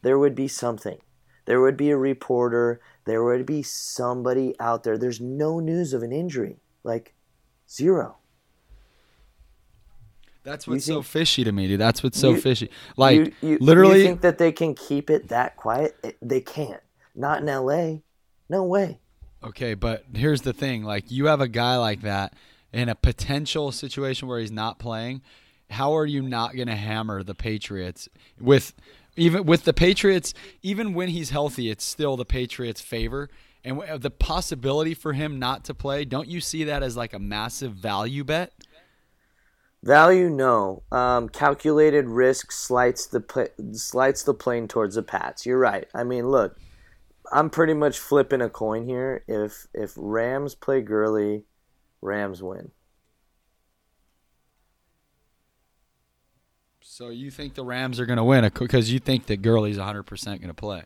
There 0.03 0.19
would 0.19 0.35
be 0.35 0.49
something. 0.49 0.99
There 1.45 1.61
would 1.61 1.77
be 1.77 1.91
a 1.91 1.97
reporter. 1.97 2.81
There 3.05 3.23
would 3.23 3.47
be 3.47 3.63
somebody 3.63 4.55
out 4.59 4.83
there. 4.83 4.99
There's 4.99 5.21
no 5.21 5.61
news 5.61 5.93
of 5.93 6.03
an 6.03 6.13
injury. 6.13 6.57
Like 6.83 7.15
zero. 7.71 8.17
That's 10.45 10.67
what's 10.67 10.85
so 10.87 11.03
fishy 11.03 11.45
to 11.45 11.53
me, 11.53 11.69
dude. 11.69 11.81
That's 11.81 12.03
what's 12.03 12.19
so 12.19 12.31
You- 12.31 12.41
fishy. 12.41 12.71
Like 12.97 13.17
you, 13.17 13.33
you, 13.43 13.59
literally, 13.61 14.01
you 14.01 14.05
think 14.07 14.23
that 14.23 14.39
they 14.39 14.53
can 14.53 14.75
keep 14.75 15.09
it 15.11 15.29
that 15.29 15.57
quiet? 15.57 15.97
It- 16.03 16.19
They 16.21 16.41
can't. 16.41 16.81
Not 17.15 17.43
in 17.43 17.47
LA. 17.49 18.01
No 18.49 18.65
way. 18.65 18.99
Okay, 19.45 19.75
but 19.75 20.05
here's 20.15 20.43
the 20.43 20.53
thing: 20.53 20.83
like 20.85 21.11
you 21.11 21.27
have 21.27 21.41
a 21.41 21.49
guy 21.49 21.77
like 21.77 22.03
that 22.03 22.35
in 22.73 22.89
a 22.89 22.95
potential 22.95 23.71
situation 23.73 24.29
where 24.29 24.41
he's 24.41 24.53
not 24.53 24.79
playing. 24.79 25.23
How 25.71 25.97
are 25.97 26.07
you 26.07 26.23
not 26.23 26.55
going 26.55 26.69
to 26.69 26.77
hammer 26.77 27.23
the 27.23 27.35
Patriots 27.35 28.09
with 28.41 28.75
even 29.17 29.45
with 29.45 29.65
the 29.65 29.73
Patriots? 29.73 30.35
Even 30.63 30.93
when 30.95 31.09
he's 31.09 31.31
healthy, 31.31 31.71
it's 31.71 31.85
still 31.85 32.17
the 32.17 32.25
Patriots' 32.25 32.81
favor. 32.81 33.29
And 33.65 33.81
the 34.03 34.11
possibility 34.11 34.93
for 34.93 35.13
him 35.13 35.39
not 35.39 35.65
to 35.67 35.75
play, 35.75 36.05
don't 36.05 36.27
you 36.27 36.41
see 36.41 36.65
that 36.65 36.83
as 36.83 36.97
like 36.97 37.13
a 37.15 37.21
massive 37.21 37.73
value 37.75 38.25
bet? 38.25 38.53
Value, 39.83 40.31
no. 40.31 40.85
Um, 40.93 41.29
calculated 41.29 42.07
risk 42.07 42.53
slights 42.53 43.07
the 43.07 43.21
pla 43.21 43.47
slights 43.73 44.23
the 44.23 44.35
plane 44.35 44.69
towards 44.69 44.95
the 44.95 45.03
Pats. 45.03 45.45
You're 45.45 45.59
right. 45.59 45.89
I 45.93 46.05
mean, 46.05 46.29
look, 46.29 46.57
I'm 47.33 47.51
pretty 47.51 47.75
much 47.75 47.99
flipping 47.99 48.41
a 48.41 48.49
coin 48.49 48.87
here. 48.87 49.25
If 49.27 49.67
if 49.75 49.95
Rams 49.97 50.55
play 50.55 50.83
Gurley, 50.83 51.45
Rams 52.01 52.43
win. 52.43 52.71
So 56.81 57.09
you 57.09 57.31
think 57.31 57.55
the 57.55 57.65
Rams 57.65 57.99
are 57.99 58.07
going 58.07 58.19
to 58.19 58.25
win 58.25 58.49
because 58.57 58.93
you 58.93 58.99
think 58.99 59.27
that 59.27 59.41
Gurley's 59.41 59.79
100% 59.79 60.25
going 60.25 60.41
to 60.41 60.55
play? 60.55 60.83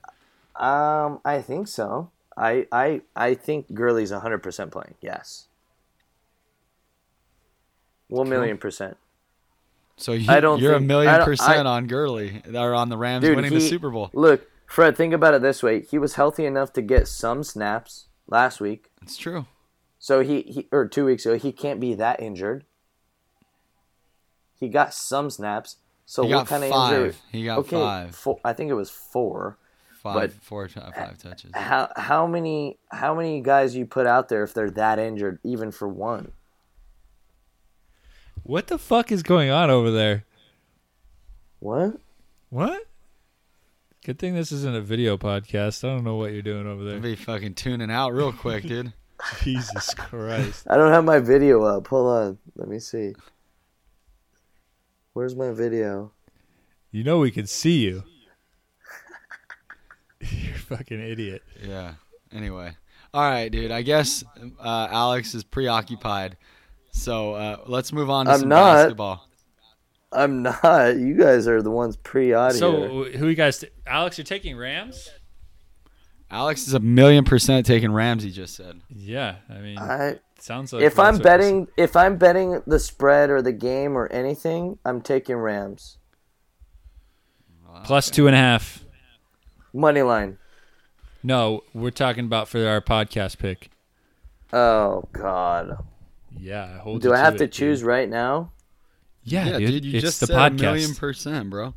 Um, 0.55 1.21
I 1.25 1.43
think 1.43 1.69
so. 1.69 2.11
I 2.37 2.67
I 2.71 3.03
I 3.15 3.35
think 3.35 3.75
Gurley's 3.75 4.13
100% 4.13 4.71
playing. 4.71 4.95
Yes. 5.01 5.49
One 8.09 8.29
million 8.29 8.59
percent. 8.59 8.97
So 9.97 10.12
you, 10.12 10.31
I 10.31 10.40
don't 10.40 10.61
you're 10.61 10.73
a 10.75 10.79
think- 10.79 10.85
I 10.90 10.95
million 10.95 11.25
percent 11.25 11.66
I- 11.66 11.71
on 11.71 11.87
Gurley 11.87 12.42
or 12.55 12.75
on 12.75 12.88
the 12.88 12.97
Rams 12.99 13.25
Dude, 13.25 13.37
winning 13.37 13.53
the 13.53 13.61
Super 13.61 13.90
Bowl. 13.90 14.11
Look, 14.12 14.47
Fred, 14.66 14.97
think 14.97 15.14
about 15.14 15.35
it 15.35 15.42
this 15.42 15.62
way. 15.62 15.83
He 15.83 15.99
was 15.99 16.14
healthy 16.14 16.45
enough 16.45 16.73
to 16.75 16.83
get 16.83 17.09
some 17.09 17.42
snaps 17.42 18.07
last 18.27 18.61
week. 18.61 18.90
It's 19.03 19.16
true. 19.16 19.47
So 19.99 20.21
he, 20.21 20.42
he 20.42 20.69
or 20.71 20.87
two 20.87 21.07
weeks 21.07 21.25
ago, 21.25 21.37
he 21.37 21.51
can't 21.51 21.81
be 21.81 21.95
that 21.95 22.21
injured. 22.21 22.64
He 24.59 24.69
got 24.69 24.95
some 24.95 25.31
snaps. 25.31 25.77
So 26.05 26.25
He 26.25 26.35
what 26.35 26.47
kind 26.47 26.62
of 26.64 26.71
injury? 26.71 27.14
He 27.33 27.45
got 27.45 27.59
okay, 27.61 27.77
five. 27.77 28.14
Four, 28.14 28.38
I 28.45 28.53
think 28.53 28.71
it 28.71 28.75
was 28.75 28.90
four. 28.90 29.59
Five, 30.03 30.35
four, 30.35 30.69
five 30.69 31.19
touches. 31.19 31.51
How 31.53 31.90
how 31.97 32.29
many 32.29 32.79
how 32.92 33.12
many 33.14 33.40
guys 33.40 33.75
you 33.75 33.87
put 33.87 34.07
out 34.07 34.29
there 34.29 34.45
if 34.45 34.55
they're 34.55 34.71
that 34.71 35.01
injured, 35.01 35.40
even 35.42 35.73
for 35.73 35.88
one? 35.88 36.31
What 38.47 38.69
the 38.69 38.79
fuck 38.79 39.11
is 39.11 39.25
going 39.25 39.51
on 39.51 39.71
over 39.71 39.91
there? 39.91 40.25
What? 41.59 41.97
What? 42.49 42.81
Good 44.05 44.21
thing 44.21 44.37
this 44.37 44.53
isn't 44.53 44.77
a 44.77 44.81
video 44.81 45.17
podcast. 45.17 45.83
I 45.83 45.93
don't 45.93 46.05
know 46.05 46.15
what 46.15 46.31
you're 46.31 46.43
doing 46.43 46.65
over 46.65 46.85
there. 46.85 46.95
I'll 46.95 47.01
there. 47.01 47.11
be 47.11 47.17
fucking 47.17 47.55
tuning 47.55 47.91
out 47.91 48.15
real 48.15 48.33
quick, 48.33 48.63
dude. 48.63 48.93
Jesus 49.43 49.95
Christ. 49.95 50.65
I 50.71 50.77
don't 50.77 50.93
have 50.93 51.05
my 51.05 51.19
video 51.19 51.65
up. 51.65 51.89
Hold 51.89 52.07
on, 52.07 52.39
let 52.55 52.69
me 52.69 52.79
see. 52.79 53.15
Where's 55.13 55.35
my 55.35 55.51
video? 55.51 56.13
You 56.93 57.03
know 57.03 57.19
we 57.19 57.33
can 57.33 57.49
see 57.49 57.79
you. 57.79 58.05
you're 60.21 60.55
a 60.55 60.59
fucking 60.59 61.01
idiot. 61.01 61.43
Yeah. 61.67 61.95
Anyway, 62.31 62.77
all 63.13 63.29
right, 63.29 63.51
dude. 63.51 63.73
I 63.73 63.83
guess 63.83 64.23
uh, 64.61 64.87
Alex 64.89 65.35
is 65.35 65.43
preoccupied, 65.43 66.37
so 66.97 67.35
uh, 67.35 67.57
let's 67.67 67.93
move 67.93 68.11
on 68.11 68.27
to 68.27 68.33
I'm 68.33 68.41
some 68.41 68.49
not. 68.49 68.75
basketball. 68.75 69.29
I'm 70.13 70.43
not. 70.43 70.97
You 70.97 71.15
guys 71.15 71.47
are 71.49 71.61
the 71.63 71.71
ones 71.71 71.97
pre-audio. 71.97 72.59
So 72.59 73.05
who 73.05 73.29
you 73.29 73.35
guys? 73.35 73.59
T- 73.59 73.69
Alex, 73.87 74.17
you're 74.19 74.25
taking 74.25 74.57
Rams? 74.57 75.11
Alex 76.31 76.67
is 76.67 76.75
a 76.75 76.81
million 76.81 77.25
percent 77.25 77.67
taking 77.67 77.93
Rams. 77.93 78.23
He 78.23 78.31
Just 78.31 78.55
said. 78.57 78.81
Yeah, 78.89 79.37
I 79.51 79.59
mean, 79.59 79.79
I, 79.79 80.19
sounds 80.41 80.73
like 80.73 80.83
if 80.83 80.99
I'm 80.99 81.15
what 81.15 81.23
betting, 81.23 81.69
if 81.77 81.97
I'm 81.97 82.17
betting 82.17 82.63
the 82.67 82.79
spread 82.79 83.31
or 83.31 83.43
the 83.43 83.53
game 83.53 83.97
or 83.97 84.11
anything, 84.13 84.79
I'm 84.85 85.01
taking 85.03 85.37
Rams 85.37 85.99
this- 87.75 87.87
plus 87.87 88.11
two 88.11 88.27
and 88.27 88.35
a 88.35 88.39
half. 88.39 88.85
money 89.73 90.03
line. 90.03 90.39
No, 91.23 91.63
we're 91.75 91.91
talking 91.91 92.25
about 92.25 92.49
for 92.49 92.67
our 92.67 92.81
podcast 92.81 93.39
pick. 93.39 93.71
Oh 94.53 95.05
God! 95.13 95.85
Yeah, 96.38 96.64
I 96.64 96.79
hold 96.79 97.03
Do 97.03 97.09
you 97.09 97.14
I 97.14 97.18
have 97.18 97.35
it, 97.35 97.38
to 97.38 97.44
dude. 97.46 97.53
choose 97.53 97.83
right 97.83 98.09
now? 98.09 98.53
Yeah, 99.25 99.59
dude, 99.59 99.85
You 99.85 99.94
it's 99.96 100.05
just 100.05 100.20
the 100.20 100.27
said 100.27 100.37
podcast. 100.37 100.59
a 100.59 100.62
million 100.62 100.94
percent, 100.94 101.51
bro. 101.51 101.75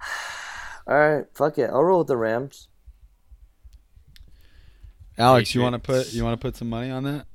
All 0.86 0.94
right, 0.98 1.24
fuck 1.34 1.58
it. 1.58 1.70
I'll 1.70 1.82
roll 1.84 1.98
with 2.00 2.08
the 2.08 2.16
Rams. 2.16 2.68
Alex, 5.18 5.54
you 5.54 5.60
want 5.60 5.74
to 5.74 5.78
put 5.78 6.12
you 6.12 6.24
want 6.24 6.40
to 6.40 6.44
put 6.44 6.56
some 6.56 6.68
money 6.68 6.90
on 6.90 7.04
that? 7.04 7.26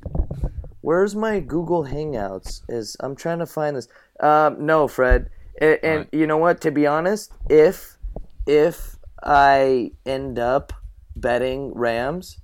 Where's 0.81 1.15
my 1.15 1.39
Google 1.39 1.85
Hangouts? 1.85 2.61
Is 2.69 2.95
I'm 2.99 3.15
trying 3.15 3.39
to 3.39 3.45
find 3.45 3.75
this. 3.75 3.87
Um, 4.19 4.65
no, 4.65 4.87
Fred. 4.87 5.29
And, 5.61 5.79
and 5.83 5.91
Alright. 5.91 6.09
you 6.13 6.27
know 6.27 6.37
what? 6.37 6.61
To 6.61 6.71
be 6.71 6.87
honest, 6.87 7.31
if 7.49 7.97
if 8.45 8.97
I 9.23 9.91
end 10.05 10.39
up 10.39 10.73
betting 11.15 11.73
Rams, 11.73 12.39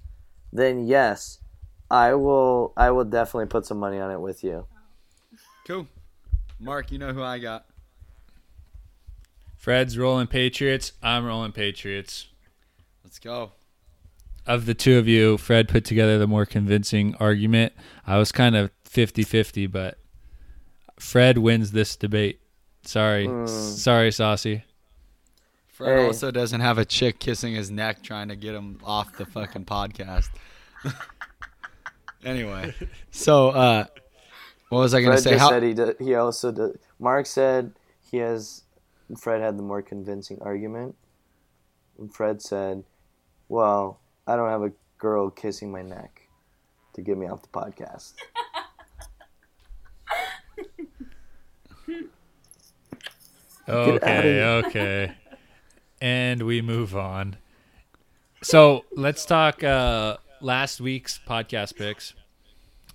then 0.51 0.87
yes, 0.87 1.39
I 1.93 2.15
will. 2.15 2.73
I 2.75 2.89
will 2.89 3.03
definitely 3.05 3.45
put 3.45 3.65
some 3.67 3.77
money 3.77 3.99
on 3.99 4.09
it 4.09 4.19
with 4.19 4.43
you. 4.43 4.65
Cool. 5.67 5.87
Mark, 6.59 6.91
you 6.91 6.97
know 6.97 7.13
who 7.13 7.21
I 7.21 7.37
got. 7.37 7.65
Fred's 9.57 9.97
rolling 9.97 10.27
Patriots. 10.27 10.93
I'm 11.03 11.23
rolling 11.25 11.51
Patriots. 11.51 12.27
Let's 13.03 13.19
go. 13.19 13.51
Of 14.45 14.65
the 14.65 14.73
two 14.73 14.97
of 14.97 15.07
you, 15.07 15.37
Fred 15.37 15.69
put 15.69 15.85
together 15.85 16.17
the 16.17 16.27
more 16.27 16.45
convincing 16.45 17.15
argument. 17.19 17.73
I 18.05 18.17
was 18.17 18.31
kind 18.31 18.55
of 18.55 18.71
50-50, 18.89 19.71
but 19.71 19.99
Fred 20.99 21.37
wins 21.37 21.71
this 21.71 21.95
debate. 21.95 22.41
Sorry, 22.83 23.27
Hmm. 23.27 23.45
sorry, 23.47 24.11
Saucy. 24.11 24.63
Fred 25.67 25.99
Hey. 25.99 26.05
also 26.07 26.31
doesn't 26.31 26.59
have 26.61 26.77
a 26.77 26.85
chick 26.85 27.19
kissing 27.19 27.53
his 27.55 27.71
neck 27.71 28.01
trying 28.03 28.27
to 28.29 28.35
get 28.35 28.53
him 28.55 28.79
off 28.83 29.15
the 29.17 29.25
fucking 29.25 29.65
podcast. 29.65 30.29
anyway, 32.25 32.73
so 33.11 33.49
uh, 33.49 33.85
what 34.69 34.79
was 34.79 34.93
I 34.93 35.01
gonna 35.01 35.17
say? 35.17 35.31
just 35.31 35.41
How, 35.41 35.49
said 35.49 35.63
he 35.63 35.73
did, 35.73 35.95
he 35.99 36.15
also 36.15 36.51
did. 36.51 36.79
Mark 36.99 37.25
said 37.25 37.73
he 38.09 38.17
has. 38.17 38.63
Fred 39.19 39.41
had 39.41 39.57
the 39.57 39.63
more 39.63 39.81
convincing 39.81 40.39
argument. 40.41 40.95
And 41.99 42.13
Fred 42.13 42.41
said, 42.41 42.83
"Well, 43.49 43.99
I 44.25 44.35
don't 44.35 44.49
have 44.49 44.63
a 44.63 44.71
girl 44.97 45.29
kissing 45.29 45.71
my 45.71 45.81
neck 45.81 46.27
to 46.93 47.01
get 47.01 47.17
me 47.17 47.27
off 47.27 47.41
the 47.41 47.49
podcast." 47.49 48.13
Okay, 53.67 54.43
okay. 54.43 55.11
And 56.01 56.43
we 56.43 56.61
move 56.61 56.95
on. 56.95 57.37
So 58.41 58.83
let's 58.91 59.25
talk 59.25 59.63
uh, 59.63 60.17
last 60.43 60.81
week's 60.81 61.19
podcast 61.27 61.75
picks. 61.75 62.13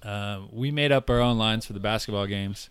Um, 0.02 0.48
we 0.52 0.70
made 0.70 0.92
up 0.92 1.10
our 1.10 1.20
own 1.20 1.38
lines 1.38 1.66
for 1.66 1.72
the 1.72 1.80
basketball 1.80 2.26
games. 2.26 2.70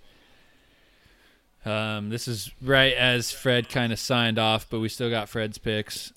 Um, 1.65 2.09
this 2.09 2.27
is 2.27 2.51
right 2.61 2.93
as 2.93 3.31
Fred 3.31 3.67
kind 3.67 3.91
of 3.91 3.99
signed 3.99 4.39
off, 4.39 4.67
but 4.69 4.79
we 4.79 4.87
still 4.87 5.09
got 5.09 5.27
Fred's 5.27 5.57
picks. 5.57 6.13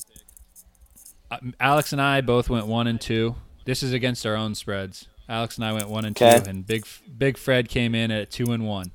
Uh, 1.31 1.39
Alex 1.59 1.93
and 1.93 2.01
I 2.01 2.21
both 2.21 2.49
went 2.49 2.67
one 2.67 2.87
and 2.87 3.01
two. 3.01 3.35
This 3.65 3.83
is 3.83 3.93
against 3.93 4.25
our 4.27 4.37
own 4.37 4.55
spreads. 4.55 5.07
Alex 5.29 5.57
and 5.57 5.65
I 5.65 5.73
went 5.73 5.89
one 5.89 6.05
and 6.05 6.17
Okay. 6.21 6.41
two, 6.41 6.49
and 6.51 6.67
Big 6.67 6.87
Big 7.19 7.37
Fred 7.39 7.69
came 7.69 7.95
in 7.95 8.11
at 8.11 8.31
two 8.31 8.53
and 8.53 8.67
one. 8.67 8.93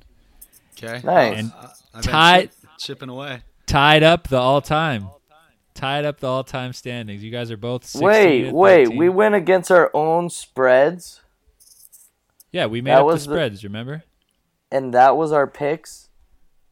okay, 0.76 1.00
Nice. 1.04 1.38
And 1.38 1.52
Uh, 1.94 2.02
tied 2.02 2.50
chipping 2.78 3.08
away. 3.08 3.42
tied 3.66 4.02
up 4.02 4.28
the 4.28 4.36
all 4.38 4.60
time. 4.60 5.08
Tied 5.76 6.04
up 6.04 6.18
the 6.20 6.26
all 6.26 6.42
time 6.44 6.72
standings. 6.72 7.22
You 7.22 7.30
guys 7.30 7.50
are 7.50 7.56
both 7.56 7.84
16 7.84 8.02
wait, 8.06 8.52
wait. 8.52 8.84
13. 8.86 8.98
We 8.98 9.08
went 9.08 9.34
against 9.34 9.70
our 9.70 9.90
own 9.94 10.30
spreads, 10.30 11.20
Yeah, 12.50 12.66
we 12.66 12.80
made 12.80 12.90
That 12.92 12.96
up 13.00 13.02
the 13.02 13.12
was 13.12 13.26
the- 13.26 13.32
spreads, 13.34 13.62
remember? 13.64 14.02
and 14.72 14.92
that 14.94 15.16
was 15.16 15.30
our 15.32 15.46
picks. 15.46 16.08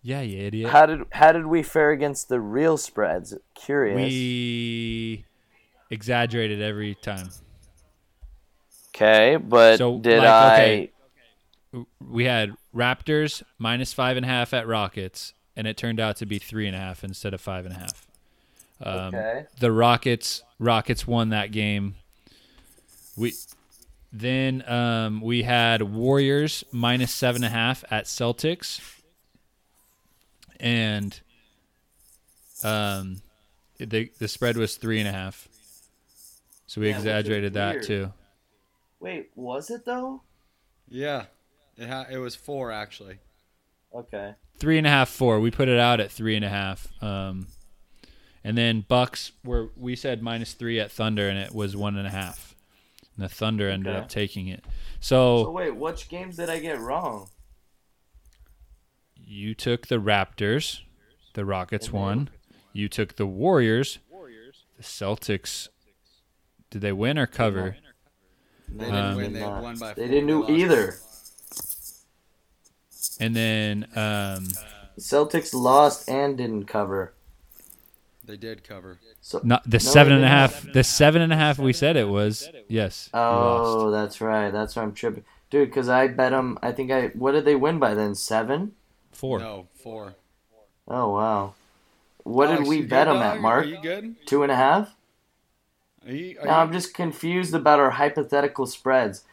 Yeah, 0.02 0.20
you 0.22 0.38
idiot. 0.42 0.70
How 0.70 0.84
did 0.86 1.00
how 1.12 1.32
did 1.32 1.46
we 1.46 1.62
fare 1.62 1.90
against 1.90 2.28
the 2.28 2.40
real 2.40 2.76
spreads? 2.76 3.34
Curious. 3.54 3.96
we 3.96 5.24
exaggerated 5.90 6.60
every 6.60 6.94
time. 6.96 7.28
okay, 8.94 9.36
but 9.36 9.78
So, 9.78 9.98
did 9.98 10.18
like, 10.18 10.28
I? 10.28 10.54
okay. 10.62 10.90
We 12.00 12.24
had 12.24 12.52
Raptors 12.74 13.42
minus 13.58 13.92
five 13.92 14.16
and 14.16 14.24
a 14.24 14.28
half 14.28 14.52
at 14.54 14.66
Rockets, 14.66 15.32
and 15.56 15.66
it 15.66 15.76
turned 15.76 16.00
out 16.00 16.16
to 16.16 16.26
be 16.26 16.38
three 16.38 16.66
and 16.66 16.76
a 16.76 16.78
half 16.78 17.02
instead 17.04 17.34
of 17.34 17.40
five 17.40 17.64
and 17.66 17.74
a 17.74 17.78
half. 17.78 18.06
Um, 18.82 19.14
Okay. 19.14 19.46
The 19.60 19.70
Rockets 19.72 20.42
Rockets 20.58 21.06
won 21.06 21.30
that 21.30 21.52
game. 21.52 21.94
We 23.16 23.32
then 24.12 24.62
um, 24.68 25.20
we 25.20 25.42
had 25.42 25.82
Warriors 25.82 26.64
minus 26.72 27.12
seven 27.12 27.44
and 27.44 27.52
a 27.52 27.56
half 27.56 27.84
at 27.90 28.04
Celtics, 28.04 28.80
and 30.58 31.18
um, 32.62 33.20
the 33.78 34.10
the 34.18 34.28
spread 34.28 34.56
was 34.56 34.76
three 34.76 34.98
and 35.00 35.08
a 35.08 35.12
half. 35.12 35.48
So 36.66 36.80
we 36.80 36.88
Yeah, 36.90 36.96
exaggerated 36.96 37.54
that 37.54 37.82
too. 37.84 38.12
Wait, 39.00 39.30
was 39.34 39.70
it 39.70 39.84
though? 39.84 40.22
Yeah, 40.88 41.26
it 41.76 41.88
ha- 41.88 42.06
it 42.10 42.18
was 42.18 42.34
four 42.34 42.72
actually. 42.72 43.18
Okay. 43.94 44.34
three 44.58 44.78
and 44.78 44.86
a 44.86 44.90
half, 44.90 45.08
four. 45.08 45.38
We 45.40 45.50
put 45.52 45.68
it 45.68 45.78
out 45.78 46.00
at 46.00 46.10
three 46.10 46.34
and 46.36 46.44
a 46.44 46.48
half. 46.48 46.88
Um, 47.00 47.46
and 48.44 48.56
then 48.58 48.84
Bucks 48.86 49.32
were 49.42 49.70
we 49.76 49.96
said 49.96 50.22
minus 50.22 50.52
three 50.52 50.78
at 50.78 50.92
Thunder, 50.92 51.28
and 51.28 51.38
it 51.38 51.54
was 51.54 51.74
one 51.76 51.96
and 51.96 52.06
a 52.06 52.10
half. 52.10 52.54
And 53.16 53.24
the 53.24 53.28
Thunder 53.28 53.68
ended 53.70 53.92
Okay. 53.94 53.98
up 54.02 54.08
taking 54.08 54.48
it. 54.48 54.64
So 55.00 55.44
So 55.44 55.50
wait, 55.50 55.74
which 55.76 56.08
games 56.08 56.36
did 56.36 56.50
I 56.50 56.58
get 56.60 56.78
wrong? 56.80 57.28
you 59.26 59.54
took 59.54 59.86
the 59.86 59.96
Raptors, 60.00 60.80
the 61.32 61.44
Rockets 61.44 61.86
And 61.86 61.94
won. 61.94 62.30
You 62.72 62.88
took 62.88 63.16
the 63.16 63.26
Warriors, 63.26 63.98
the 64.76 64.82
Celtics. 64.82 65.68
Did 66.70 66.82
they 66.82 66.92
win 66.92 67.18
or 67.18 67.26
cover? 67.26 67.76
They 68.68 68.84
didn't 68.86 68.94
Um, 68.94 69.16
win. 69.16 69.32
They 69.32 69.42
won 69.42 69.78
by. 69.78 69.94
They 69.94 70.02
four. 70.02 70.08
didn't 70.08 70.26
do 70.26 70.40
lost. 70.40 70.50
either. 70.50 70.94
And 73.20 73.36
then 73.36 73.84
um, 73.94 74.48
The 74.96 75.00
Celtics 75.00 75.54
lost 75.54 76.08
and 76.08 76.36
didn't 76.36 76.64
cover. 76.66 77.13
They 78.26 78.36
did 78.36 78.64
cover. 78.64 78.98
So 79.20 79.40
not 79.44 79.62
the 79.68 79.76
No, 79.76 79.78
seven 79.78 80.12
they 80.12 80.16
and 80.16 80.24
a 80.24 80.28
didn't. 80.28 80.38
half. 80.38 80.72
The 80.72 80.84
seven 80.84 81.22
and 81.22 81.32
a 81.32 81.36
half 81.36 81.58
we 81.58 81.72
said 81.72 81.96
it 81.96 82.08
was. 82.08 82.48
Yes. 82.68 83.10
you 83.12 83.20
oh, 83.20 83.22
lost. 83.22 83.76
Oh, 83.76 83.90
that's 83.90 84.20
right. 84.20 84.50
That's 84.50 84.76
why 84.76 84.82
I'm 84.82 84.94
tripping, 84.94 85.24
dude. 85.50 85.68
Because 85.68 85.88
I 85.88 86.08
bet 86.08 86.30
them. 86.32 86.58
I 86.62 86.72
think 86.72 86.90
I. 86.90 87.08
What 87.08 87.32
did 87.32 87.44
they 87.44 87.54
win 87.54 87.78
by 87.78 87.94
then? 87.94 88.14
Seven. 88.14 88.72
Four. 89.12 89.38
No, 89.40 89.68
four. 89.74 90.14
Oh 90.88 91.12
wow. 91.12 91.54
What 92.22 92.48
Alex, 92.48 92.62
did 92.62 92.68
we 92.68 92.80
bet 92.82 93.06
good, 93.06 93.14
them 93.14 93.22
at. 93.22 93.40
Mark? 93.40 93.64
Are 93.64 93.68
you 93.68 93.78
good? 93.82 94.16
Two 94.26 94.42
and 94.42 94.50
a 94.52 94.56
half. 94.56 94.94
Are 96.06 96.12
you? 96.12 96.38
Are 96.40 96.46
Now 96.46 96.56
you 96.56 96.66
I'm 96.66 96.72
just 96.72 96.94
confused 96.94 97.54
about 97.54 97.78
our 97.80 97.90
hypothetical 97.90 98.66
spreads. 98.66 99.24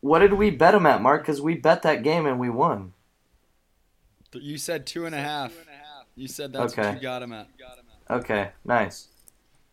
What 0.00 0.20
did 0.20 0.34
we 0.34 0.50
bet 0.50 0.72
them 0.72 0.86
at, 0.86 1.00
Mark? 1.02 1.22
Because 1.22 1.40
we 1.40 1.54
bet 1.54 1.82
that 1.82 2.02
game 2.02 2.26
and 2.26 2.38
we 2.38 2.50
won. 2.50 2.92
You 4.32 4.58
said 4.58 4.86
two 4.86 5.06
and 5.06 5.14
a 5.14 5.18
half. 5.20 5.54
You 6.16 6.28
said 6.28 6.52
that's 6.52 6.72
Okay. 6.72 6.88
what 6.88 6.96
you 6.96 7.00
got 7.02 7.22
him 7.22 7.32
at. 7.32 7.48
Okay, 8.10 8.50
nice. 8.64 9.08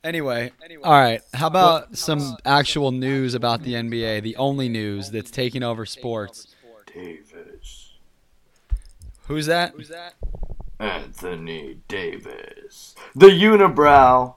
Anyway, 0.03 0.51
all 0.83 0.93
right. 0.93 1.21
How 1.33 1.47
about 1.47 1.95
some 1.95 2.35
actual 2.43 2.91
news 2.91 3.35
about 3.35 3.61
the 3.63 3.73
NBA? 3.73 4.23
The 4.23 4.35
only 4.37 4.67
news 4.67 5.11
that's 5.11 5.29
taking 5.29 5.61
over 5.61 5.85
sports. 5.85 6.47
Davis. 6.91 7.93
Who's 9.27 9.45
that? 9.45 9.73
Who's 9.75 9.89
that? 9.89 10.15
Anthony 10.79 11.77
Davis. 11.87 12.95
The 13.15 13.27
unibrow. 13.27 14.35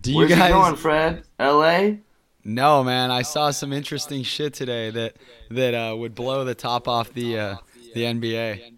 Do 0.00 0.12
you 0.12 0.18
Where's 0.18 0.30
guys? 0.30 0.46
he 0.46 0.52
going, 0.52 0.76
Fred? 0.76 1.24
L.A. 1.38 2.00
No, 2.44 2.84
man. 2.84 3.10
I 3.10 3.22
saw 3.22 3.50
some 3.50 3.72
interesting 3.72 4.22
shit 4.22 4.54
today 4.54 4.90
that 4.90 5.16
that 5.50 5.74
uh, 5.74 5.96
would 5.96 6.14
blow 6.14 6.44
the 6.44 6.54
top 6.54 6.86
off 6.88 7.12
the 7.12 7.38
uh, 7.38 7.56
the 7.94 8.02
NBA. 8.02 8.72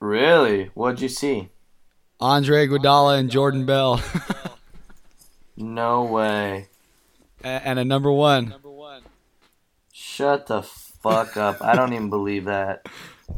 Really? 0.00 0.70
What'd 0.74 1.00
you 1.00 1.08
see? 1.08 1.48
Andre 2.24 2.66
Iguodala 2.66 3.18
and 3.18 3.30
Jordan 3.30 3.66
Bell, 3.66 4.02
No 5.58 6.04
way. 6.04 6.68
And 7.42 7.78
a 7.78 7.84
number 7.84 8.10
one. 8.10 8.48
Number 8.48 8.70
one. 8.70 9.02
Shut 9.92 10.46
the 10.46 10.62
fuck 10.62 11.36
up. 11.36 11.60
I 11.60 11.76
don't 11.76 11.92
even 11.92 12.08
believe 12.08 12.46
that. 12.46 12.86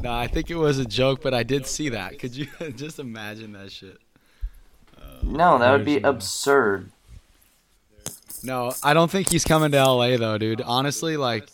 No, 0.01 0.13
I 0.13 0.29
think 0.29 0.51
it 0.51 0.55
was 0.55 0.79
a 0.79 0.85
joke, 0.85 1.21
but 1.21 1.35
I 1.35 1.43
did 1.43 1.67
see 1.67 1.89
that. 1.89 2.21
Could 2.21 2.37
you 2.37 2.47
just 2.77 3.01
imagine 3.01 3.55
that 3.55 3.73
shit? 3.73 3.99
No, 5.21 5.59
that 5.59 5.73
would 5.73 5.85
be 5.85 5.95
There's 5.95 6.05
uh, 6.05 6.11
absurd. 6.11 6.91
No, 8.45 8.73
I 8.85 8.95
don't 8.95 9.11
think 9.11 9.31
he's 9.31 9.45
coming 9.45 9.73
to 9.73 9.85
LA 9.85 10.17
though, 10.17 10.39
dude. 10.39 10.61
Honestly, 10.61 11.17
like, 11.17 11.49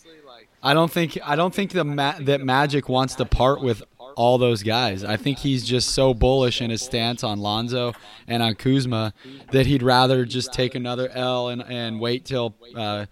I 0.61 0.75
don't 0.75 0.91
think 0.91 1.17
I 1.23 1.35
don't 1.35 1.53
think 1.53 1.71
the 1.71 1.83
ma- 1.83 2.19
that 2.19 2.41
Magic 2.41 2.87
wants 2.87 3.15
to 3.15 3.25
part 3.25 3.61
with 3.61 3.81
all 4.15 4.37
those 4.37 4.63
guys. 4.63 5.03
I 5.03 5.17
think 5.17 5.39
he's 5.39 5.65
just 5.65 5.89
so 5.89 6.13
bullish 6.13 6.61
in 6.61 6.69
his 6.69 6.81
stance 6.81 7.23
on 7.23 7.39
Lonzo 7.39 7.93
and 8.27 8.41
on 8.43 8.55
Kuzma 8.55 9.13
that 9.51 9.65
he'd 9.65 9.83
rather 9.83 10.25
just 10.25 10.53
take 10.53 10.75
another 10.75 11.09
L 11.09 11.49
and, 11.49 11.61
and 11.63 11.99
wait 11.99 12.25
till 12.25 12.55
uh, 12.75 13.05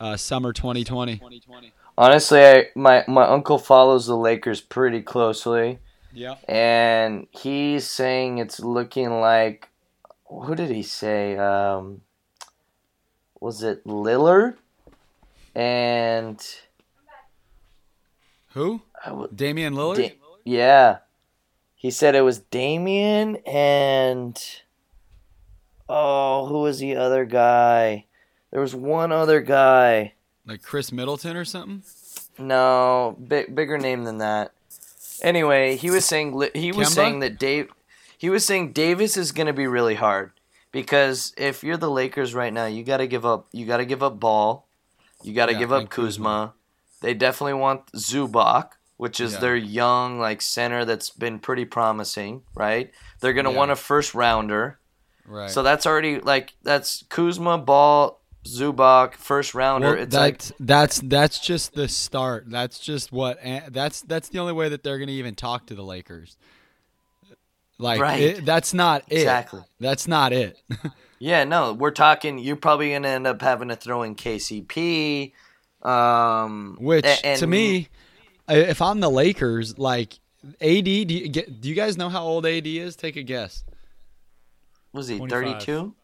uh, 0.00 0.16
summer 0.16 0.52
2020. 0.52 1.20
Honestly, 1.98 2.44
I, 2.44 2.66
my 2.74 3.04
my 3.06 3.24
uncle 3.24 3.58
follows 3.58 4.06
the 4.06 4.16
Lakers 4.16 4.60
pretty 4.62 5.02
closely, 5.02 5.78
Yeah. 6.12 6.36
and 6.48 7.26
he's 7.30 7.86
saying 7.86 8.38
it's 8.38 8.60
looking 8.60 9.20
like. 9.20 9.68
Who 10.26 10.54
did 10.54 10.70
he 10.70 10.82
say? 10.82 11.36
Um, 11.36 12.00
was 13.38 13.62
it 13.62 13.84
Lillard? 13.84 14.54
And 15.54 16.40
Who? 18.54 18.80
Damian 19.34 19.74
Lillard. 19.74 19.96
Da- 19.96 20.14
yeah, 20.44 20.98
he 21.74 21.90
said 21.90 22.14
it 22.14 22.22
was 22.22 22.38
Damian 22.38 23.36
and 23.46 24.40
oh, 25.88 26.46
who 26.46 26.60
was 26.60 26.78
the 26.78 26.96
other 26.96 27.24
guy? 27.24 28.06
There 28.50 28.60
was 28.60 28.74
one 28.74 29.12
other 29.12 29.40
guy. 29.40 30.14
like 30.46 30.62
Khris 30.62 30.92
Middleton 30.92 31.36
or 31.36 31.44
something? 31.44 31.82
No, 32.38 33.16
big, 33.26 33.54
bigger 33.54 33.78
name 33.78 34.04
than 34.04 34.18
that. 34.18 34.52
Anyway, 35.22 35.76
he 35.76 35.90
was 35.90 36.04
saying 36.04 36.34
li- 36.34 36.50
he 36.54 36.72
was 36.72 36.88
Kemba? 36.88 36.94
saying 36.94 37.20
that 37.20 37.38
Dave 37.38 37.68
he 38.18 38.30
was 38.30 38.44
saying 38.44 38.72
Davis 38.72 39.16
is 39.16 39.32
going 39.32 39.46
to 39.46 39.52
be 39.52 39.66
really 39.66 39.94
hard 39.94 40.32
because 40.70 41.32
if 41.36 41.62
you're 41.62 41.76
the 41.76 41.90
Lakers 41.90 42.34
right 42.34 42.52
now, 42.52 42.66
you 42.66 42.82
got 42.84 42.98
to 42.98 43.06
give 43.06 43.24
up 43.24 43.46
you 43.52 43.66
got 43.66 43.76
to 43.78 43.84
give 43.84 44.02
up 44.02 44.18
Ball, 44.18 44.66
you 45.22 45.32
got 45.34 45.46
to 45.46 45.52
Yeah, 45.52 45.58
give 45.58 45.72
up 45.72 45.80
and 45.82 45.90
Kuzma, 45.90 46.54
They 47.00 47.14
definitely 47.14 47.54
want 47.54 47.92
Zubac, 47.92 48.70
which 49.02 49.18
is 49.20 49.32
Yeah. 49.32 49.40
their 49.40 49.56
young 49.56 50.20
like 50.20 50.40
center 50.40 50.84
that's 50.84 51.10
been 51.10 51.40
pretty 51.40 51.64
promising, 51.64 52.42
right? 52.54 52.92
They're 53.18 53.32
gonna 53.32 53.50
Yeah. 53.50 53.56
want 53.58 53.72
a 53.72 53.76
first 53.76 54.14
rounder. 54.14 54.78
Right. 55.26 55.50
So 55.50 55.64
that's 55.64 55.86
already 55.86 56.20
like 56.20 56.54
that's 56.62 57.02
Kuzma, 57.08 57.58
Ball, 57.58 58.20
Zubac, 58.44 59.14
first 59.14 59.54
rounder. 59.54 59.88
Well, 59.94 59.98
it's 60.04 60.14
like 60.14 60.38
that's 60.38 60.52
that's 60.60 61.00
that's 61.00 61.40
just 61.40 61.74
the 61.74 61.88
start. 61.88 62.44
That's 62.48 62.78
just 62.78 63.10
what. 63.10 63.40
That's 63.70 64.02
that's 64.02 64.28
the 64.28 64.38
only 64.38 64.52
way 64.52 64.68
that 64.68 64.84
they're 64.84 65.00
gonna 65.00 65.10
even 65.12 65.34
talk 65.34 65.66
to 65.66 65.74
the 65.74 65.82
Lakers. 65.82 66.36
Like 67.78 68.00
Right. 68.00 68.20
it, 68.20 68.44
that's 68.44 68.72
not 68.72 69.02
it. 69.08 69.16
Exactly. 69.18 69.62
That's 69.80 70.06
not 70.06 70.32
it. 70.32 70.58
Yeah, 71.18 71.44
no, 71.44 71.72
we're 71.72 71.92
talking. 71.92 72.38
You're 72.38 72.56
probably 72.56 72.90
gonna 72.92 73.06
end 73.06 73.28
up 73.28 73.42
having 73.42 73.68
to 73.68 73.76
throw 73.76 74.02
in 74.02 74.16
KCP, 74.16 75.32
um, 75.82 76.76
Which 76.80 77.04
a- 77.04 77.24
and 77.24 77.38
to 77.38 77.46
me, 77.46 77.88
if 78.48 78.82
I'm 78.82 79.00
the 79.00 79.10
Lakers, 79.10 79.78
like 79.78 80.14
AD, 80.60 80.84
do 80.84 80.90
you 80.90 81.28
get? 81.28 81.60
Do 81.60 81.68
you 81.68 81.74
guys 81.74 81.96
know 81.96 82.08
how 82.08 82.24
old 82.24 82.46
AD 82.46 82.66
is? 82.66 82.96
Take 82.96 83.16
a 83.16 83.22
guess. 83.22 83.64
was 84.92 85.08
he 85.08 85.18
32? 85.18 85.94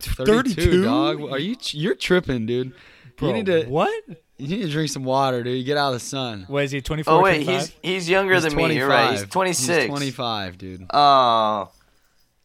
32, 0.00 0.84
dog. 0.84 1.20
Are 1.22 1.38
you? 1.38 1.56
You're 1.70 1.94
tripping, 1.94 2.46
dude. 2.46 2.72
Bro, 3.16 3.28
you 3.28 3.34
need 3.34 3.46
to. 3.46 3.64
what? 3.66 3.92
You 4.36 4.48
need 4.48 4.62
to 4.62 4.68
drink 4.68 4.90
some 4.90 5.04
water, 5.04 5.42
dude. 5.44 5.56
You 5.56 5.64
get 5.64 5.76
out 5.76 5.88
of 5.88 5.94
the 5.94 6.00
sun. 6.04 6.44
What 6.48 6.64
is 6.64 6.72
he? 6.72 6.80
24, 6.80 7.12
Oh 7.14 7.22
wait, 7.22 7.44
25? 7.44 7.54
he's 7.60 7.76
he's 7.82 8.08
younger 8.08 8.34
He's 8.34 8.42
than 8.42 8.56
me. 8.56 8.76
You're 8.76 8.88
right. 8.88 9.12
He's 9.12 9.20
25. 9.22 9.30
26. 9.30 9.78
He's 9.82 9.88
25, 9.88 10.58
dude. 10.58 10.86
Oh, 10.92 11.70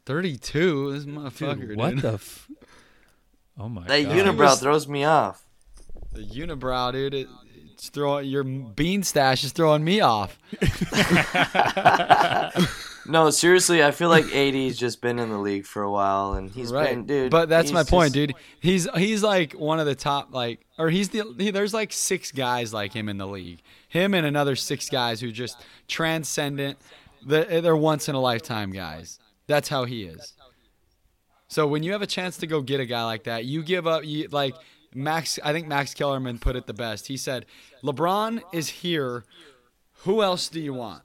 32. 0.06 0.94
This 0.94 1.04
Dude, 1.04 1.76
what 1.78 1.96
dude. 1.96 2.02
the? 2.04 2.14
F- 2.14 2.48
oh 3.58 3.68
my 3.70 3.86
that 3.88 4.04
god! 4.04 4.12
That 4.16 4.26
unibrow 4.26 4.38
was- 4.38 4.60
throws 4.60 4.88
me 4.88 5.04
off. 5.04 5.44
The 6.14 6.22
unibrow, 6.22 6.92
dude. 6.92 7.14
It, 7.14 7.28
it's 7.80 7.90
throwing 7.90 8.28
your 8.28 8.44
bean 8.44 9.04
stash 9.04 9.44
is 9.46 9.54
throwing 9.54 9.84
me 9.84 10.02
off. 10.02 10.38
No, 13.06 13.32
seriously, 13.32 13.84
I 13.84 13.90
feel 13.90 14.10
like 14.10 14.26
AD's 14.36 14.78
just 14.78 15.02
been 15.02 15.18
in 15.18 15.30
the 15.30 15.40
league 15.40 15.66
for 15.66 15.82
a 15.82 15.90
while, 15.90 16.34
and 16.34 16.52
he's 16.52 16.72
right, 16.72 16.92
been, 16.92 17.08
dude. 17.08 17.32
But 17.32 17.50
that's 17.50 17.72
my 17.72 17.82
point, 17.82 18.14
just- 18.14 18.28
dude. 18.28 18.36
He's 18.60 18.88
he's 18.96 19.24
like 19.24 19.54
one 19.54 19.80
of 19.80 19.88
the 19.88 19.96
top, 19.96 20.32
like, 20.32 20.60
or 20.78 20.92
he's 20.92 21.10
the 21.10 21.24
he, 21.40 21.50
there's 21.50 21.74
like 21.74 21.92
six 21.92 22.32
guys 22.32 22.72
like 22.72 22.94
him 22.94 23.10
in 23.10 23.18
the 23.18 23.26
league. 23.26 23.62
Him 23.88 24.14
and 24.14 24.28
another 24.28 24.56
six 24.56 24.92
guys 24.92 25.20
who 25.20 25.32
just 25.32 25.58
transcendent. 25.88 26.78
They're, 27.26 27.62
they're 27.62 27.76
once 27.76 28.10
in 28.10 28.14
a 28.14 28.22
lifetime 28.22 28.72
guys. 28.72 29.18
That's 29.48 29.70
how 29.70 29.86
he 29.86 30.04
is. 30.04 30.34
So 31.48 31.66
when 31.66 31.82
you 31.82 31.94
have 31.94 32.04
a 32.04 32.08
chance 32.08 32.38
to 32.38 32.48
go 32.48 32.62
get 32.62 32.80
a 32.80 32.86
guy 32.86 33.06
like 33.06 33.24
that, 33.24 33.46
you 33.46 33.64
give 33.64 33.88
up. 33.88 34.06
You 34.06 34.28
like 34.28 34.54
Max. 34.94 35.40
I 35.44 35.54
think 35.54 35.68
Max 35.68 35.94
Kellerman 35.94 36.40
put 36.40 36.56
it 36.56 36.68
the 36.68 36.74
best. 36.74 37.08
He 37.08 37.18
said, 37.18 37.46
"LeBron 37.84 38.42
is 38.54 38.70
here. 38.70 39.24
Who 40.04 40.22
else 40.22 40.50
do 40.50 40.60
you 40.60 40.74
want?" 40.74 41.04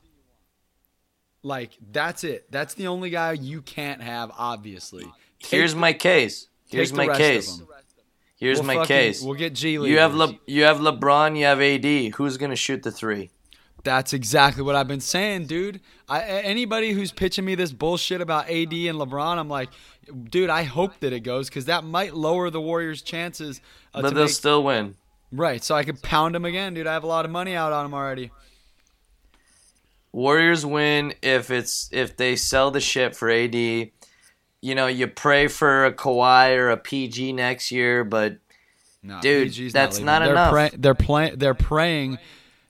Like 1.42 1.72
that's 1.92 2.24
it. 2.24 2.50
That's 2.50 2.74
the 2.74 2.86
only 2.86 3.10
guy 3.10 3.32
you 3.32 3.60
can't 3.62 4.02
have. 4.02 4.30
Obviously. 4.38 5.04
Here's 5.38 5.74
my 5.74 5.92
case. 5.92 6.48
Here's 6.70 6.92
my 6.92 7.06
case. 7.08 7.60
Here's 8.36 8.58
We'll 8.58 8.66
my 8.66 8.74
fucking- 8.74 8.86
case. 8.88 9.22
We'll 9.22 9.34
get 9.34 9.54
G 9.54 9.78
League. 9.78 9.92
You 9.92 9.98
have 9.98 10.14
Le- 10.14 10.38
you 10.46 10.64
have 10.64 10.78
LeBron, 10.78 11.38
you 11.38 11.44
have 11.44 11.60
AD. 11.60 12.14
Who's 12.16 12.36
gonna 12.36 12.56
shoot 12.56 12.82
the 12.82 12.90
three? 12.90 13.30
That's 13.84 14.14
exactly 14.14 14.62
what 14.62 14.74
I've 14.76 14.88
been 14.88 15.00
saying, 15.02 15.46
dude. 15.46 15.80
I, 16.08 16.22
anybody 16.22 16.92
who's 16.92 17.12
pitching 17.12 17.44
me 17.44 17.54
this 17.54 17.70
bullshit 17.70 18.22
about 18.22 18.44
AD 18.48 18.72
and 18.72 18.98
LeBron, 18.98 19.36
I'm 19.36 19.48
like, 19.50 19.68
dude, 20.30 20.50
I 20.50 20.62
hope 20.64 20.98
that 21.00 21.12
it 21.12 21.20
goes 21.20 21.48
because 21.48 21.64
that 21.66 21.84
might 21.84 22.14
lower 22.14 22.50
the 22.50 22.60
Warriors' 22.60 23.02
chances. 23.02 23.60
Uh, 23.92 24.02
But 24.02 24.08
to 24.10 24.14
they'll 24.14 24.24
make- 24.24 24.32
still 24.34 24.62
win. 24.64 24.96
right, 25.32 25.62
so 25.62 25.74
I 25.74 25.84
could 25.84 26.02
pound 26.02 26.34
them 26.34 26.44
again, 26.44 26.74
dude. 26.74 26.86
I 26.86 26.92
have 26.92 27.04
a 27.04 27.08
lot 27.08 27.24
of 27.24 27.30
money 27.30 27.54
out 27.54 27.72
on 27.72 27.84
them 27.84 27.94
already. 27.94 28.30
Warriors 30.12 30.64
win 30.64 31.14
if 31.22 31.50
it's 31.50 31.88
if 31.92 32.16
they 32.16 32.36
sell 32.36 32.70
the 32.70 32.80
ship 32.80 33.14
for 33.14 33.30
AD. 33.30 33.54
You 33.54 34.74
know, 34.74 34.86
you 34.86 35.06
pray 35.08 35.48
for 35.48 35.84
a 35.84 35.92
Kawhi 35.92 36.56
or 36.56 36.70
a 36.70 36.76
PG 36.76 37.32
next 37.32 37.70
year, 37.70 38.04
but 38.04 38.38
No, 39.02 39.20
Dude, 39.20 39.48
PG's 39.48 39.72
that's 39.72 39.96
leaving. 39.96 40.06
not 40.06 40.20
they're 40.20 40.30
enough. 40.32 40.50
Pray, 40.52 40.70
they're 40.72 40.94
playing. 40.94 41.36
They're 41.38 41.52
praying 41.52 42.18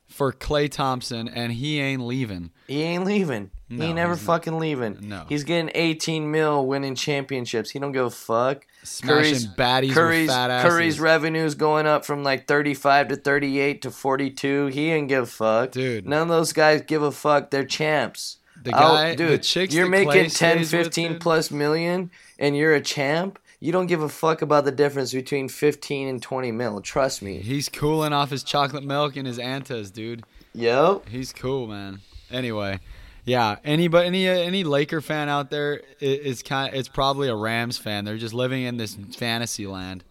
for 0.08 0.32
Klay 0.32 0.68
Thompson, 0.70 1.28
and 1.28 1.52
he 1.52 1.78
ain't 1.80 2.02
leaving. 2.02 2.50
he 2.66 2.82
ain't 2.82 3.04
leaving. 3.04 3.50
He 3.68 3.82
ain't 3.82 3.96
never 3.96 4.12
not. 4.12 4.20
fucking 4.20 4.58
leaving. 4.58 4.98
No. 5.00 5.24
He's 5.28 5.44
getting 5.44 5.70
18 5.74 6.30
mil 6.30 6.66
winning 6.66 6.94
championships. 6.94 7.70
He 7.70 7.78
don't 7.78 7.92
give 7.92 8.06
a 8.06 8.10
fuck. 8.10 8.66
Smashing 8.82 9.50
baddies 9.56 9.92
Curry's, 9.92 10.28
fat 10.28 10.50
asses. 10.50 10.70
Curry's 10.70 11.00
revenue's 11.00 11.54
going 11.54 11.86
up 11.86 12.04
from 12.04 12.22
like 12.22 12.46
35 12.46 13.08
to 13.08 13.16
38 13.16 13.82
to 13.82 13.90
42. 13.90 14.66
He 14.66 14.90
ain't 14.90 15.08
give 15.08 15.22
a 15.24 15.26
fuck. 15.26 15.72
Dude. 15.72 16.06
None 16.06 16.22
of 16.22 16.28
those 16.28 16.52
guys 16.52 16.82
give 16.82 17.02
a 17.02 17.12
fuck. 17.12 17.50
They're 17.50 17.64
champs. 17.64 18.38
The 18.62 18.70
guy, 18.70 19.14
dude, 19.14 19.30
the 19.30 19.38
chicks 19.38 19.74
you're 19.74 19.88
making 19.88 20.30
10, 20.30 20.30
stays 20.30 20.72
with, 20.72 20.86
15 20.86 21.18
plus 21.18 21.50
million 21.50 22.10
and 22.38 22.56
you're 22.56 22.74
a 22.74 22.80
champ. 22.80 23.38
You 23.60 23.72
don't 23.72 23.86
give 23.86 24.02
a 24.02 24.08
fuck 24.08 24.42
about 24.42 24.64
the 24.64 24.72
difference 24.72 25.12
between 25.12 25.48
15 25.48 26.08
and 26.08 26.22
20 26.22 26.52
mil. 26.52 26.80
Trust 26.80 27.22
me. 27.22 27.40
He's 27.40 27.68
cooling 27.68 28.12
off 28.12 28.30
his 28.30 28.42
chocolate 28.42 28.84
milk 28.84 29.16
and 29.16 29.26
his 29.26 29.38
Antas, 29.38 29.92
dude. 29.92 30.22
Yep. 30.54 31.08
He's 31.08 31.32
cool, 31.32 31.66
man. 31.66 32.00
Anyway, 32.30 32.80
yeah. 33.24 33.56
Anybody, 33.64 34.06
any 34.06 34.28
uh, 34.28 34.32
any 34.32 34.64
Laker 34.64 35.00
fan 35.00 35.28
out 35.28 35.50
there 35.50 35.82
is 36.00 36.42
kind. 36.42 36.74
It's 36.74 36.88
probably 36.88 37.28
a 37.28 37.36
Rams 37.36 37.78
fan. 37.78 38.04
They're 38.04 38.16
just 38.18 38.34
living 38.34 38.62
in 38.64 38.76
this 38.76 38.96
fantasy 39.16 39.66
land. 39.66 40.04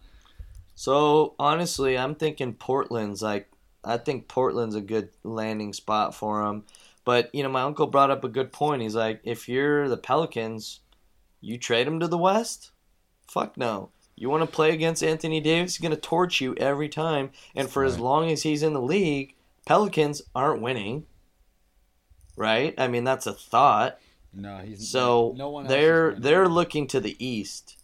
So 0.74 1.34
honestly, 1.38 1.96
I'm 1.96 2.14
thinking 2.14 2.54
Portland's 2.54 3.22
like 3.22 3.48
I 3.84 3.98
think 3.98 4.28
Portland's 4.28 4.74
a 4.74 4.80
good 4.80 5.10
landing 5.22 5.72
spot 5.72 6.14
for 6.14 6.42
him. 6.42 6.64
But 7.04 7.32
you 7.34 7.42
know, 7.42 7.48
my 7.48 7.62
uncle 7.62 7.86
brought 7.86 8.10
up 8.10 8.24
a 8.24 8.28
good 8.28 8.52
point. 8.52 8.82
He's 8.82 8.94
like, 8.94 9.20
if 9.24 9.48
you're 9.48 9.88
the 9.88 9.96
Pelicans, 9.96 10.80
you 11.40 11.58
trade 11.58 11.86
him 11.86 12.00
to 12.00 12.08
the 12.08 12.18
West? 12.18 12.70
Fuck 13.28 13.56
no. 13.56 13.90
You 14.16 14.30
want 14.30 14.42
to 14.42 14.46
play 14.54 14.72
against 14.72 15.02
Anthony 15.02 15.40
Davis? 15.40 15.76
He's 15.76 15.82
gonna 15.82 15.96
torch 15.96 16.40
you 16.40 16.54
every 16.56 16.88
time. 16.88 17.30
And 17.54 17.68
for 17.68 17.84
as 17.84 17.98
long 17.98 18.30
as 18.30 18.42
he's 18.42 18.62
in 18.62 18.72
the 18.72 18.80
league, 18.80 19.34
Pelicans 19.66 20.22
aren't 20.34 20.62
winning. 20.62 21.06
Right? 22.36 22.74
I 22.78 22.88
mean, 22.88 23.04
that's 23.04 23.26
a 23.26 23.32
thought. 23.32 23.98
No, 24.32 24.58
he's 24.58 24.88
So 24.88 25.34
no 25.36 25.50
one. 25.50 25.66
they're 25.68 26.14
they're 26.18 26.48
looking 26.48 26.86
to 26.88 27.00
the 27.00 27.16
east. 27.24 27.76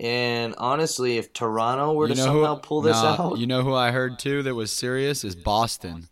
And 0.00 0.54
honestly, 0.58 1.18
if 1.18 1.32
Toronto 1.32 1.92
were 1.92 2.08
to 2.08 2.14
You 2.14 2.18
know 2.18 2.24
somehow 2.24 2.54
who, 2.56 2.60
pull 2.60 2.80
this 2.82 2.96
nah, 2.96 3.16
out, 3.32 3.38
You 3.38 3.46
know 3.46 3.62
who 3.62 3.74
I 3.74 3.90
heard 3.90 4.18
too 4.18 4.42
that 4.42 4.54
was 4.54 4.70
serious 4.72 5.24
is 5.24 5.34
Boston. 5.36 6.08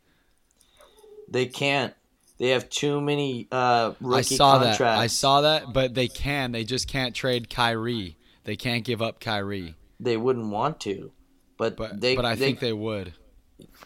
they 1.29 1.47
can't. 1.47 1.95
They 2.39 2.49
have 2.49 2.69
too 2.69 3.01
many 3.01 3.47
uh, 3.53 3.93
rookie 4.01 4.19
I 4.19 4.37
saw 4.37 4.53
contracts. 4.59 4.79
that. 4.79 4.99
I 4.99 5.07
saw 5.07 5.41
that, 5.43 5.73
but 5.73 5.95
they 5.95 6.09
can. 6.09 6.51
They 6.53 6.65
just 6.65 6.89
can't 6.89 7.15
trade 7.15 7.49
Kyrie. 7.49 8.17
They 8.45 8.57
can't 8.57 8.85
give 8.85 9.01
up 9.01 9.21
Kyrie. 9.21 9.77
They 10.01 10.17
wouldn't 10.17 10.49
want 10.51 10.81
to, 10.81 11.13
but, 11.57 11.77
But 11.77 12.01
they. 12.01 12.17
but 12.17 12.25
I 12.25 12.35
they, 12.35 12.45
think 12.47 12.59
they 12.59 12.73
would. 12.73 13.13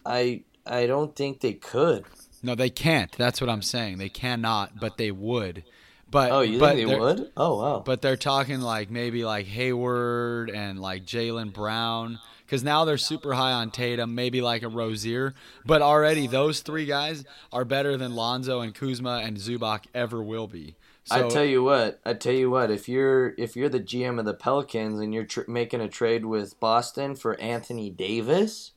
I 0.06 0.44
I 0.66 0.86
don't 0.86 1.14
think 1.14 1.40
they 1.40 1.52
could. 1.52 2.04
No, 2.46 2.54
they 2.54 2.70
can't. 2.70 3.10
That's 3.12 3.40
what 3.40 3.50
I'm 3.50 3.62
saying. 3.62 3.98
They 3.98 4.08
cannot, 4.08 4.78
but 4.78 4.96
they 4.96 5.10
would. 5.10 5.64
But 6.08 6.30
Oh, 6.30 6.40
you 6.40 6.60
but 6.60 6.76
think 6.76 6.88
they 6.88 6.98
would? 6.98 7.32
Oh 7.36 7.60
wow. 7.60 7.82
But 7.84 8.00
they're 8.00 8.16
talking 8.16 8.60
like 8.60 8.88
maybe 8.88 9.24
like 9.24 9.46
Hayward 9.46 10.50
and 10.50 10.80
like 10.80 11.04
Jaylen 11.04 11.52
Brown 11.52 12.20
because 12.44 12.62
now 12.62 12.84
they're 12.84 12.98
super 12.98 13.34
high 13.34 13.50
on 13.50 13.72
Tatum, 13.72 14.14
maybe 14.14 14.40
like 14.40 14.62
a 14.62 14.68
Rozier. 14.68 15.34
But 15.64 15.82
already 15.82 16.28
those 16.28 16.60
three 16.60 16.86
guys 16.86 17.24
are 17.52 17.64
better 17.64 17.96
than 17.96 18.14
Lonzo 18.14 18.60
and 18.60 18.72
Kuzma 18.72 19.22
and 19.24 19.36
Zubac 19.36 19.86
ever 19.92 20.22
will 20.22 20.46
be. 20.46 20.76
So 21.02 21.26
I 21.26 21.28
tell 21.28 21.44
you 21.44 21.64
what. 21.64 22.00
I 22.06 22.14
tell 22.14 22.32
you 22.32 22.48
what. 22.48 22.70
If 22.70 22.88
you're 22.88 23.34
if 23.36 23.56
you're 23.56 23.68
the 23.68 23.80
GM 23.80 24.20
of 24.20 24.24
the 24.24 24.34
Pelicans 24.34 25.00
and 25.00 25.12
you're 25.12 25.24
tr- 25.24 25.48
making 25.48 25.80
a 25.80 25.88
trade 25.88 26.24
with 26.24 26.60
Boston 26.60 27.16
for 27.16 27.38
Anthony 27.40 27.90
Davis, 27.90 28.72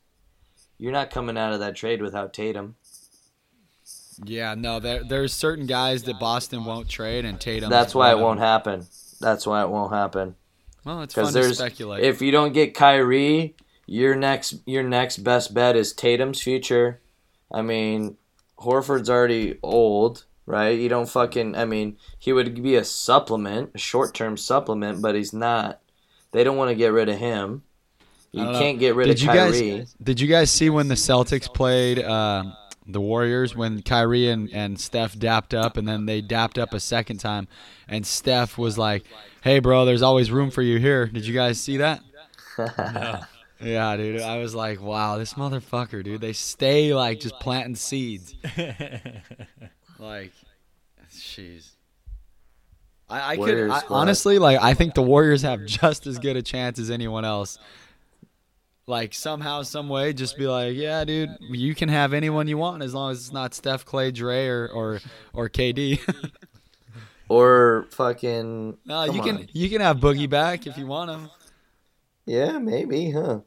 you're 0.80 0.91
not 0.91 1.11
coming 1.11 1.38
out 1.38 1.53
of 1.53 1.59
that 1.59 1.76
trade 1.76 2.01
without 2.01 2.34
Tatum. 2.34 2.76
Yeah, 4.26 4.55
no, 4.55 4.80
there 4.80 5.03
there's 5.03 5.34
certain 5.34 5.65
guys 5.65 6.03
that 6.03 6.20
Boston 6.20 6.65
won't 6.65 6.89
trade, 6.89 7.26
and 7.26 7.39
Tatum. 7.39 7.70
That's 7.70 7.95
why 7.95 8.11
it 8.11 8.20
won't 8.20 8.39
happen. 8.39 8.86
That's 9.20 9.45
why 9.45 9.61
it 9.61 9.70
won't 9.70 9.93
happen. 9.93 10.36
Well, 10.86 11.01
it's 11.01 11.13
fun 11.13 11.26
Because 11.32 11.49
to 11.49 11.55
speculate. 11.55 12.03
if 12.03 12.22
you 12.22 12.32
don't 12.32 12.53
get 12.53 12.74
Kyrie, 12.74 13.55
your 13.86 14.15
next 14.15 14.55
your 14.65 14.84
next 14.84 15.17
best 15.17 15.53
bet 15.53 15.76
is 15.76 15.93
Tatum's 15.93 16.41
future. 16.41 17.01
I 17.51 17.61
mean, 17.61 18.17
Horford's 18.59 19.09
already 19.09 19.57
old, 19.63 20.26
right? 20.45 20.78
You 20.80 20.88
don't 20.89 21.09
fucking. 21.09 21.55
I 21.55 21.65
mean, 21.65 21.97
he 22.17 22.32
would 22.34 22.61
be 22.61 22.76
a 22.76 22.84
supplement, 22.84 23.72
a 23.76 23.78
short 23.78 24.13
term 24.13 24.38
supplement, 24.38 25.01
but 25.01 25.15
he's 25.15 25.34
not. 25.34 25.82
They 26.32 26.43
don't 26.43 26.57
want 26.57 26.70
to 26.70 26.76
get 26.76 26.91
rid 26.93 27.09
of 27.09 27.17
him. 27.17 27.63
You 28.32 28.41
I 28.41 28.45
don't 28.45 28.53
know. 28.53 28.59
can't 28.59 28.80
get 28.80 28.95
rid 28.95 29.07
did 29.07 29.15
of 29.17 29.22
you 29.22 29.28
Kyrie. 29.28 29.78
guys 29.80 29.95
did 30.03 30.20
you 30.22 30.28
guys 30.28 30.51
see 30.51 30.70
when 30.70 30.88
the 30.88 30.93
Celtics 30.95 31.51
played 31.51 31.97
uh, 31.97 32.43
the 32.91 33.01
Warriors 33.01 33.55
when 33.55 33.81
Kyrie 33.81 34.29
and, 34.29 34.49
and 34.51 34.79
Steph 34.79 35.17
dapped 35.17 35.53
up 35.53 35.77
and 35.77 35.87
then 35.87 36.05
they 36.05 36.21
dapped 36.21 36.57
up 36.57 36.73
a 36.73 36.79
second 36.79 37.17
time 37.17 37.47
and 37.87 38.05
Steph 38.05 38.57
was 38.57 38.77
like, 38.77 39.03
"Hey 39.41 39.59
bro, 39.59 39.85
there's 39.85 40.01
always 40.01 40.31
room 40.31 40.51
for 40.51 40.61
you 40.61 40.79
here." 40.79 41.07
Did 41.07 41.25
you 41.25 41.33
guys 41.33 41.59
see 41.59 41.77
that? 41.77 42.01
Yeah, 43.61 43.97
dude. 43.97 44.21
I 44.21 44.37
was 44.37 44.55
like, 44.55 44.81
wow, 44.81 45.17
this 45.17 45.33
motherfucker, 45.33 46.01
dude. 46.01 46.21
They 46.21 46.31
stay 46.31 46.93
like 46.93 47.19
just 47.19 47.37
planting 47.41 47.75
seeds. 47.75 48.33
Like, 49.99 50.31
jeez. 51.13 51.71
I, 53.09 53.31
I 53.31 53.35
could 53.35 53.47
Warriors 53.47 53.71
I, 53.73 53.81
honestly 53.89 54.39
like. 54.39 54.59
I 54.61 54.73
think 54.73 54.93
the 54.93 55.01
Warriors 55.01 55.41
have 55.41 55.65
just 55.65 56.07
as 56.07 56.19
good 56.19 56.37
a 56.37 56.41
chance 56.41 56.79
as 56.79 56.89
anyone 56.89 57.25
else. 57.25 57.57
Like 58.89 59.13
somehow, 59.13 59.61
some 59.61 59.87
way, 59.87 60.13
just 60.13 60.35
be 60.35 60.47
like, 60.47 60.75
yeah, 60.75 61.05
dude, 61.05 61.29
you 61.41 61.75
can 61.75 61.89
have 61.89 62.11
anyone 62.11 62.47
you 62.47 62.57
want 62.57 62.81
as 62.81 62.95
long 62.95 63.11
as 63.11 63.19
it's 63.19 63.31
not 63.31 63.53
Steph, 63.53 63.85
Klay, 63.85 64.11
Dre, 64.11 64.47
or 64.47 64.67
or, 64.67 64.99
or 65.31 65.47
KD. 65.49 65.99
Or 67.31 67.85
fucking. 67.91 68.79
no, 68.85 69.03
you 69.03 69.21
can 69.21 69.35
on. 69.37 69.47
you 69.53 69.69
can 69.69 69.81
have 69.81 69.97
Boogie 69.97 70.27
back 70.27 70.65
if 70.65 70.79
you 70.79 70.87
want 70.87 71.11
him. 71.11 71.29
Yeah, 72.25 72.57
maybe, 72.57 73.11
huh? 73.11 73.41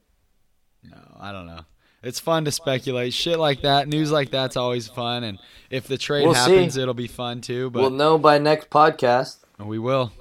No, 0.84 1.16
I 1.18 1.32
don't 1.32 1.48
know. 1.48 1.62
It's 2.00 2.20
fun 2.20 2.44
to 2.44 2.52
speculate. 2.52 3.12
Shit 3.12 3.40
like 3.40 3.62
that, 3.62 3.88
news 3.88 4.12
like 4.12 4.30
that's 4.30 4.56
always 4.56 4.86
fun. 4.86 5.24
And 5.24 5.40
if 5.68 5.88
the 5.88 5.98
trade 5.98 6.26
We'll 6.26 6.34
happens, 6.34 6.74
see. 6.74 6.80
it'll 6.80 6.94
be 6.94 7.08
fun 7.08 7.40
too. 7.40 7.70
But 7.70 7.80
we'll 7.80 7.90
know 7.90 8.18
by 8.18 8.38
next 8.38 8.70
podcast. 8.70 9.38
we 9.58 9.80
will. 9.80 10.12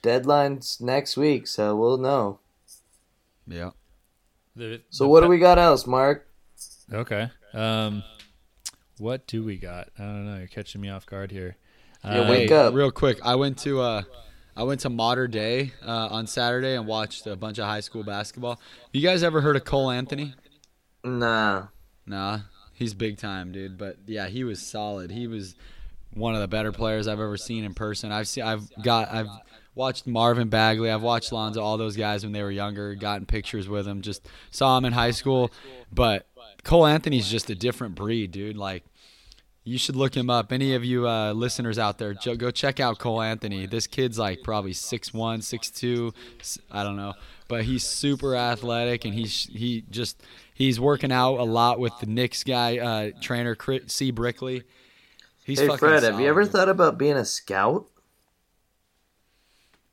Deadline's 0.00 0.80
next 0.80 1.18
week, 1.18 1.46
so 1.46 1.76
we'll 1.76 1.98
know. 1.98 2.40
Yeah. 3.46 3.72
The- 4.56 4.82
So 4.90 5.04
the 5.04 5.08
what 5.08 5.20
pe- 5.20 5.26
do 5.26 5.30
we 5.30 5.38
got 5.38 5.58
else, 5.58 5.86
Mark? 5.86 6.28
Okay. 6.92 7.30
Um, 7.54 8.02
what 8.98 9.26
do 9.26 9.42
we 9.44 9.56
got? 9.56 9.88
I 9.98 10.02
don't 10.02 10.26
know. 10.26 10.38
You're 10.38 10.46
catching 10.48 10.80
me 10.80 10.88
off 10.90 11.06
guard 11.06 11.30
here. 11.30 11.56
Yeah, 12.04 12.20
Uh, 12.22 12.30
wake 12.30 12.48
Hey, 12.50 12.56
up. 12.56 12.74
real 12.74 12.90
quick. 12.90 13.18
I 13.24 13.34
went 13.36 13.58
to 13.60 13.80
uh, 13.80 14.02
I 14.56 14.64
went 14.64 14.80
to 14.80 14.90
Modern 14.90 15.30
Day 15.30 15.72
uh, 15.86 16.08
on 16.10 16.26
Saturday 16.26 16.74
and 16.76 16.86
watched 16.86 17.26
a 17.26 17.36
bunch 17.36 17.58
of 17.58 17.64
high 17.64 17.80
school 17.80 18.02
basketball. 18.04 18.60
You 18.92 19.00
guys 19.00 19.22
ever 19.22 19.40
heard 19.40 19.56
of 19.56 19.64
Cole 19.64 19.90
Anthony? 19.90 20.34
Nah. 21.04 21.68
Nah, 22.06 22.40
he's 22.74 22.92
big 22.94 23.16
time, 23.18 23.52
dude. 23.52 23.78
But 23.78 23.96
yeah, 24.06 24.26
he 24.28 24.44
was 24.44 24.60
solid. 24.60 25.10
He 25.10 25.26
was 25.26 25.54
one 26.12 26.34
of 26.34 26.40
the 26.40 26.48
better 26.48 26.72
players 26.72 27.08
I've 27.08 27.20
ever 27.20 27.36
seen 27.38 27.64
in 27.64 27.72
person. 27.74 28.12
I've 28.12 28.28
seen, 28.28 28.44
I've 28.44 28.68
got, 28.82 29.10
I've 29.10 29.28
watched 29.74 30.06
Marvin 30.06 30.48
Bagley. 30.48 30.90
I've 30.90 31.02
watched 31.02 31.32
Lonzo, 31.32 31.62
all 31.62 31.76
those 31.76 31.96
guys 31.96 32.24
when 32.24 32.32
they 32.32 32.42
were 32.42 32.50
younger. 32.50 32.94
Gotten 32.94 33.26
pictures 33.26 33.68
with 33.68 33.84
them. 33.86 34.02
Just 34.02 34.26
saw 34.50 34.76
him 34.78 34.84
in 34.84 34.92
high 34.92 35.12
school. 35.12 35.50
But 35.92 36.26
Cole 36.64 36.86
Anthony's 36.86 37.28
just 37.28 37.50
a 37.50 37.54
different 37.54 37.94
breed, 37.94 38.30
dude. 38.32 38.56
Like. 38.56 38.84
You 39.64 39.78
should 39.78 39.94
look 39.94 40.16
him 40.16 40.28
up. 40.28 40.50
Any 40.52 40.74
of 40.74 40.84
you 40.84 41.06
uh, 41.08 41.32
listeners 41.34 41.78
out 41.78 41.96
there, 41.96 42.14
go 42.36 42.50
check 42.50 42.80
out 42.80 42.98
Cole 42.98 43.22
Anthony. 43.22 43.66
This 43.66 43.86
kid's 43.86 44.18
like 44.18 44.42
probably 44.42 44.72
6'1", 44.72 45.12
6'2", 45.12 46.12
s- 46.40 46.58
I 46.68 46.82
don't 46.82 46.96
know, 46.96 47.14
but 47.46 47.62
he's 47.62 47.84
super 47.84 48.34
athletic 48.34 49.04
and 49.04 49.14
he's 49.14 49.44
he 49.52 49.84
just 49.88 50.20
he's 50.52 50.80
working 50.80 51.12
out 51.12 51.36
a 51.36 51.44
lot 51.44 51.78
with 51.78 51.92
the 52.00 52.06
Knicks 52.06 52.42
guy 52.42 52.78
uh, 52.78 53.10
trainer 53.20 53.56
C 53.86 54.10
Brickley. 54.10 54.64
He's 55.44 55.60
hey 55.60 55.68
Fred, 55.76 56.02
have 56.02 56.20
you 56.20 56.26
ever 56.26 56.44
thought 56.44 56.68
about 56.68 56.98
being 56.98 57.16
a 57.16 57.24
scout? 57.24 57.86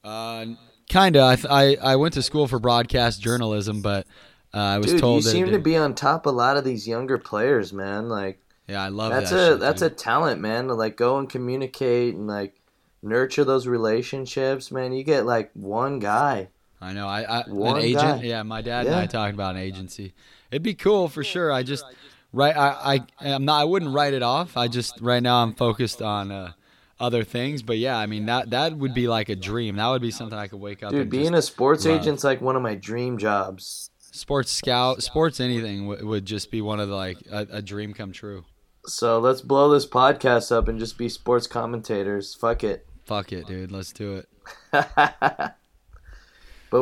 Uh, 0.04 0.46
kinda. 0.88 1.24
I, 1.24 1.36
th- 1.36 1.48
I 1.50 1.76
I 1.82 1.96
went 1.98 2.14
to 2.16 2.22
school 2.22 2.48
for 2.48 2.60
broadcast 2.60 3.22
journalism, 3.22 3.82
but 3.82 4.08
uh, 4.54 4.58
I 4.58 4.78
was 4.78 4.92
Dude, 4.92 5.00
told 5.00 5.18
you 5.18 5.24
that 5.24 5.32
seem 5.32 5.52
to 5.52 5.60
be 5.60 5.76
on 5.78 5.94
top 5.96 6.26
of 6.26 6.34
a 6.34 6.38
lot 6.38 6.58
of 6.58 6.64
these 6.64 6.88
younger 6.88 7.18
players, 7.18 7.72
man. 7.74 8.10
Like 8.10 8.40
Yeah, 8.68 8.84
I 8.84 8.90
love 8.90 9.12
that's 9.12 9.30
that. 9.32 9.38
a 9.38 9.52
shit, 9.54 9.60
that's 9.60 9.82
dude. 9.82 9.92
a 9.92 9.96
talent, 9.96 10.42
man. 10.42 10.68
To 10.68 10.74
like 10.74 10.96
go 10.98 11.18
and 11.20 11.30
communicate 11.30 12.16
and 12.16 12.28
like 12.28 12.56
nurture 13.02 13.44
those 13.44 13.68
relationships, 13.68 14.72
man. 14.72 14.94
You 14.94 15.04
get 15.04 15.26
like 15.26 15.52
one 15.54 16.00
guy. 16.00 16.50
I 16.82 16.94
know. 16.94 17.08
I, 17.08 17.24
I 17.24 17.44
One 17.50 17.78
an 17.78 17.84
agent. 17.84 18.22
guy. 18.22 18.24
Yeah, 18.24 18.44
my 18.44 18.62
dad 18.62 18.86
and 18.86 18.96
I 18.96 19.06
talked 19.06 19.34
about 19.34 19.56
an 19.56 19.62
agency. 19.62 20.14
It'd 20.50 20.64
be 20.64 20.76
cool 20.76 21.10
for 21.10 21.24
sure. 21.26 21.52
I 21.52 21.62
just 21.62 21.84
right. 22.32 22.56
I, 22.56 23.04
I 23.22 23.34
I'm 23.36 23.44
not. 23.46 23.62
I 23.62 23.66
wouldn't 23.66 23.94
write 23.94 24.14
it 24.14 24.24
off. 24.24 24.56
I 24.56 24.70
just 24.70 25.00
right 25.02 25.22
now 25.22 25.44
I'm 25.44 25.54
focused 25.54 26.02
on 26.02 26.32
uh, 26.32 26.54
other 27.00 27.24
things. 27.24 27.62
But 27.62 27.78
yeah, 27.78 27.98
I 27.98 28.06
mean 28.06 28.26
that 28.28 28.50
that 28.52 28.76
would 28.78 28.94
be 28.94 29.08
like 29.08 29.30
a 29.30 29.36
dream. 29.36 29.78
That 29.78 29.88
would 29.90 30.02
be 30.02 30.12
something 30.12 30.38
I 30.38 30.48
could 30.48 30.60
wake 30.60 30.84
up. 30.84 30.92
Dude, 30.92 31.02
and 31.02 31.10
being 31.12 31.32
just, 31.32 31.50
a 31.50 31.52
sports 31.54 31.86
love. 31.86 32.00
agent's 32.02 32.24
like 32.24 32.42
one 32.42 32.56
of 32.56 32.62
my 32.62 32.76
dream 32.76 33.18
jobs. 33.18 33.90
sports 34.12 34.52
scout, 34.52 35.02
sports 35.04 35.40
anything 35.40 35.88
w- 35.88 36.08
would 36.08 36.26
just 36.26 36.52
be 36.52 36.62
one 36.62 36.80
of 36.80 36.90
the 36.90 36.96
like 36.96 37.18
a, 37.32 37.48
a 37.52 37.62
dream 37.62 37.94
come 37.94 38.12
true. 38.12 38.46
So 38.86 39.20
let's 39.20 39.42
blow 39.42 39.70
this 39.72 39.86
podcast 39.86 40.52
up 40.52 40.68
and 40.68 40.80
just 40.80 40.98
be 40.98 41.10
sports 41.10 41.48
commentators. 41.48 42.34
Fuck 42.36 42.64
it. 42.64 42.86
Fuck 43.06 43.34
it, 43.34 43.48
dude. 43.48 43.72
Let's 43.72 43.92
do 43.92 44.16
it. 44.18 44.30
but 44.72 45.54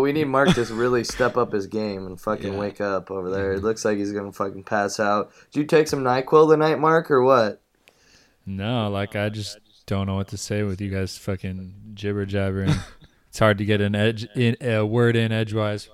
we 0.01 0.11
need 0.11 0.25
Mark 0.25 0.53
to 0.55 0.65
really 0.65 1.03
step 1.03 1.37
up 1.37 1.53
his 1.53 1.67
game 1.67 2.05
and 2.05 2.19
fucking 2.19 2.53
Yeah. 2.53 2.59
wake 2.59 2.81
up 2.81 3.09
over 3.11 3.29
there. 3.29 3.53
It 3.53 3.57
mm-hmm. 3.57 3.65
looks 3.65 3.85
like 3.85 3.97
he's 3.97 4.11
gonna 4.11 4.31
fucking 4.31 4.63
pass 4.63 4.99
out. 4.99 5.31
Did 5.51 5.59
you 5.61 5.65
take 5.65 5.87
some 5.87 6.03
Nyquil 6.03 6.49
tonight, 6.49 6.79
Mark, 6.79 7.09
or 7.09 7.23
what? 7.23 7.61
No, 8.45 8.89
like 8.89 9.15
I 9.15 9.29
just 9.29 9.59
don't 9.87 10.05
know 10.05 10.15
what 10.15 10.27
to 10.27 10.37
say 10.37 10.63
with 10.63 10.79
you 10.79 10.89
guys 10.89 11.17
fucking 11.17 11.73
jibber 11.93 12.25
jabbering. 12.25 12.73
it's 13.29 13.39
hard 13.39 13.57
to 13.57 13.65
get 13.65 13.81
an 13.81 13.95
edge 13.95 14.27
in 14.35 14.55
a 14.61 14.85
word 14.85 15.15
in 15.15 15.31
edgewise. 15.31 15.89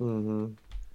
Mm-hmm. 0.00 0.52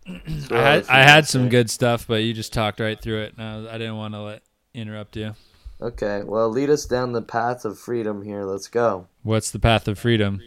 I 0.54 0.58
had 0.58 0.88
I 0.88 1.04
had 1.04 1.28
some 1.28 1.50
good 1.50 1.70
stuff, 1.70 2.08
but 2.08 2.24
you 2.24 2.34
just 2.34 2.54
talked 2.54 2.80
right 2.80 3.00
through 3.00 3.24
it. 3.24 3.34
And 3.38 3.68
I, 3.68 3.76
I 3.76 3.78
didn't 3.78 3.98
want 3.98 4.14
to 4.14 4.22
let 4.22 4.42
interrupt 4.74 5.18
you. 5.18 5.36
Okay, 5.80 6.24
well, 6.24 6.50
lead 6.50 6.72
us 6.72 6.86
down 6.86 7.12
the 7.12 7.22
path 7.22 7.66
of 7.66 7.78
freedom 7.78 8.24
here. 8.24 8.44
Let's 8.46 8.68
go. 8.68 9.08
What's 9.22 9.52
the 9.52 9.60
path 9.60 9.88
of 9.88 10.00
freedom? 10.00 10.42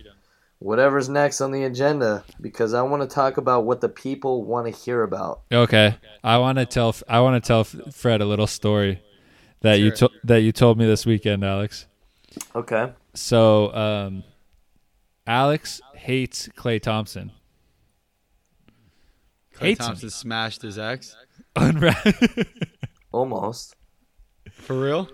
Whatever's 0.59 1.09
next 1.09 1.41
on 1.41 1.53
the 1.53 1.65
agenda, 1.65 2.25
because 2.41 2.75
I 2.75 2.83
want 2.83 3.03
to 3.03 3.15
talk 3.15 3.37
about 3.37 3.65
what 3.65 3.81
the 3.81 3.89
people 3.89 4.45
want 4.45 4.67
to 4.67 4.73
hear 4.73 5.03
about. 5.03 5.43
Okay, 5.53 5.97
I 6.25 6.39
want 6.39 6.59
to 6.59 6.67
tell 6.67 6.97
I 7.07 7.21
want 7.21 7.43
to 7.43 7.47
tell 7.47 7.65
Fred 7.65 8.23
a 8.23 8.27
little 8.27 8.47
story 8.47 9.03
that 9.63 9.81
you 9.81 9.95
Sure. 9.95 10.09
to, 10.09 10.15
that 10.25 10.41
you 10.43 10.53
told 10.53 10.79
me 10.79 10.87
this 10.87 11.05
weekend, 11.07 11.45
Alex. 11.45 11.87
Okay. 12.55 12.93
So, 13.15 13.75
um, 13.75 14.25
Alex 15.27 15.81
hates 15.95 16.49
Klay 16.57 16.81
Thompson. 16.81 17.33
Klay 19.55 19.61
Hates 19.61 19.81
him. 19.81 19.87
Thompson 19.87 20.11
smashed 20.11 20.63
his 20.63 20.79
ex. 20.79 21.17
Unra- 21.57 22.47
Almost. 23.13 23.75
For 24.53 24.81
real? 24.81 25.09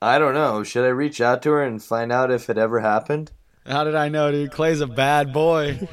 I 0.00 0.18
don't 0.18 0.34
know. 0.34 0.62
Should 0.62 0.84
I 0.84 0.88
reach 0.88 1.20
out 1.20 1.42
to 1.42 1.50
her 1.50 1.62
and 1.62 1.82
find 1.82 2.10
out 2.10 2.30
if 2.30 2.48
it 2.50 2.58
ever 2.58 2.80
happened? 2.80 3.30
How 3.66 3.84
did 3.84 3.94
I 3.94 4.08
know, 4.08 4.30
dude? 4.30 4.50
Klay's 4.50 4.80
a 4.80 4.86
bad 4.86 5.32
boy. 5.32 5.88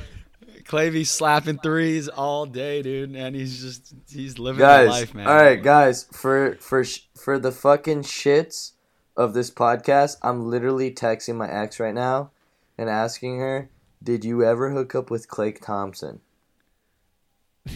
Klay 0.74 0.91
be 0.91 1.03
slapping 1.03 1.59
threes 1.59 2.07
all 2.07 2.47
day, 2.47 2.82
dude, 2.82 3.15
and 3.15 3.36
he's 3.36 3.61
just 3.61 3.93
he's 4.09 4.39
living 4.39 4.59
the 4.59 4.65
guys, 4.65 4.89
life, 4.89 5.13
man. 5.13 5.28
all 5.28 5.36
right, 5.36 5.61
guys, 5.61 6.05
for 6.11 6.55
for 6.59 6.84
for 7.15 7.38
the 7.38 7.51
fucking 7.51 8.01
shits 8.01 8.71
of 9.15 9.36
this 9.36 9.51
podcast, 9.51 10.17
I'm 10.24 10.49
literally 10.49 10.89
texting 10.91 11.36
my 11.36 11.47
ex 11.47 11.80
right 11.80 11.93
now 11.93 12.32
and 12.76 12.89
asking 12.89 13.38
her, 13.38 13.69
"Did 14.01 14.26
you 14.26 14.43
ever 14.43 14.71
hook 14.71 14.95
up 14.95 15.11
with 15.11 15.28
Klay 15.28 15.59
Thompson?" 15.59 16.21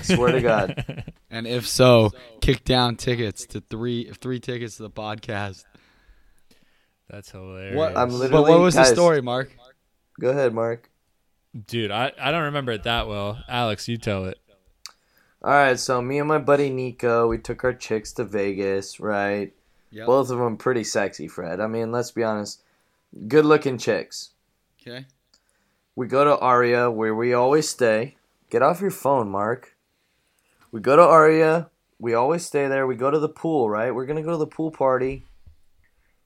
Swear 0.02 0.32
to 0.32 0.42
God. 0.42 1.04
And 1.30 1.46
if 1.46 1.68
so, 1.68 2.12
kick 2.40 2.64
down 2.64 2.96
tickets 2.96 3.46
to 3.48 3.60
three 3.60 4.10
three 4.14 4.40
tickets 4.40 4.78
to 4.78 4.84
the 4.84 4.90
podcast. 4.90 5.66
That's 7.10 7.30
hilarious. 7.30 7.76
What? 7.76 7.98
I'm 7.98 8.10
literally. 8.10 8.32
but 8.32 8.50
what 8.50 8.62
was 8.62 8.76
guys- 8.76 8.90
the 8.90 8.96
story, 8.96 9.22
Mark? 9.22 9.52
Go 10.20 10.30
ahead, 10.30 10.54
Mark. 10.54 10.90
Dude, 11.66 11.92
I, 11.92 12.12
I 12.20 12.32
don't 12.32 12.44
remember 12.44 12.72
it 12.72 12.84
that 12.84 13.08
well. 13.08 13.44
Alex, 13.48 13.88
you 13.88 13.98
tell 13.98 14.26
it. 14.26 14.38
All 15.44 15.52
right, 15.52 15.80
so 15.80 16.02
me 16.02 16.20
and 16.20 16.28
my 16.28 16.40
buddy 16.40 16.70
Nico, 16.70 17.28
we 17.28 17.38
took 17.38 17.64
our 17.64 17.74
chicks 17.74 18.12
to 18.14 18.24
Vegas, 18.24 19.00
right? 19.00 19.54
Yep. 19.92 20.06
Both 20.06 20.30
of 20.30 20.40
them 20.40 20.58
pretty 20.58 20.84
sexy, 20.84 21.28
Fred. 21.28 21.60
I 21.62 21.68
mean, 21.68 21.92
let's 21.92 22.12
be 22.12 22.24
honest, 22.24 22.62
good-looking 23.28 23.78
chicks. 23.78 24.32
Okay. 24.82 25.06
We 25.96 26.08
go 26.08 26.24
to 26.24 26.38
Aria, 26.38 26.92
where 26.92 27.16
we 27.16 27.34
always 27.34 27.70
stay. 27.70 28.18
Get 28.50 28.62
off 28.62 28.82
your 28.82 28.92
phone, 28.92 29.30
Mark. 29.30 29.76
We 30.72 30.82
go 30.82 30.96
to 30.96 31.02
Aria. 31.02 31.70
We 32.00 32.14
always 32.14 32.46
stay 32.46 32.68
there. 32.68 32.86
We 32.86 32.96
go 32.96 33.10
to 33.10 33.20
the 33.20 33.30
pool, 33.30 33.70
right? 33.70 33.94
We're 33.94 34.06
gonna 34.06 34.24
go 34.24 34.32
to 34.32 34.38
the 34.38 34.48
pool 34.48 34.72
party, 34.72 35.24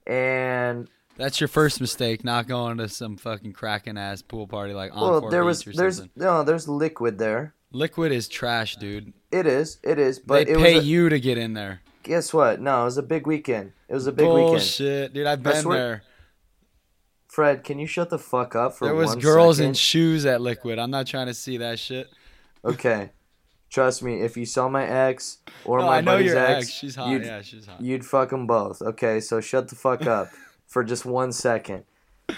and 0.05 0.89
That's 1.21 1.39
your 1.39 1.47
first 1.47 1.79
mistake, 1.79 2.23
not 2.23 2.47
going 2.47 2.79
to 2.79 2.89
some 2.89 3.15
fucking 3.15 3.53
cracking 3.53 3.95
ass 3.95 4.23
pool 4.23 4.47
party 4.47 4.73
like 4.73 4.91
Encore 4.91 5.21
well, 5.21 5.29
there 5.29 5.43
Beach 5.43 5.47
was 5.47 5.67
or 5.67 5.73
there's 5.73 5.97
something. 5.97 6.11
no 6.15 6.43
there's 6.43 6.67
liquid 6.67 7.19
there. 7.19 7.53
Liquid 7.71 8.11
is 8.11 8.27
trash, 8.27 8.77
dude. 8.77 9.13
It 9.31 9.45
is, 9.45 9.77
it 9.83 9.99
is, 9.99 10.17
but 10.17 10.47
they 10.47 10.53
it 10.53 10.57
pay 10.57 10.75
was. 10.75 10.83
A, 10.83 10.87
you 10.87 11.09
to 11.09 11.19
get 11.19 11.37
in 11.37 11.53
there. 11.53 11.81
guess 12.01 12.33
what? 12.33 12.59
No, 12.59 12.81
it 12.81 12.85
was 12.85 12.97
a 12.97 13.03
big 13.03 13.27
weekend. 13.27 13.73
It 13.87 13.93
was 13.93 14.07
a 14.07 14.11
big 14.11 14.25
weekend. 14.27 14.47
Bullshit, 14.47 15.13
dude. 15.13 15.27
I've 15.27 15.43
been 15.43 15.61
swear- 15.61 15.77
there. 15.77 16.03
Fred, 17.27 17.63
can 17.63 17.77
you 17.77 17.85
shut 17.85 18.09
the 18.09 18.17
fuck 18.19 18.55
up 18.55 18.73
for 18.73 18.85
There 18.85 18.95
was 18.95 19.15
girls 19.15 19.59
in 19.59 19.75
shoes 19.75 20.25
at 20.25 20.41
Liquid. 20.41 20.79
I'm 20.79 20.91
not 20.91 21.05
trying 21.05 21.27
to 21.27 21.33
see 21.35 21.57
that 21.57 21.77
shit. 21.77 22.09
Okay, 22.65 23.11
trust 23.69 24.01
me. 24.01 24.21
If 24.21 24.35
you 24.37 24.45
saw 24.47 24.67
my 24.69 24.85
ex 24.87 25.37
or 25.65 25.79
No, 25.79 25.85
my 25.85 26.01
buddy's 26.01 26.33
ex, 26.33 26.65
ex. 26.65 26.69
She's 26.71 26.95
hot. 26.95 27.09
you'd 27.09 27.23
Yeah, 27.25 27.43
she's 27.43 27.67
hot. 27.67 27.79
You'd 27.79 28.05
fuck 28.05 28.31
them 28.31 28.47
both. 28.47 28.81
Okay, 28.81 29.19
so 29.19 29.39
shut 29.39 29.69
the 29.69 29.75
fuck 29.75 30.07
up 30.07 30.29
for 30.71 30.83
just 30.85 31.05
one 31.05 31.31
second. 31.33 31.83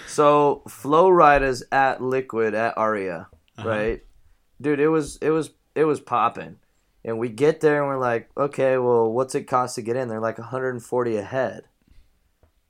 So, 0.08 0.62
Flow 0.68 1.08
Riders 1.08 1.62
at 1.70 2.02
Liquid 2.02 2.52
at 2.52 2.76
Aria, 2.76 3.28
Uh-huh. 3.56 3.68
right? 3.68 4.02
dude, 4.60 4.80
it 4.80 4.88
was 4.88 5.16
it 5.22 5.30
was 5.30 5.50
it 5.74 5.84
was 5.84 6.00
popping. 6.00 6.56
And 7.04 7.18
we 7.18 7.28
get 7.28 7.60
there 7.60 7.78
and 7.80 7.86
we're 7.88 7.98
like, 8.00 8.30
okay, 8.36 8.78
well, 8.78 9.12
what's 9.12 9.34
it 9.34 9.44
cost 9.44 9.74
to 9.74 9.82
get 9.82 9.94
in? 9.96 10.08
They're 10.08 10.20
like 10.20 10.38
140 10.38 11.16
a 11.16 11.22
head. 11.22 11.64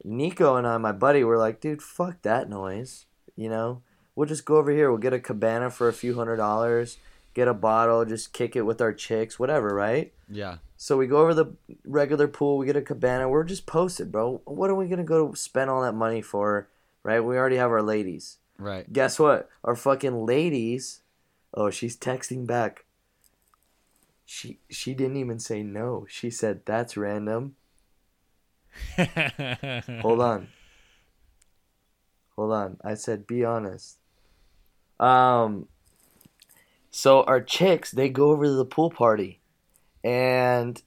Nico 0.02 0.56
and 0.56 0.66
I, 0.66 0.76
my 0.78 0.92
buddy, 0.92 1.22
were 1.24 1.38
like, 1.38 1.60
dude, 1.60 1.82
fuck 1.82 2.20
that 2.22 2.48
noise. 2.50 3.06
You 3.36 3.48
know, 3.48 3.82
we'll 4.14 4.26
just 4.28 4.44
go 4.44 4.56
over 4.56 4.70
here. 4.72 4.90
We'll 4.90 4.98
get 4.98 5.12
a 5.12 5.20
cabana 5.20 5.70
for 5.70 5.88
a 5.88 5.92
few 5.92 6.14
hundred 6.16 6.36
dollars, 6.36 6.98
get 7.32 7.48
a 7.48 7.54
bottle, 7.54 8.04
just 8.04 8.32
kick 8.32 8.56
it 8.56 8.62
with 8.62 8.80
our 8.80 8.92
chicks, 8.92 9.38
whatever, 9.38 9.72
right? 9.74 10.12
Yeah. 10.28 10.56
So 10.84 10.98
we 10.98 11.06
go 11.06 11.22
over 11.22 11.32
the 11.32 11.46
regular 11.86 12.28
pool, 12.28 12.58
we 12.58 12.66
get 12.66 12.76
a 12.76 12.82
cabana. 12.82 13.26
We're 13.26 13.44
just 13.44 13.64
posted, 13.64 14.12
bro. 14.12 14.42
What 14.44 14.68
are 14.68 14.74
we 14.74 14.86
gonna 14.86 15.02
go 15.02 15.32
spend 15.32 15.70
all 15.70 15.80
that 15.80 15.94
money 15.94 16.20
for? 16.20 16.68
Right? 17.02 17.20
We 17.20 17.38
already 17.38 17.56
have 17.56 17.70
our 17.70 17.80
ladies. 17.80 18.36
Right. 18.58 18.92
Guess 18.92 19.18
what? 19.18 19.48
Our 19.64 19.76
fucking 19.76 20.26
ladies. 20.26 21.00
Oh, 21.54 21.70
she's 21.70 21.96
texting 21.96 22.46
back. 22.46 22.84
She 24.26 24.58
she 24.68 24.92
didn't 24.92 25.16
even 25.16 25.38
say 25.38 25.62
no. 25.62 26.04
She 26.06 26.28
said 26.28 26.66
that's 26.66 26.98
random. 26.98 27.56
Hold 28.98 30.20
on. 30.20 30.48
Hold 32.36 32.52
on. 32.52 32.76
I 32.84 32.92
said 32.92 33.26
be 33.26 33.42
honest. 33.42 33.96
Um 35.00 35.66
so 36.90 37.22
our 37.22 37.40
chicks, 37.40 37.90
they 37.90 38.10
go 38.10 38.32
over 38.32 38.44
to 38.44 38.52
the 38.52 38.66
pool 38.66 38.90
party 38.90 39.40
and 40.04 40.80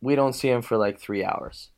we 0.00 0.14
don't 0.16 0.32
see 0.32 0.48
him 0.48 0.62
for 0.62 0.76
like 0.78 0.98
3 0.98 1.22
hours. 1.24 1.68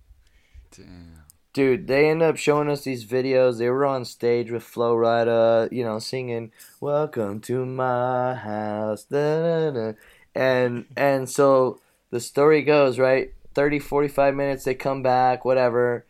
Damn. 0.74 1.18
Dude, 1.52 1.86
they 1.86 2.08
end 2.08 2.22
up 2.22 2.38
showing 2.38 2.70
us 2.70 2.82
these 2.84 3.04
videos. 3.04 3.58
They 3.58 3.68
were 3.68 3.84
on 3.84 4.06
stage 4.06 4.50
with 4.50 4.62
Flo 4.62 4.94
Rida, 4.96 5.70
you 5.70 5.84
know, 5.84 5.98
singing 5.98 6.50
"Welcome 6.80 7.40
to 7.40 7.66
my 7.66 8.34
house," 8.34 9.04
da, 9.04 9.70
da, 9.70 9.70
da. 9.70 9.92
and 10.34 10.86
and 10.96 11.28
so 11.28 11.80
the 12.08 12.20
story 12.20 12.62
goes 12.62 12.98
right. 12.98 13.34
30, 13.54 13.80
45 13.80 14.34
minutes, 14.34 14.64
they 14.64 14.74
come 14.74 15.02
back, 15.02 15.44
whatever, 15.44 16.06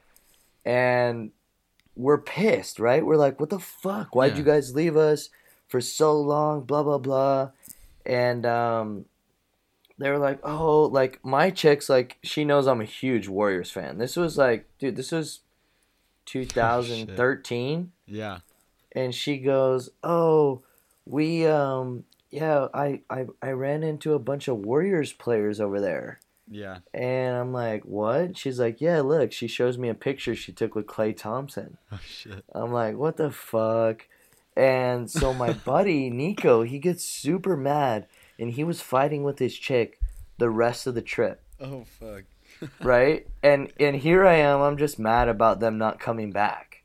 and 0.65 1.33
we're 1.97 2.19
pissed, 2.19 2.79
right? 2.79 3.05
We're 3.05 3.17
like, 3.17 3.41
"What 3.41 3.51
the 3.51 3.59
fuck? 3.59 4.15
Why'd 4.15 4.33
Yeah. 4.33 4.39
you 4.39 4.45
guys 4.45 4.77
leave 4.77 4.97
us 4.97 5.29
for 5.67 5.81
so 5.81 6.21
long?" 6.21 6.61
Blah 6.63 6.85
blah 6.85 6.99
blah, 6.99 7.51
and 8.07 8.47
um, 8.47 9.07
they 10.03 10.11
were 10.11 10.19
like, 10.19 10.39
oh, 10.45 10.83
like 10.85 11.25
my 11.25 11.51
chick's 11.51 11.89
like 11.89 12.19
she 12.23 12.45
knows 12.45 12.67
I'm 12.67 12.81
a 12.81 12.85
huge 12.85 13.29
Warriors 13.29 13.71
fan. 13.71 13.99
This 13.99 14.17
was 14.17 14.37
like, 14.39 14.67
dude, 14.79 14.97
this 14.97 15.13
was 15.13 15.41
2013, 16.27 17.93
Yeah. 18.07 18.39
and 18.93 19.15
she 19.15 19.39
goes, 19.39 19.91
oh, 20.03 20.63
we 21.07 21.47
um, 21.47 22.05
yeah, 22.31 22.69
I 22.75 23.01
I 23.11 23.27
I 23.41 23.51
ran 23.51 23.83
into 23.83 24.15
a 24.15 24.19
bunch 24.19 24.49
of 24.49 24.59
Warriors 24.59 25.13
players 25.13 25.61
over 25.61 25.81
there. 25.81 26.21
Yeah. 26.51 26.79
And 26.93 27.35
I'm 27.37 27.53
like, 27.53 27.85
what? 27.85 28.37
She's 28.37 28.59
like, 28.61 28.81
yeah, 28.81 29.01
look. 29.01 29.33
She 29.33 29.47
shows 29.49 29.79
me 29.79 29.89
a 29.89 29.95
picture 29.95 30.35
she 30.35 30.53
took 30.53 30.75
with 30.75 30.87
Klay 30.87 31.17
Thompson. 31.17 31.79
Oh 31.93 32.01
shit. 32.07 32.45
I'm 32.55 32.73
like, 32.73 32.97
what 32.97 33.17
the 33.17 33.31
fuck? 33.31 34.07
And 34.57 35.11
so 35.11 35.33
my 35.33 35.53
buddy 35.65 36.11
Nico, 36.11 36.63
he 36.63 36.79
gets 36.79 37.05
super 37.05 37.57
mad, 37.57 38.07
and 38.43 38.53
he 38.53 38.65
was 38.65 38.81
fighting 38.83 39.23
with 39.25 39.39
his 39.39 39.57
chick 39.57 39.99
the 40.39 40.51
rest 40.51 40.87
of 40.87 40.95
the 40.95 41.03
trip, 41.03 41.41
Oh 41.61 41.85
fuck. 41.99 42.25
right? 42.83 43.27
and 43.43 43.73
and 43.81 43.97
here 43.97 44.27
I 44.27 44.35
am, 44.37 44.61
I'm 44.61 44.77
just 44.77 44.99
mad 44.99 45.29
about 45.29 45.61
them 45.61 45.79
not 45.79 45.99
coming 46.01 46.31
back, 46.33 46.83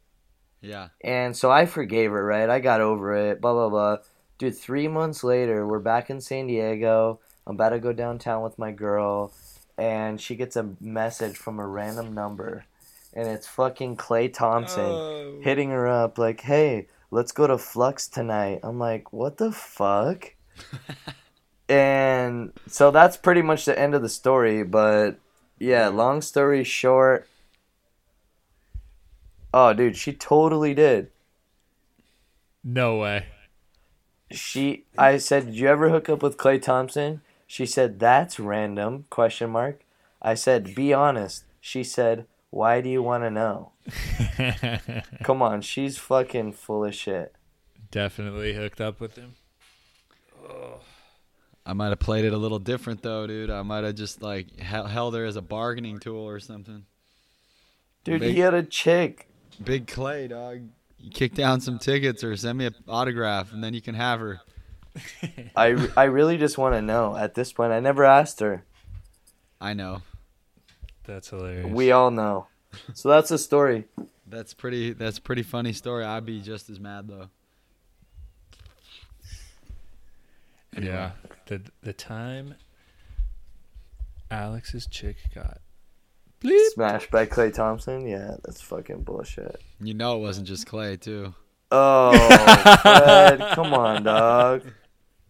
Yeah. 0.61 0.89
and 1.01 1.35
so 1.35 1.51
I 1.51 1.65
forgave 1.65 2.11
her, 2.11 2.23
right? 2.23 2.49
I 2.49 2.59
got 2.59 2.79
over 2.81 3.13
it, 3.15 3.41
blah 3.41 3.53
blah 3.53 3.69
blah. 3.69 3.97
Dude, 4.37 4.55
three 4.57 4.87
months 4.87 5.23
later, 5.23 5.65
we're 5.67 5.79
back 5.79 6.09
in 6.11 6.21
San 6.21 6.45
Diego. 6.47 7.19
I'm 7.47 7.55
about 7.55 7.69
to 7.69 7.79
go 7.79 7.91
downtown 7.91 8.43
with 8.43 8.59
my 8.59 8.71
girl, 8.71 9.33
and 9.77 10.21
she 10.21 10.35
gets 10.35 10.55
a 10.55 10.69
message 10.79 11.35
from 11.37 11.57
a 11.59 11.65
random 11.67 12.13
number, 12.13 12.65
and 13.15 13.27
it's 13.27 13.47
fucking 13.47 13.97
Klay 13.97 14.31
Thompson 14.31 14.83
Oh. 14.85 15.39
hitting 15.43 15.71
her 15.71 15.87
up 15.87 16.17
like, 16.19 16.41
"Hey, 16.41 16.87
let's 17.09 17.31
go 17.31 17.47
to 17.47 17.57
Flux 17.57 18.07
tonight." 18.07 18.59
I'm 18.63 18.77
like, 18.77 19.11
"What 19.11 19.37
the 19.37 19.51
fuck?" 19.51 20.33
and 21.69 22.53
so 22.67 22.91
that's 22.91 23.17
pretty 23.17 23.41
much 23.41 23.65
the 23.65 23.77
end 23.77 23.93
of 23.95 24.01
the 24.01 24.09
story, 24.09 24.63
but 24.63 25.19
yeah, 25.59 25.87
long 25.87 26.21
story 26.21 26.63
short, 26.63 27.27
oh 29.53 29.73
dude, 29.73 29.97
she 29.97 30.13
totally 30.13 30.73
did. 30.73 31.09
no 32.63 32.97
way. 32.97 33.25
She 34.31 34.83
I 34.97 35.17
said, 35.17 35.45
"Did 35.45 35.55
you 35.55 35.67
ever 35.67 35.89
hook 35.89 36.09
up 36.09 36.21
with 36.21 36.37
Klay 36.37 36.61
Thompson?" 36.61 37.21
She 37.47 37.65
said, 37.65 37.99
"That's 37.99 38.39
random?" 38.39 39.05
question 39.09 39.49
mark. 39.51 39.79
I 40.21 40.33
said, 40.33 40.75
"Be 40.75 40.93
honest." 40.93 41.45
She 41.61 41.83
said, 41.83 42.27
"Why 42.49 42.81
do 42.81 42.89
you 42.89 43.01
want 43.01 43.23
to 43.23 43.31
know?" 43.31 43.71
Come 45.23 45.41
on, 45.41 45.61
she's 45.61 45.97
fucking 45.97 46.53
full 46.53 46.83
of 46.83 46.93
shit. 46.93 47.35
Definitely 47.89 48.53
hooked 48.53 48.81
up 48.81 48.99
with 48.99 49.15
him. 49.15 49.35
I 51.67 51.73
might 51.73 51.89
have 51.89 51.99
played 51.99 52.23
it 52.23 52.31
a 52.31 52.37
little 52.37 52.59
different 52.59 53.01
though, 53.03 53.27
dude. 53.27 53.49
I 53.49 53.61
might 53.61 53.83
have 53.83 53.95
just 53.95 54.21
like 54.21 54.57
held 54.57 55.13
her 55.13 55.25
as 55.25 55.35
a 55.35 55.41
bargaining 55.41 55.99
tool 55.99 56.25
or 56.25 56.39
something. 56.39 56.85
Dude, 58.05 58.21
Big- 58.21 58.35
he 58.35 58.39
had 58.39 58.53
a 58.53 58.63
chick. 58.63 59.27
Big 59.61 59.85
Klay, 59.85 60.29
dog. 60.29 60.61
You 60.97 61.11
kick 61.11 61.35
down 61.35 61.59
some 61.59 61.77
tickets 61.77 62.23
or 62.23 62.37
send 62.37 62.57
me 62.57 62.67
an 62.67 62.75
autograph, 62.87 63.51
and 63.51 63.61
then 63.61 63.73
you 63.73 63.81
can 63.81 63.95
have 63.95 64.19
her. 64.21 64.39
I, 65.55 65.89
I 65.97 66.05
really 66.05 66.37
just 66.37 66.57
want 66.57 66.73
to 66.73 66.81
know 66.81 67.15
at 67.17 67.35
this 67.35 67.51
point. 67.51 67.73
I 67.73 67.81
never 67.81 68.05
asked 68.05 68.39
her. 68.39 68.63
I 69.59 69.73
know. 69.73 70.03
That's 71.03 71.29
hilarious. 71.29 71.71
We 71.71 71.91
all 71.91 72.11
know. 72.11 72.47
So 72.93 73.09
that's 73.09 73.29
the 73.29 73.37
story. 73.37 73.85
That's 74.25 74.53
pretty. 74.53 74.93
That's 74.93 75.17
a 75.17 75.21
pretty 75.21 75.43
funny 75.43 75.73
story. 75.73 76.05
I'd 76.05 76.25
be 76.25 76.39
just 76.39 76.69
as 76.69 76.79
mad 76.79 77.09
though. 77.09 77.29
yeah. 80.79 81.11
The 81.47 81.61
the 81.81 81.93
time 81.93 82.55
Alex's 84.29 84.85
chick 84.87 85.17
got 85.33 85.59
bleep. 86.41 86.69
Smashed 86.73 87.09
by 87.11 87.25
Klay 87.25 87.53
Thompson. 87.53 88.07
Yeah, 88.07 88.35
that's 88.43 88.61
fucking 88.61 89.03
bullshit. 89.03 89.61
You 89.81 89.93
know 89.93 90.17
it 90.17 90.21
wasn't 90.21 90.47
just 90.47 90.67
Klay 90.67 90.99
too. 90.99 91.33
Oh, 91.71 92.11
Fred, 92.81 93.39
come 93.55 93.73
on, 93.73 94.03
dog. 94.03 94.63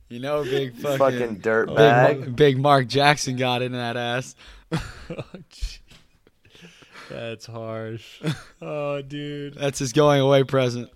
You 0.10 0.20
know, 0.20 0.44
big 0.44 0.76
fucking, 0.76 0.98
fucking 0.98 1.36
dirt 1.40 1.68
big, 1.68 1.76
bag. 1.76 2.36
big 2.36 2.58
Mark 2.58 2.88
Jackson 2.88 3.36
got 3.36 3.62
in 3.62 3.74
that 3.74 3.98
ass. 3.98 4.36
Oh, 4.72 4.80
gee. 5.50 5.78
That's 7.10 7.46
harsh. 7.46 8.22
Oh, 8.62 9.02
dude. 9.02 9.56
That's 9.56 9.80
his 9.80 9.94
going 9.94 10.22
away 10.22 10.44
present. 10.44 10.90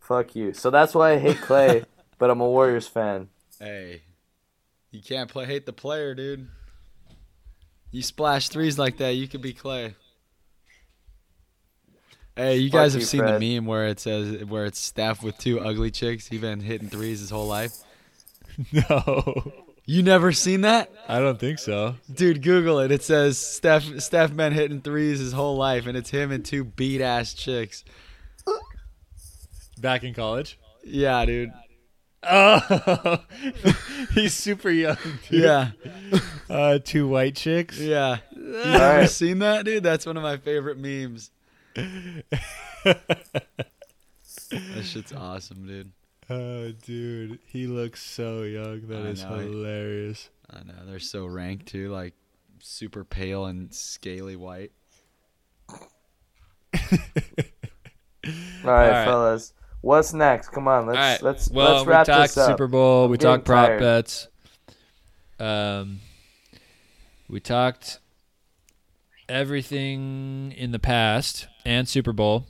Fuck 0.00 0.36
you. 0.36 0.52
So 0.52 0.70
that's 0.70 0.94
why 0.94 1.12
I 1.12 1.18
hate 1.18 1.36
Klay, 1.36 1.84
but 2.18 2.30
I'm 2.30 2.40
a 2.40 2.46
Warriors 2.46 2.86
fan. 2.86 3.28
Hey, 3.58 4.02
you 4.90 5.02
can't 5.02 5.30
play 5.30 5.46
hate 5.46 5.66
the 5.66 5.72
player, 5.72 6.14
dude. 6.14 6.48
You 7.90 8.02
splash 8.02 8.48
threes 8.48 8.78
like 8.78 8.98
that, 8.98 9.10
you 9.10 9.28
could 9.28 9.40
be 9.42 9.54
Klay. 9.54 9.94
Hey, 12.34 12.58
you 12.58 12.68
guys 12.68 12.92
have 12.92 13.04
seen 13.04 13.20
Fred. 13.20 13.40
the 13.40 13.56
meme 13.56 13.64
where 13.66 13.86
it 13.86 13.98
says 13.98 14.44
where 14.44 14.66
it's 14.66 14.78
Steph 14.78 15.22
with 15.22 15.38
two 15.38 15.58
ugly 15.60 15.90
chicks. 15.90 16.26
He's 16.26 16.40
been 16.40 16.60
hitting 16.60 16.90
threes 16.90 17.20
his 17.20 17.30
whole 17.30 17.46
life. 17.46 17.72
No. 18.72 19.52
You 19.84 20.02
never 20.02 20.32
seen 20.32 20.62
that, 20.62 20.90
I 21.08 21.20
don't 21.20 21.38
think 21.38 21.58
so. 21.60 21.94
dude? 22.12 22.42
Google 22.42 22.80
it. 22.80 22.90
It 22.90 23.02
says 23.04 23.38
Steph 23.38 23.84
Steph 24.00 24.34
been 24.34 24.52
hitting 24.52 24.80
threes 24.80 25.18
his 25.20 25.32
whole 25.32 25.56
life, 25.56 25.86
and 25.86 25.96
it's 25.96 26.10
him 26.10 26.32
and 26.32 26.44
two 26.44 26.64
beat 26.64 27.00
ass 27.02 27.34
chicks. 27.34 27.84
Back 29.78 30.02
in 30.04 30.12
college? 30.14 30.58
Yeah, 30.82 31.24
dude. 31.26 31.52
Oh. 32.28 33.18
He's 34.12 34.34
super 34.34 34.70
young. 34.70 34.96
Dude. 35.30 35.42
Yeah, 35.42 35.70
Uh, 36.50 36.78
two 36.82 37.06
white 37.08 37.34
chicks. 37.36 37.78
yeah. 37.78 38.18
You 38.34 38.56
All 38.58 38.64
ever 38.64 39.06
seen 39.06 39.38
that, 39.40 39.64
dude? 39.64 39.82
That's 39.82 40.06
one 40.06 40.16
of 40.16 40.22
my 40.22 40.36
favorite 40.36 40.78
memes. 40.78 41.30
That 44.50 44.84
shit's 44.84 45.12
awesome, 45.12 45.66
dude. 45.66 45.90
Oh, 46.30 46.70
dude, 46.70 47.40
he 47.46 47.66
looks 47.66 48.00
so 48.02 48.42
young. 48.42 48.86
That 48.88 49.02
I 49.06 49.08
is 49.08 49.22
know. 49.24 49.36
hilarious. 49.38 50.30
I 50.50 50.62
know 50.62 50.74
they're 50.86 50.98
so 51.00 51.26
rank 51.26 51.66
too, 51.66 51.90
like 51.90 52.14
super 52.60 53.04
pale 53.04 53.46
and 53.46 53.74
scaly 53.74 54.36
white. 54.36 54.70
All 55.68 55.78
right, 58.64 58.90
right. 58.90 59.04
fellas. 59.04 59.52
What's 59.86 60.12
next? 60.12 60.48
Come 60.48 60.66
on, 60.66 60.86
let's 60.86 60.96
right. 60.98 61.22
let's 61.22 61.48
well, 61.48 61.74
let's 61.76 61.86
wrap 61.86 62.08
we 62.08 62.12
talked 62.12 62.34
this 62.34 62.38
up. 62.38 62.50
Super 62.50 62.66
Bowl. 62.66 63.06
We 63.08 63.18
talked 63.18 63.44
prop 63.44 63.68
tired. 63.68 63.78
bets. 63.78 64.26
Um, 65.38 66.00
we 67.28 67.38
talked 67.38 68.00
everything 69.28 70.52
in 70.56 70.72
the 70.72 70.80
past 70.80 71.46
and 71.64 71.88
Super 71.88 72.12
Bowl. 72.12 72.46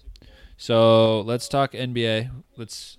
So 0.56 1.20
let's 1.20 1.46
talk 1.46 1.72
NBA. 1.72 2.30
Let's 2.56 2.96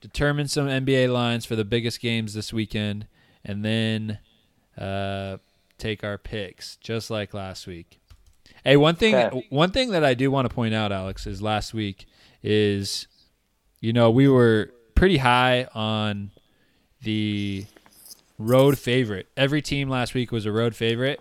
determine 0.00 0.48
some 0.48 0.68
NBA 0.68 1.12
lines 1.12 1.44
for 1.44 1.54
the 1.54 1.64
biggest 1.64 2.00
games 2.00 2.32
this 2.32 2.54
weekend, 2.54 3.06
and 3.44 3.62
then 3.62 4.20
uh, 4.78 5.36
take 5.76 6.02
our 6.02 6.16
picks, 6.16 6.76
just 6.76 7.10
like 7.10 7.34
last 7.34 7.66
week. 7.66 8.00
Hey, 8.64 8.78
one 8.78 8.94
thing, 8.96 9.14
Okay. 9.14 9.46
one 9.50 9.70
thing 9.70 9.90
that 9.90 10.02
I 10.02 10.14
do 10.14 10.30
want 10.30 10.48
to 10.48 10.54
point 10.54 10.72
out, 10.72 10.92
Alex, 10.92 11.26
is 11.26 11.42
last 11.42 11.74
week 11.74 12.06
is, 12.42 13.06
you 13.80 13.92
know, 13.92 14.10
we 14.10 14.28
were 14.28 14.72
pretty 14.94 15.18
high 15.18 15.64
on 15.74 16.30
the 17.02 17.66
road 18.38 18.78
favorite. 18.78 19.28
Every 19.36 19.62
team 19.62 19.88
last 19.88 20.14
week 20.14 20.32
was 20.32 20.46
a 20.46 20.52
road 20.52 20.74
favorite, 20.74 21.20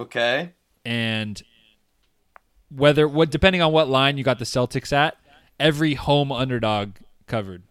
Okay. 0.00 0.52
and 0.84 1.42
whether 2.70 3.06
what 3.06 3.30
depending 3.30 3.62
on 3.62 3.72
what 3.72 3.88
line 3.88 4.16
you 4.18 4.24
got 4.24 4.38
the 4.38 4.44
Celtics 4.44 4.92
at, 4.92 5.16
every 5.60 5.94
home 5.94 6.32
underdog 6.32 6.94
covered 7.26 7.62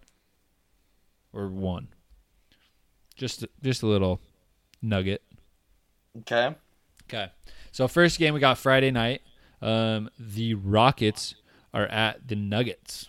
or 1.34 1.48
won. 1.48 1.88
Just 3.16 3.46
just 3.62 3.84
a 3.84 3.88
little 3.88 4.20
nugget. 4.82 5.22
Okay. 6.20 6.56
Okay. 7.10 7.32
So 7.72 7.88
first 7.88 8.18
game 8.20 8.34
we 8.34 8.40
got 8.40 8.58
Friday 8.58 8.92
night. 8.92 9.22
Um, 9.62 10.10
the 10.20 10.54
Rockets 10.56 11.36
are 11.74 11.86
at 11.88 12.28
the 12.28 12.36
Nuggets. 12.36 13.08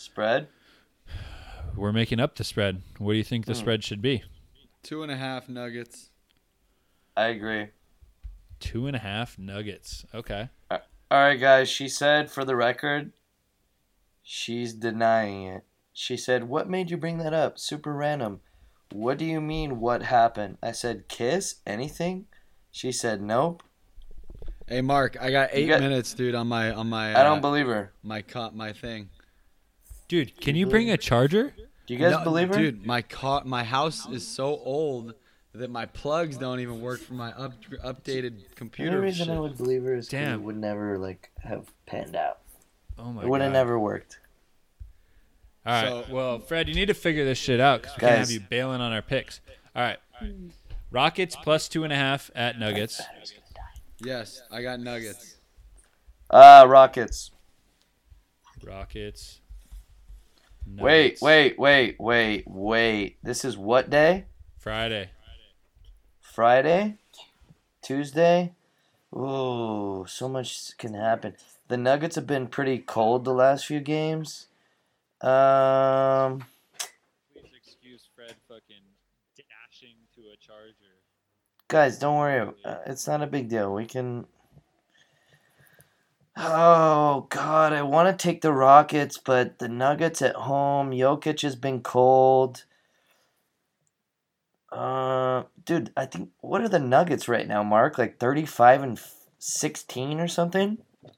Spread. 0.00 0.48
We're 1.76 1.92
making 1.92 2.20
up 2.20 2.34
the 2.34 2.42
spread. 2.42 2.80
What 2.96 3.12
do 3.12 3.18
you 3.18 3.22
think 3.24 3.44
the 3.44 3.54
spread 3.54 3.84
should 3.84 4.00
be? 4.00 4.22
Two 4.82 5.02
and 5.02 5.12
a 5.12 5.16
half 5.16 5.46
nuggets. 5.46 6.08
I 7.14 7.26
agree. 7.26 7.66
Two 8.60 8.86
and 8.86 8.96
a 8.96 9.00
half 9.00 9.38
Nuggets. 9.38 10.06
Okay. 10.14 10.48
All 10.70 10.78
right, 11.10 11.38
guys. 11.38 11.68
She 11.68 11.86
said, 11.86 12.30
for 12.30 12.46
the 12.46 12.56
record, 12.56 13.12
she's 14.22 14.72
denying 14.72 15.42
it. 15.44 15.64
She 15.92 16.16
said, 16.16 16.48
"What 16.48 16.70
made 16.70 16.90
you 16.90 16.96
bring 16.96 17.18
that 17.18 17.34
up? 17.34 17.58
Super 17.58 17.92
random. 17.92 18.40
What 18.92 19.18
do 19.18 19.26
you 19.26 19.40
mean? 19.42 19.80
What 19.80 20.04
happened?" 20.04 20.56
I 20.62 20.72
said, 20.72 21.08
"Kiss? 21.08 21.56
Anything?" 21.66 22.24
She 22.70 22.90
said, 22.90 23.20
"Nope." 23.20 23.62
Hey 24.66 24.80
Mark, 24.80 25.18
I 25.20 25.30
got 25.30 25.50
eight 25.52 25.66
got- 25.66 25.80
minutes, 25.80 26.14
dude, 26.14 26.34
on 26.34 26.46
my 26.46 26.72
on 26.72 26.88
my 26.88 27.10
I 27.20 27.22
don't 27.22 27.38
uh, 27.38 27.42
believe 27.42 27.66
her. 27.66 27.92
my 28.02 28.22
co- 28.22 28.52
my 28.52 28.72
thing. 28.72 29.10
Dude, 30.10 30.40
can 30.40 30.56
you 30.56 30.66
bring 30.66 30.90
a 30.90 30.96
charger? 30.96 31.54
Do 31.86 31.94
you 31.94 32.00
guys 32.00 32.10
No, 32.10 32.24
believe 32.24 32.48
her? 32.48 32.54
Dude, 32.56 32.84
my 32.84 33.00
car, 33.00 33.42
my 33.44 33.62
house 33.62 34.08
is 34.08 34.26
so 34.26 34.58
old 34.58 35.14
that 35.52 35.70
my 35.70 35.86
plugs 35.86 36.36
don't 36.36 36.58
even 36.58 36.80
work 36.80 36.98
for 36.98 37.14
my 37.14 37.30
up, 37.30 37.52
updated 37.84 38.48
The 38.48 38.54
computer. 38.56 38.96
only 38.96 39.02
reason 39.04 39.26
shit. 39.26 39.36
I 39.36 39.38
would 39.38 39.56
believe 39.56 39.84
her 39.84 39.94
is 39.94 40.06
'cause 40.06 40.10
Damn. 40.10 40.40
it 40.40 40.42
would 40.42 40.56
never 40.56 40.98
like 40.98 41.30
have 41.44 41.70
panned 41.86 42.16
out. 42.16 42.40
Oh 42.98 43.12
my 43.12 43.22
It 43.22 43.28
would 43.28 43.40
have 43.40 43.52
never 43.52 43.78
worked. 43.78 44.18
All 45.64 45.72
right. 45.74 46.06
So- 46.08 46.12
well, 46.12 46.40
Fred, 46.40 46.68
you 46.68 46.74
need 46.74 46.86
to 46.86 46.94
figure 46.94 47.24
this 47.24 47.38
shit 47.38 47.60
out 47.60 47.82
because 47.82 47.94
we 47.96 48.00
can't 48.00 48.18
have 48.18 48.30
you 48.32 48.40
bailing 48.40 48.80
on 48.80 48.92
our 48.92 49.02
picks. 49.02 49.40
All 49.76 49.82
right. 49.82 49.98
Rockets 50.90 51.36
plus 51.36 51.68
two 51.68 51.84
and 51.84 51.92
a 51.92 51.96
half 51.96 52.32
at 52.34 52.58
Nuggets. 52.58 53.00
Yes, 54.00 54.42
I 54.50 54.60
got 54.62 54.80
nuggets. 54.80 55.36
Ah, 56.30 56.62
Rockets. 56.64 57.30
Rockets. 58.64 59.39
Wait, 60.66 61.02
Nuggets. 61.14 61.22
wait, 61.22 61.58
wait, 61.58 61.96
wait, 61.98 62.44
wait. 62.46 63.16
This 63.22 63.44
is 63.44 63.56
what 63.56 63.90
day? 63.90 64.24
Friday. 64.58 65.10
Friday? 66.20 66.96
Tuesday? 67.82 68.52
Ooh, 69.14 70.04
so 70.08 70.28
much 70.28 70.76
can 70.78 70.94
happen. 70.94 71.34
The 71.68 71.76
Nuggets 71.76 72.14
have 72.16 72.26
been 72.26 72.46
pretty 72.46 72.78
cold 72.78 73.24
the 73.24 73.32
last 73.34 73.66
few 73.66 73.80
games. 73.80 74.46
Um, 75.20 76.44
Please 77.32 77.50
excuse 77.56 78.08
Fred 78.14 78.34
fucking 78.48 78.76
dashing 79.36 79.96
to 80.14 80.20
a 80.32 80.36
charger. 80.36 80.74
guys, 81.68 81.98
don't 81.98 82.16
worry. 82.18 82.48
Uh, 82.64 82.76
it's 82.86 83.06
not 83.06 83.22
a 83.22 83.26
big 83.26 83.48
deal. 83.48 83.74
We 83.74 83.86
can. 83.86 84.26
Oh 86.42 87.26
God, 87.28 87.74
I 87.74 87.82
want 87.82 88.08
to 88.08 88.22
take 88.22 88.40
the 88.40 88.52
Rockets, 88.52 89.18
but 89.18 89.58
the 89.58 89.68
Nuggets 89.68 90.22
at 90.22 90.34
home. 90.34 90.90
Jokic 90.90 91.42
has 91.42 91.54
been 91.54 91.82
cold. 91.82 92.64
Uh, 94.72 95.42
dude, 95.66 95.92
I 95.96 96.06
think 96.06 96.30
what 96.40 96.62
are 96.62 96.68
the 96.68 96.78
Nuggets 96.78 97.28
right 97.28 97.46
now, 97.46 97.62
Mark? 97.62 97.98
Like 97.98 98.18
thirty-five 98.18 98.82
and 98.82 98.98
sixteen 99.38 100.18
or 100.18 100.28
something. 100.28 100.78
Hold 101.02 101.16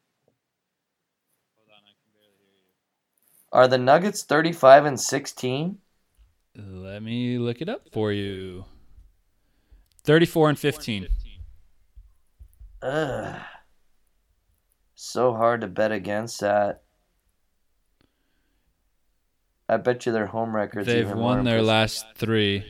on, 1.69 1.83
I 1.85 1.95
can 1.95 2.11
barely 2.13 2.35
hear 2.41 2.53
you. 2.59 3.53
Are 3.53 3.69
the 3.69 3.79
Nuggets 3.79 4.25
thirty-five 4.25 4.85
and 4.85 5.01
sixteen? 5.01 5.79
Let 6.57 7.03
me 7.03 7.39
look 7.39 7.63
it 7.63 7.69
up 7.69 7.89
for 7.93 8.13
you. 8.13 8.65
34 10.05 10.49
and 10.51 10.59
15. 10.59 11.09
Ugh. 12.83 13.41
So 15.05 15.35
hard 15.35 15.63
to 15.63 15.67
bet 15.67 15.91
against 15.91 16.39
that. 16.43 16.85
I 19.69 19.77
bet 19.77 20.07
you 20.07 20.13
their 20.13 20.27
home 20.27 20.55
records. 20.55 20.87
They've 20.87 21.05
even 21.05 21.19
more 21.19 21.35
won 21.35 21.45
their 21.45 21.61
last 21.61 22.07
three. 22.15 22.65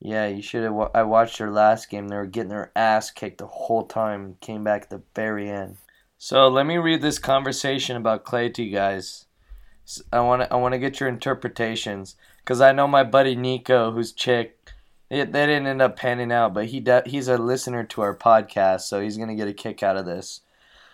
Yeah, 0.00 0.26
you 0.26 0.40
should 0.40 0.64
have. 0.64 0.72
Wa- 0.72 0.90
I 0.94 1.02
watched 1.02 1.36
their 1.36 1.50
last 1.50 1.90
game. 1.90 2.08
They 2.08 2.16
were 2.16 2.24
getting 2.24 2.48
their 2.48 2.72
ass 2.74 3.10
kicked 3.10 3.38
the 3.38 3.46
whole 3.46 3.84
time. 3.84 4.36
Came 4.40 4.64
back 4.64 4.84
at 4.84 4.90
the 4.90 5.02
very 5.14 5.50
end. 5.50 5.76
So 6.16 6.48
let 6.48 6.64
me 6.64 6.78
read 6.78 7.02
this 7.02 7.18
conversation 7.18 7.98
about 7.98 8.24
Klay 8.24 8.52
to 8.54 8.62
you 8.62 8.74
guys. 8.74 9.26
I 10.10 10.20
want 10.20 10.40
to. 10.42 10.52
I 10.52 10.56
want 10.56 10.72
to 10.72 10.78
get 10.78 10.98
your 10.98 11.10
interpretations 11.10 12.16
because 12.38 12.62
I 12.62 12.72
know 12.72 12.88
my 12.88 13.04
buddy 13.04 13.36
Nico, 13.36 13.92
who's 13.92 14.12
chick. 14.12 14.57
They, 15.08 15.24
they 15.24 15.46
didn't 15.46 15.66
end 15.66 15.82
up 15.82 15.96
panning 15.96 16.32
out, 16.32 16.52
but 16.52 16.66
he 16.66 16.80
de- 16.80 17.02
he's 17.06 17.28
a 17.28 17.38
listener 17.38 17.84
to 17.84 18.02
our 18.02 18.14
podcast, 18.14 18.82
so 18.82 19.00
he's 19.00 19.16
gonna 19.16 19.34
get 19.34 19.48
a 19.48 19.54
kick 19.54 19.82
out 19.82 19.96
of 19.96 20.06
this. 20.06 20.42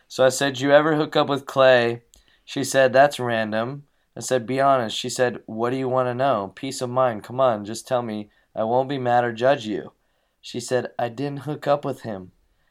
So 0.08 0.24
I 0.24 0.28
said, 0.28 0.60
"You 0.60 0.70
ever 0.72 0.94
hook 0.96 1.16
up 1.16 1.28
with 1.28 1.46
Klay?" 1.46 2.02
She 2.44 2.62
said, 2.62 2.92
"That's 2.92 3.18
random." 3.18 3.84
I 4.16 4.20
said, 4.20 4.46
"Be 4.46 4.60
honest." 4.60 4.96
She 4.96 5.08
said, 5.08 5.42
"What 5.46 5.70
do 5.70 5.76
you 5.76 5.88
want 5.88 6.08
to 6.08 6.14
know? 6.14 6.52
Peace 6.54 6.80
of 6.80 6.90
mind. 6.90 7.24
Come 7.24 7.40
on, 7.40 7.64
just 7.64 7.88
tell 7.88 8.02
me. 8.02 8.30
I 8.54 8.62
won't 8.62 8.88
be 8.88 8.98
mad 8.98 9.24
or 9.24 9.32
judge 9.32 9.66
you." 9.66 9.92
She 10.40 10.60
said, 10.60 10.92
"I 10.98 11.08
didn't 11.08 11.40
hook 11.40 11.66
up 11.66 11.84
with 11.84 12.02
him." 12.02 12.30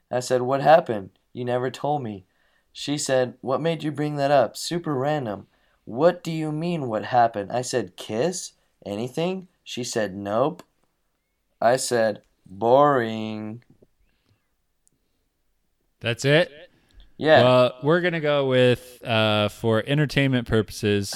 I 0.10 0.22
said, 0.22 0.44
"What 0.44 0.62
happened? 0.62 1.10
You 1.34 1.44
never 1.44 1.70
told 1.70 2.04
me." 2.04 2.26
She 2.72 2.98
said, 2.98 3.34
"What 3.41 3.62
made 3.62 3.84
you 3.84 3.91
bring 3.91 4.16
that 4.16 4.32
up? 4.32 4.56
Super 4.56 4.94
random." 4.94 5.48
What 5.86 6.24
do 6.24 6.32
you 6.32 6.54
mean 6.54 6.88
what 6.88 7.06
happened? 7.06 7.52
I 7.52 7.62
said, 7.62 7.98
"Kiss? 7.98 8.54
Anything?" 8.86 9.50
She 9.66 9.84
said, 9.84 10.16
"Nope." 10.16 10.64
I 11.64 11.78
said, 11.78 12.22
"Boring." 12.45 13.64
That's 16.01 16.26
it? 16.26 16.51
Yeah. 17.18 17.43
Well, 17.43 17.76
we're 17.82 18.01
going 18.01 18.14
to 18.14 18.20
go 18.20 18.47
with, 18.47 19.01
uh, 19.05 19.47
for 19.47 19.82
entertainment 19.88 20.45
purposes, 20.47 21.16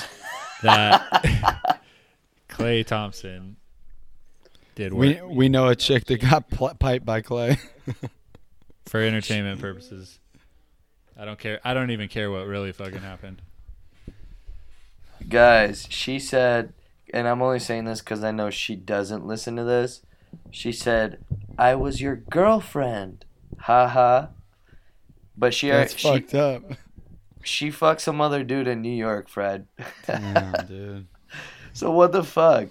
that 0.64 1.82
Klay 2.50 2.86
Thompson 2.86 3.58
did 4.76 4.94
work. 4.94 5.22
We 5.22 5.36
we 5.36 5.50
know 5.50 5.68
a 5.68 5.76
chick 5.76 6.06
that 6.06 6.22
got 6.22 6.50
pl- 6.50 6.76
piped 6.80 7.06
by 7.06 7.22
Klay. 7.22 7.60
for 8.86 9.02
entertainment 9.02 9.60
purposes. 9.60 10.20
I 11.20 11.26
don't 11.26 11.38
care. 11.38 11.60
I 11.64 11.74
don't 11.74 11.92
even 11.92 12.08
care 12.08 12.32
what 12.32 12.48
really 12.48 12.72
fucking 12.72 13.00
happened. 13.00 13.42
Guys, 15.28 15.88
she 15.90 16.20
said, 16.20 16.74
and 17.14 17.28
I'm 17.28 17.42
only 17.42 17.60
saying 17.60 17.86
this 17.86 18.00
because 18.00 18.24
I 18.24 18.32
know 18.32 18.50
she 18.50 18.76
doesn't 18.76 19.26
listen 19.26 19.56
to 19.58 19.64
this. 19.64 20.02
She 20.52 20.72
said, 20.72 21.20
"I 21.58 21.76
was 21.76 22.02
your 22.02 22.16
girlfriend." 22.16 23.26
Ha 23.62 23.88
ha. 23.88 24.30
But 25.38 25.54
she 25.54 25.70
That's 25.70 25.96
she 25.96 26.08
fucked 26.08 26.34
up. 26.36 26.64
she 27.44 27.70
fucked 27.72 28.02
some 28.02 28.22
other 28.22 28.44
dude 28.44 28.68
in 28.68 28.82
New 28.82 28.96
York, 28.96 29.30
Fred. 29.30 29.68
Damn, 30.06 30.54
dude. 30.68 31.08
so 31.74 31.92
what 31.92 32.12
the 32.12 32.24
fuck? 32.24 32.70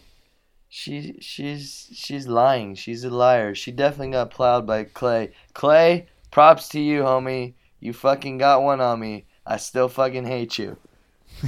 She 0.69 1.17
she's 1.21 1.89
she's 1.95 2.27
lying. 2.27 2.75
She's 2.75 3.05
a 3.05 3.11
liar. 3.11 3.55
She 3.55 3.71
definitely 3.71 4.13
got 4.13 4.31
plowed 4.31 4.67
by 4.67 4.85
Klay. 4.85 5.33
Klay, 5.55 6.07
props 6.31 6.69
to 6.71 6.81
you, 6.81 7.03
homie. 7.03 7.55
You 7.81 7.93
fucking 7.93 8.39
got 8.39 8.63
one 8.63 8.81
on 8.81 8.99
me. 9.01 9.27
I 9.47 9.59
still 9.59 9.89
fucking 9.89 10.25
hate 10.27 10.59
you. 10.59 10.77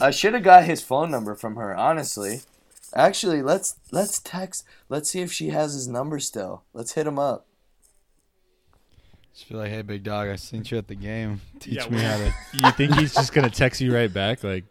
I 0.00 0.10
should 0.10 0.34
have 0.34 0.42
got 0.42 0.64
his 0.64 0.82
phone 0.82 1.10
number 1.10 1.34
from 1.34 1.56
her, 1.56 1.74
honestly. 1.76 2.40
Actually, 2.94 3.42
let's 3.42 3.76
let's 3.92 4.18
text. 4.20 4.64
Let's 4.88 5.10
see 5.10 5.20
if 5.20 5.32
she 5.32 5.50
has 5.50 5.74
his 5.74 5.86
number 5.88 6.18
still. 6.18 6.64
Let's 6.72 6.92
hit 6.94 7.06
him 7.06 7.18
up. 7.18 7.46
Just 9.34 9.48
be 9.48 9.54
like, 9.54 9.70
hey, 9.70 9.82
big 9.82 10.02
dog, 10.02 10.28
I 10.28 10.36
seen 10.36 10.64
you 10.66 10.76
at 10.78 10.88
the 10.88 10.96
game. 10.96 11.40
Teach 11.60 11.74
Yeah, 11.74 11.88
me 11.88 11.96
well- 11.96 12.18
how 12.18 12.24
to. 12.24 12.34
you 12.66 12.72
think 12.72 12.94
he's 12.96 13.14
just 13.14 13.32
gonna 13.32 13.48
text 13.50 13.80
you 13.80 13.94
right 13.94 14.12
back? 14.12 14.42
Like, 14.42 14.64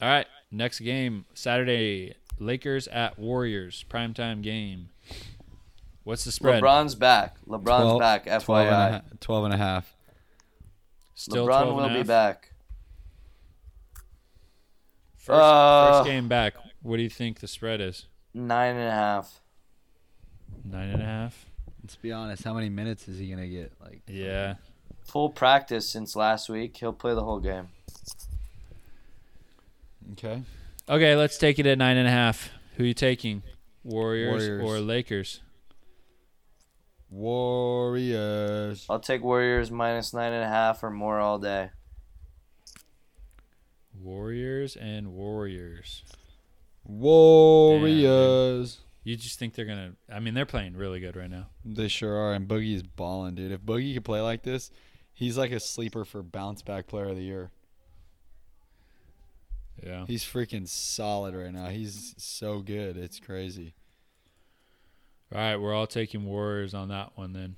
all 0.00 0.08
right, 0.08 0.26
next 0.52 0.80
game 0.80 1.24
Saturday, 1.34 2.14
Lakers 2.38 2.86
at 2.88 3.18
Warriors, 3.18 3.84
primetime 3.90 4.40
game. 4.42 4.90
What's 6.04 6.24
the 6.24 6.32
spread? 6.32 6.62
LeBron's 6.62 6.94
back. 6.94 7.36
LeBron's 7.46 7.98
12 7.98 8.00
back. 8.00 8.24
12 8.24 8.66
and, 8.66 8.74
a 8.74 8.78
FYI. 8.78 8.90
half, 8.92 9.02
12 9.20 9.44
and 9.44 9.54
a 9.54 9.56
half. 9.58 9.94
Still 11.14 11.46
LeBron 11.46 11.66
will 11.74 11.80
and 11.80 11.94
be 11.94 12.02
back. 12.02 12.52
First, 15.18 15.38
Uh, 15.38 15.92
first 15.98 16.06
game 16.10 16.28
back. 16.28 16.54
What 16.82 16.96
do 16.96 17.02
you 17.02 17.10
think 17.10 17.40
the 17.40 17.48
spread 17.48 17.80
is? 17.80 18.06
Nine 18.32 18.76
and 18.76 18.88
a 18.88 18.92
half. 18.92 19.40
Nine 20.64 20.90
and 20.90 21.02
a 21.02 21.04
half. 21.04 21.46
Let's 21.82 21.96
be 21.96 22.12
honest. 22.12 22.44
How 22.44 22.54
many 22.54 22.68
minutes 22.68 23.08
is 23.08 23.18
he 23.18 23.28
gonna 23.28 23.48
get? 23.48 23.72
Like, 23.80 24.02
Yeah. 24.06 24.54
Full 25.04 25.30
practice 25.30 25.88
since 25.90 26.14
last 26.14 26.48
week. 26.48 26.76
He'll 26.76 26.92
play 26.92 27.14
the 27.14 27.24
whole 27.24 27.40
game. 27.40 27.68
okay. 30.12 30.42
Okay, 30.88 31.16
let's 31.16 31.38
take 31.38 31.58
it 31.58 31.66
at 31.66 31.78
nine 31.78 31.96
and 31.96 32.06
a 32.08 32.10
half. 32.10 32.50
Who 32.76 32.84
you 32.84 32.94
taking? 32.94 33.42
Warriors, 33.84 34.48
Warriors. 34.48 34.62
or 34.62 34.80
Lakers? 34.80 35.40
Warriors. 37.10 38.86
I'll 38.88 39.00
take 39.00 39.22
Warriors 39.22 39.70
minus 39.70 40.12
nine 40.14 40.32
and 40.32 40.44
a 40.44 40.48
half 40.48 40.82
or 40.82 40.90
more 40.90 41.18
all 41.18 41.38
day. 41.38 41.70
Warriors 44.00 44.76
and 44.76 45.12
Warriors. 45.12 46.04
Warriors. 46.98 48.78
You 49.04 49.16
just 49.16 49.38
think 49.38 49.54
they're 49.54 49.64
gonna? 49.64 49.92
I 50.12 50.20
mean, 50.20 50.34
they're 50.34 50.44
playing 50.46 50.76
really 50.76 51.00
good 51.00 51.16
right 51.16 51.30
now. 51.30 51.46
They 51.64 51.88
sure 51.88 52.16
are, 52.16 52.34
and 52.34 52.46
Boogie's 52.46 52.82
balling, 52.82 53.34
dude. 53.34 53.52
If 53.52 53.62
Boogie 53.62 53.94
could 53.94 54.04
play 54.04 54.20
like 54.20 54.42
this, 54.42 54.70
he's 55.12 55.38
like 55.38 55.52
a 55.52 55.60
sleeper 55.60 56.04
for 56.04 56.22
bounce 56.22 56.62
back 56.62 56.86
player 56.86 57.06
of 57.06 57.16
the 57.16 57.22
year. 57.22 57.50
Yeah. 59.82 60.04
He's 60.06 60.24
freaking 60.24 60.68
solid 60.68 61.34
right 61.34 61.52
now. 61.52 61.68
He's 61.68 62.14
so 62.18 62.60
good. 62.60 62.98
It's 62.98 63.18
crazy. 63.18 63.74
All 65.32 65.40
right, 65.40 65.56
we're 65.56 65.72
all 65.72 65.86
taking 65.86 66.24
Warriors 66.26 66.74
on 66.74 66.88
that 66.88 67.12
one 67.14 67.32
then. 67.32 67.56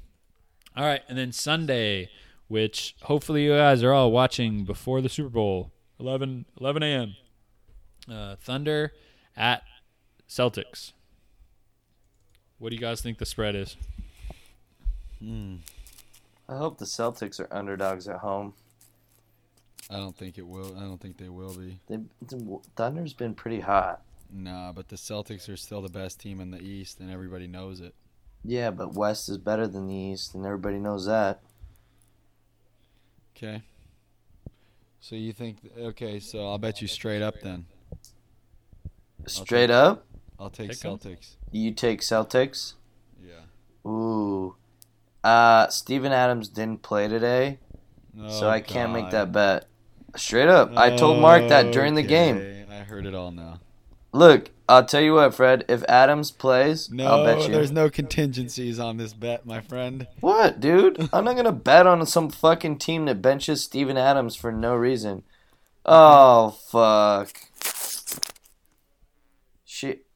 All 0.77 0.85
right, 0.85 1.01
and 1.09 1.19
then 1.19 1.33
Sunday, 1.33 2.11
which 2.47 2.95
hopefully 3.03 3.45
you 3.45 3.57
guys 3.57 3.83
are 3.83 3.93
all 3.93 4.13
watching 4.13 4.65
before 4.65 5.01
the 5.01 5.09
Super 5.09 5.31
Bowl, 5.31 5.73
11, 5.99 6.45
11 6.61 6.83
a.m. 6.83 7.17
Uh, 8.11 8.37
Thunder 8.37 8.93
at 9.37 9.63
Celtics. 10.29 10.93
What 12.59 12.71
do 12.71 12.77
you 12.77 12.81
guys 12.81 13.01
think 13.01 13.19
the 13.19 13.27
spread 13.27 13.55
is? 13.55 13.77
Hmm. 15.19 15.57
I 16.49 16.57
hope 16.57 16.79
the 16.79 16.85
Celtics 16.85 17.41
are 17.41 17.49
underdogs 17.51 18.09
at 18.09 18.19
home. 18.19 18.55
I 19.91 19.97
don't 19.97 20.17
think 20.17 20.39
it 20.39 20.47
will. 20.47 20.77
I 20.77 20.81
don't 20.81 21.01
think 21.01 21.17
they 21.17 21.29
will 21.29 21.55
be. 21.55 21.79
They, 21.89 21.99
the 22.27 22.61
Thunder's 22.77 23.13
been 23.13 23.35
pretty 23.35 23.61
hot. 23.61 24.03
Nah, 24.33 24.73
but 24.73 24.89
the 24.89 24.97
Celtics 24.97 25.49
are 25.49 25.57
still 25.57 25.83
the 25.83 25.89
best 25.89 26.21
team 26.21 26.41
in 26.41 26.51
the 26.51 26.61
East, 26.61 27.01
and 27.01 27.11
everybody 27.11 27.47
knows 27.47 27.81
it. 27.81 27.95
Yeah, 28.45 28.71
but 28.71 28.95
West 28.95 29.29
is 29.29 29.39
better 29.39 29.67
than 29.67 29.89
the 29.89 29.95
East, 29.95 30.35
and 30.35 30.47
everybody 30.47 30.79
knows 30.79 31.07
that. 31.07 31.41
Okay. 33.37 33.63
So 35.01 35.17
you 35.17 35.33
think? 35.33 35.59
Okay, 35.77 36.21
so 36.21 36.49
I'll 36.49 36.59
bet 36.59 36.81
you 36.81 36.89
straight 36.89 37.23
up 37.23 37.41
then. 37.43 37.67
Straight 39.27 39.71
up, 39.71 40.05
I'll 40.39 40.51
take 40.51 40.71
Pick 40.71 40.85
'em. 40.85 40.99
Celtics. 40.99 41.37
you 41.51 41.71
take 41.73 42.01
Celtics. 42.01 42.75
Yeah. 43.25 43.89
Ooh. 43.91 44.57
Uh, 45.25 45.69
Steven 45.69 46.13
Adams 46.13 46.49
didn't 46.49 46.83
play 46.83 47.07
today, 47.09 47.59
so 48.29 48.47
Oh, 48.47 48.51
I 48.51 48.61
can't 48.61 48.93
make 48.93 49.11
that 49.11 49.31
bet. 49.33 49.67
Straight 50.17 50.49
up. 50.49 50.77
I 50.77 50.95
told 50.97 51.21
Mark 51.21 51.49
that 51.49 51.73
during 51.73 51.95
the 51.95 52.03
game. 52.03 52.67
I 52.71 52.79
heard 52.85 53.07
it 53.07 53.15
all 53.15 53.31
now. 53.31 53.61
Look, 54.13 54.51
I'll 54.69 54.85
tell 54.85 55.01
you 55.01 55.15
what, 55.15 55.35
Fred. 55.35 55.65
If 55.69 55.83
Adams 55.85 56.31
plays, 56.31 56.91
No, 56.91 57.07
I'll 57.07 57.25
bet 57.25 57.47
you. 57.47 57.53
there's 57.55 57.71
no 57.71 57.89
contingencies 57.89 58.79
on 58.79 58.97
this 58.99 59.13
bet, 59.15 59.47
my 59.47 59.61
friend. 59.61 60.07
What, 60.21 60.61
dude? 60.61 61.09
I'm 61.13 61.25
not 61.25 61.37
gonna 61.37 61.53
bet 61.53 61.87
on 61.87 62.05
some 62.05 62.29
fucking 62.29 62.79
team 62.79 63.07
that 63.07 63.23
benches 63.23 63.63
Steven 63.65 63.97
Adams 63.97 64.35
for 64.37 64.51
no 64.53 64.75
reason. 64.75 65.23
Oh 65.87 66.51
fuck. 66.71 67.37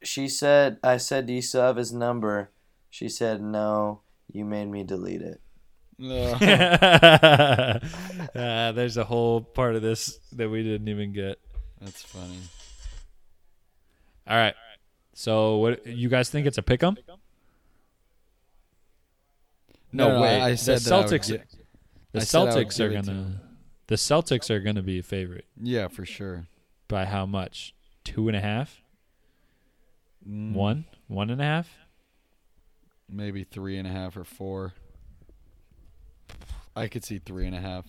She 0.03 0.23
she 0.23 0.27
said 0.29 0.77
I 0.83 0.97
said 0.97 1.25
do 1.27 1.33
you 1.33 1.41
still 1.41 1.61
have 1.61 1.75
his 1.77 1.91
number? 1.93 2.51
She 2.89 3.09
said 3.09 3.41
no. 3.41 4.01
You 4.31 4.45
made 4.45 4.65
me 4.67 4.83
delete 4.83 5.21
it. 5.21 5.41
Uh, 8.35 8.71
there's 8.73 8.97
a 8.97 9.03
whole 9.03 9.41
part 9.41 9.75
of 9.75 9.81
this 9.81 10.19
that 10.33 10.49
we 10.49 10.61
didn't 10.63 10.87
even 10.89 11.11
get. 11.13 11.39
That's 11.81 12.03
funny. 12.03 12.39
All 14.27 14.35
right. 14.37 14.53
So, 15.13 15.57
what 15.57 15.85
you 15.87 16.09
guys 16.09 16.29
think 16.29 16.45
it's 16.45 16.57
a 16.57 16.61
pick 16.61 16.83
'em? 16.83 16.97
No, 17.07 17.17
No, 20.09 20.13
no, 20.15 20.21
wait. 20.21 20.39
I- 20.41 20.49
I 20.49 20.55
said 20.55 20.79
the 20.79 20.89
that 20.89 21.09
would 21.11 21.21
Celtics. 21.21 21.27
get- 21.29 21.47
the 22.11 22.19
I 22.19 22.23
said 22.23 22.39
I 22.39 22.43
would 22.55 22.67
Celtics 22.67 22.79
are 22.79 22.89
give 22.89 22.99
it 22.99 23.05
to 23.05 23.11
gonna. 23.11 23.41
The 23.87 23.95
Celtics 23.95 24.49
are 24.49 24.59
gonna 24.59 24.83
be 24.83 24.99
a 24.99 25.03
favorite 25.03 25.45
Yeah, 25.61 25.87
for 25.87 26.05
sure. 26.05 26.47
by 26.87 27.05
how 27.05 27.25
much? 27.25 27.73
Two 28.03 28.27
and 28.27 28.35
a 28.37 28.41
half? 28.41 28.83
Mm, 30.27 30.53
One? 30.53 30.85
One 31.07 31.29
and 31.29 31.41
a 31.41 31.43
half? 31.43 31.69
Maybe 33.09 33.43
three 33.43 33.77
and 33.77 33.87
a 33.87 33.91
half 33.91 34.17
or 34.17 34.23
four. 34.23 34.73
I 36.75 36.87
could 36.87 37.03
see 37.03 37.19
three 37.19 37.47
and 37.47 37.55
a 37.55 37.59
half. 37.61 37.85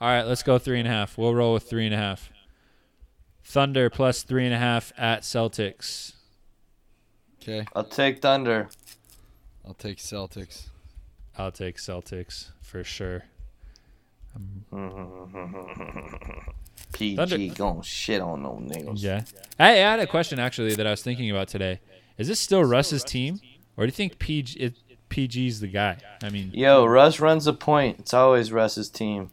All 0.00 0.08
right, 0.08 0.22
let's 0.22 0.42
go 0.42 0.58
three 0.58 0.78
and 0.78 0.88
a 0.88 0.90
half. 0.90 1.18
We'll 1.18 1.34
roll 1.34 1.52
with 1.52 1.64
three 1.68 1.84
and 1.84 1.94
a 1.94 1.98
half. 1.98 2.30
Thunder 3.44 3.90
plus 3.90 4.22
three 4.22 4.44
and 4.46 4.54
a 4.54 4.58
half 4.58 4.92
at 4.96 5.22
Celtics. 5.22 6.14
Okay, 7.42 7.66
I'll 7.74 7.84
take 7.84 8.22
Thunder. 8.22 8.68
I'll 9.66 9.74
take 9.74 9.98
Celtics. 9.98 10.68
I'll 11.36 11.52
take 11.52 11.76
Celtics 11.76 12.50
for 12.62 12.84
sure. 12.84 13.24
Mm-hmm. 14.72 16.50
PG 16.92 17.16
Thunder- 17.16 17.54
gon' 17.54 17.82
shit 17.82 18.20
on 18.20 18.42
those 18.42 18.60
niggas. 18.60 19.02
Yeah. 19.02 19.24
Hey, 19.58 19.84
I 19.84 19.90
had 19.90 20.00
a 20.00 20.06
question 20.06 20.38
actually 20.38 20.74
that 20.74 20.86
I 20.86 20.90
was 20.90 21.02
thinking 21.02 21.30
about 21.30 21.48
today. 21.48 21.80
Is 22.18 22.28
this 22.28 22.38
still 22.40 22.62
Russ's 22.64 23.02
team, 23.02 23.40
or 23.76 23.84
do 23.84 23.88
you 23.88 23.92
think 23.92 24.18
PG 24.18 24.58
it, 24.60 24.74
PG's 25.08 25.60
the 25.60 25.68
guy? 25.68 25.98
I 26.22 26.28
mean, 26.30 26.50
Yo, 26.52 26.84
Russ 26.84 27.18
runs 27.20 27.46
the 27.46 27.54
point. 27.54 28.00
It's 28.00 28.12
always 28.14 28.52
Russ's 28.52 28.88
team. 28.90 29.30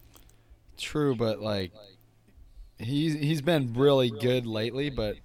True, 0.78 1.16
but 1.16 1.42
like 1.42 1.72
he's 2.80 3.14
he's 3.14 3.42
been 3.42 3.74
really 3.74 4.10
good 4.10 4.46
lately, 4.46 4.90
but 4.90 5.18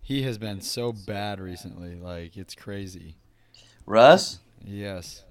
he 0.00 0.22
has 0.22 0.38
been 0.38 0.60
so 0.60 0.92
bad 0.92 1.40
recently. 1.40 1.96
Like 1.96 2.36
it's 2.36 2.54
crazy. 2.54 3.16
Russ? 3.86 4.38
Yes. 4.64 5.24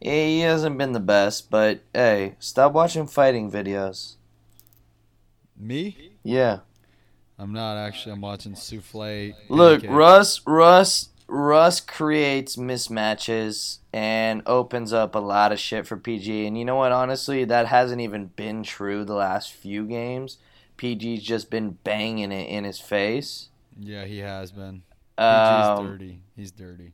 Yeah, 0.00 0.12
he 0.26 0.40
hasn't 0.40 0.76
been 0.78 0.92
the 0.92 1.00
best, 1.00 1.50
but 1.50 1.80
hey, 1.94 2.34
stop 2.38 2.72
watching 2.72 3.06
fighting 3.06 3.50
videos. 3.50 4.14
Me? 5.56 6.12
Yeah. 6.22 6.60
I'm 7.38 7.52
not 7.52 7.76
actually. 7.76 8.12
I'm 8.12 8.20
watching 8.20 8.52
Souffle. 8.54 9.34
Look, 9.48 9.80
pancakes. 9.80 9.92
Russ, 9.94 10.40
Russ, 10.46 11.08
Russ 11.28 11.80
creates 11.80 12.56
mismatches 12.56 13.78
and 13.92 14.42
opens 14.46 14.92
up 14.92 15.14
a 15.14 15.18
lot 15.18 15.52
of 15.52 15.58
shit 15.58 15.86
for 15.86 15.96
PG. 15.96 16.46
And 16.46 16.58
you 16.58 16.64
know 16.64 16.76
what? 16.76 16.92
Honestly, 16.92 17.44
that 17.44 17.66
hasn't 17.66 18.00
even 18.00 18.26
been 18.36 18.62
true 18.62 19.04
the 19.04 19.14
last 19.14 19.52
few 19.52 19.86
games. 19.86 20.38
PG's 20.78 21.22
just 21.22 21.50
been 21.50 21.70
banging 21.84 22.32
it 22.32 22.48
in 22.48 22.64
his 22.64 22.78
face. 22.80 23.48
Yeah, 23.78 24.04
he 24.04 24.18
has 24.18 24.50
been. 24.52 24.82
PG's 25.18 25.78
Um, 25.78 25.86
dirty. 25.86 26.20
He's 26.36 26.50
dirty. 26.50 26.92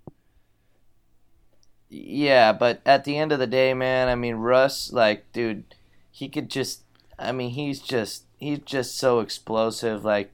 Yeah, 1.94 2.54
but 2.54 2.80
at 2.86 3.04
the 3.04 3.18
end 3.18 3.32
of 3.32 3.38
the 3.38 3.46
day, 3.46 3.74
man, 3.74 4.08
I 4.08 4.14
mean, 4.14 4.36
Russ, 4.36 4.94
like, 4.94 5.30
dude, 5.34 5.64
he 6.10 6.26
could 6.26 6.48
just, 6.48 6.80
I 7.18 7.32
mean, 7.32 7.50
he's 7.50 7.80
just, 7.80 8.24
he's 8.38 8.60
just 8.60 8.96
so 8.96 9.20
explosive. 9.20 10.02
Like, 10.02 10.32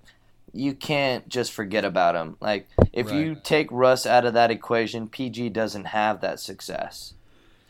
you 0.53 0.73
can't 0.73 1.29
just 1.29 1.51
forget 1.51 1.85
about 1.85 2.15
him. 2.15 2.37
Like, 2.41 2.69
if 2.93 3.11
you 3.11 3.35
take 3.35 3.67
Russ 3.73 4.07
out 4.07 4.25
of 4.25 4.35
that 4.35 4.53
equation, 4.53 5.09
PG 5.09 5.49
doesn't 5.49 5.87
have 5.87 6.21
that 6.21 6.39
success. 6.39 7.15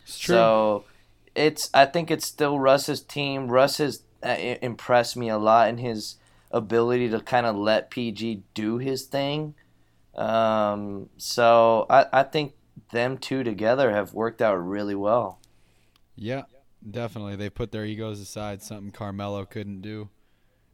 It's 0.05 0.19
true. 0.19 0.35
So, 0.35 0.85
it's, 1.35 1.71
I 1.73 1.87
think 1.87 2.11
it's 2.11 2.27
still 2.27 2.59
Russ's 2.59 3.01
team. 3.01 3.49
Russ 3.49 3.79
has 3.79 4.03
uh, 4.23 4.37
impressed 4.61 5.17
me 5.17 5.31
a 5.31 5.39
lot 5.39 5.71
in 5.71 5.79
his 5.79 6.17
ability 6.51 7.09
to 7.09 7.21
kind 7.21 7.47
of 7.47 7.57
let 7.57 7.89
PG 7.89 8.43
do 8.53 8.77
his 8.77 9.05
thing. 9.05 9.55
Um, 10.15 11.09
so 11.17 11.87
I, 11.89 12.05
I 12.13 12.23
think 12.25 12.53
them 12.93 13.19
two 13.19 13.43
together 13.43 13.91
have 13.93 14.15
worked 14.15 14.43
out 14.43 14.55
really 14.57 14.95
well. 14.95 15.41
Yeah, 16.17 16.43
definitely. 16.89 17.37
They 17.37 17.51
put 17.51 17.73
their 17.73 17.85
egos 17.85 18.21
aside, 18.21 18.63
something 18.63 18.91
Carmelo 18.91 19.45
couldn't 19.45 19.83
do. 19.83 20.09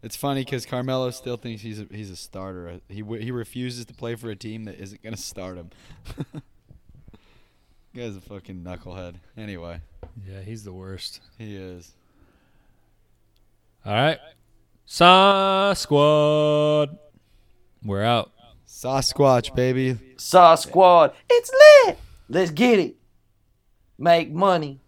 It's 0.02 0.16
funny 0.16 0.44
because 0.44 0.66
Carmelo 0.66 1.11
still 1.11 1.38
thinks 1.38 1.62
he's 1.62 1.80
a, 1.80 1.86
he's 1.90 2.11
a 2.11 2.16
starter. 2.16 2.80
He 2.88 2.96
he 2.96 3.30
refuses 3.30 3.86
to 3.86 3.94
play 3.94 4.16
for 4.16 4.28
a 4.28 4.36
team 4.36 4.64
that 4.64 4.78
isn't 4.78 5.02
gonna 5.02 5.16
start 5.16 5.57
him. 5.57 5.70
Guy's 7.96 8.14
a 8.14 8.20
fucking 8.20 8.62
knucklehead. 8.62 9.14
Anyway, 9.34 9.80
yeah, 10.28 10.42
he's 10.42 10.62
the 10.62 10.74
worst. 10.74 11.20
he 11.38 11.57
is. 11.57 11.94
All 13.86 13.94
right, 13.94 14.18
Sa 14.84 15.72
Squad. 15.72 16.98
We're 17.82 18.02
out. 18.05 18.34
Sasquatch, 18.85 19.55
baby. 19.55 19.95
Sasquatch. 20.16 21.14
It's 21.30 21.51
lit. 21.87 21.99
Let's 22.28 22.51
get 22.51 22.78
it. 22.78 22.97
Make 23.97 24.30
money. 24.30 24.78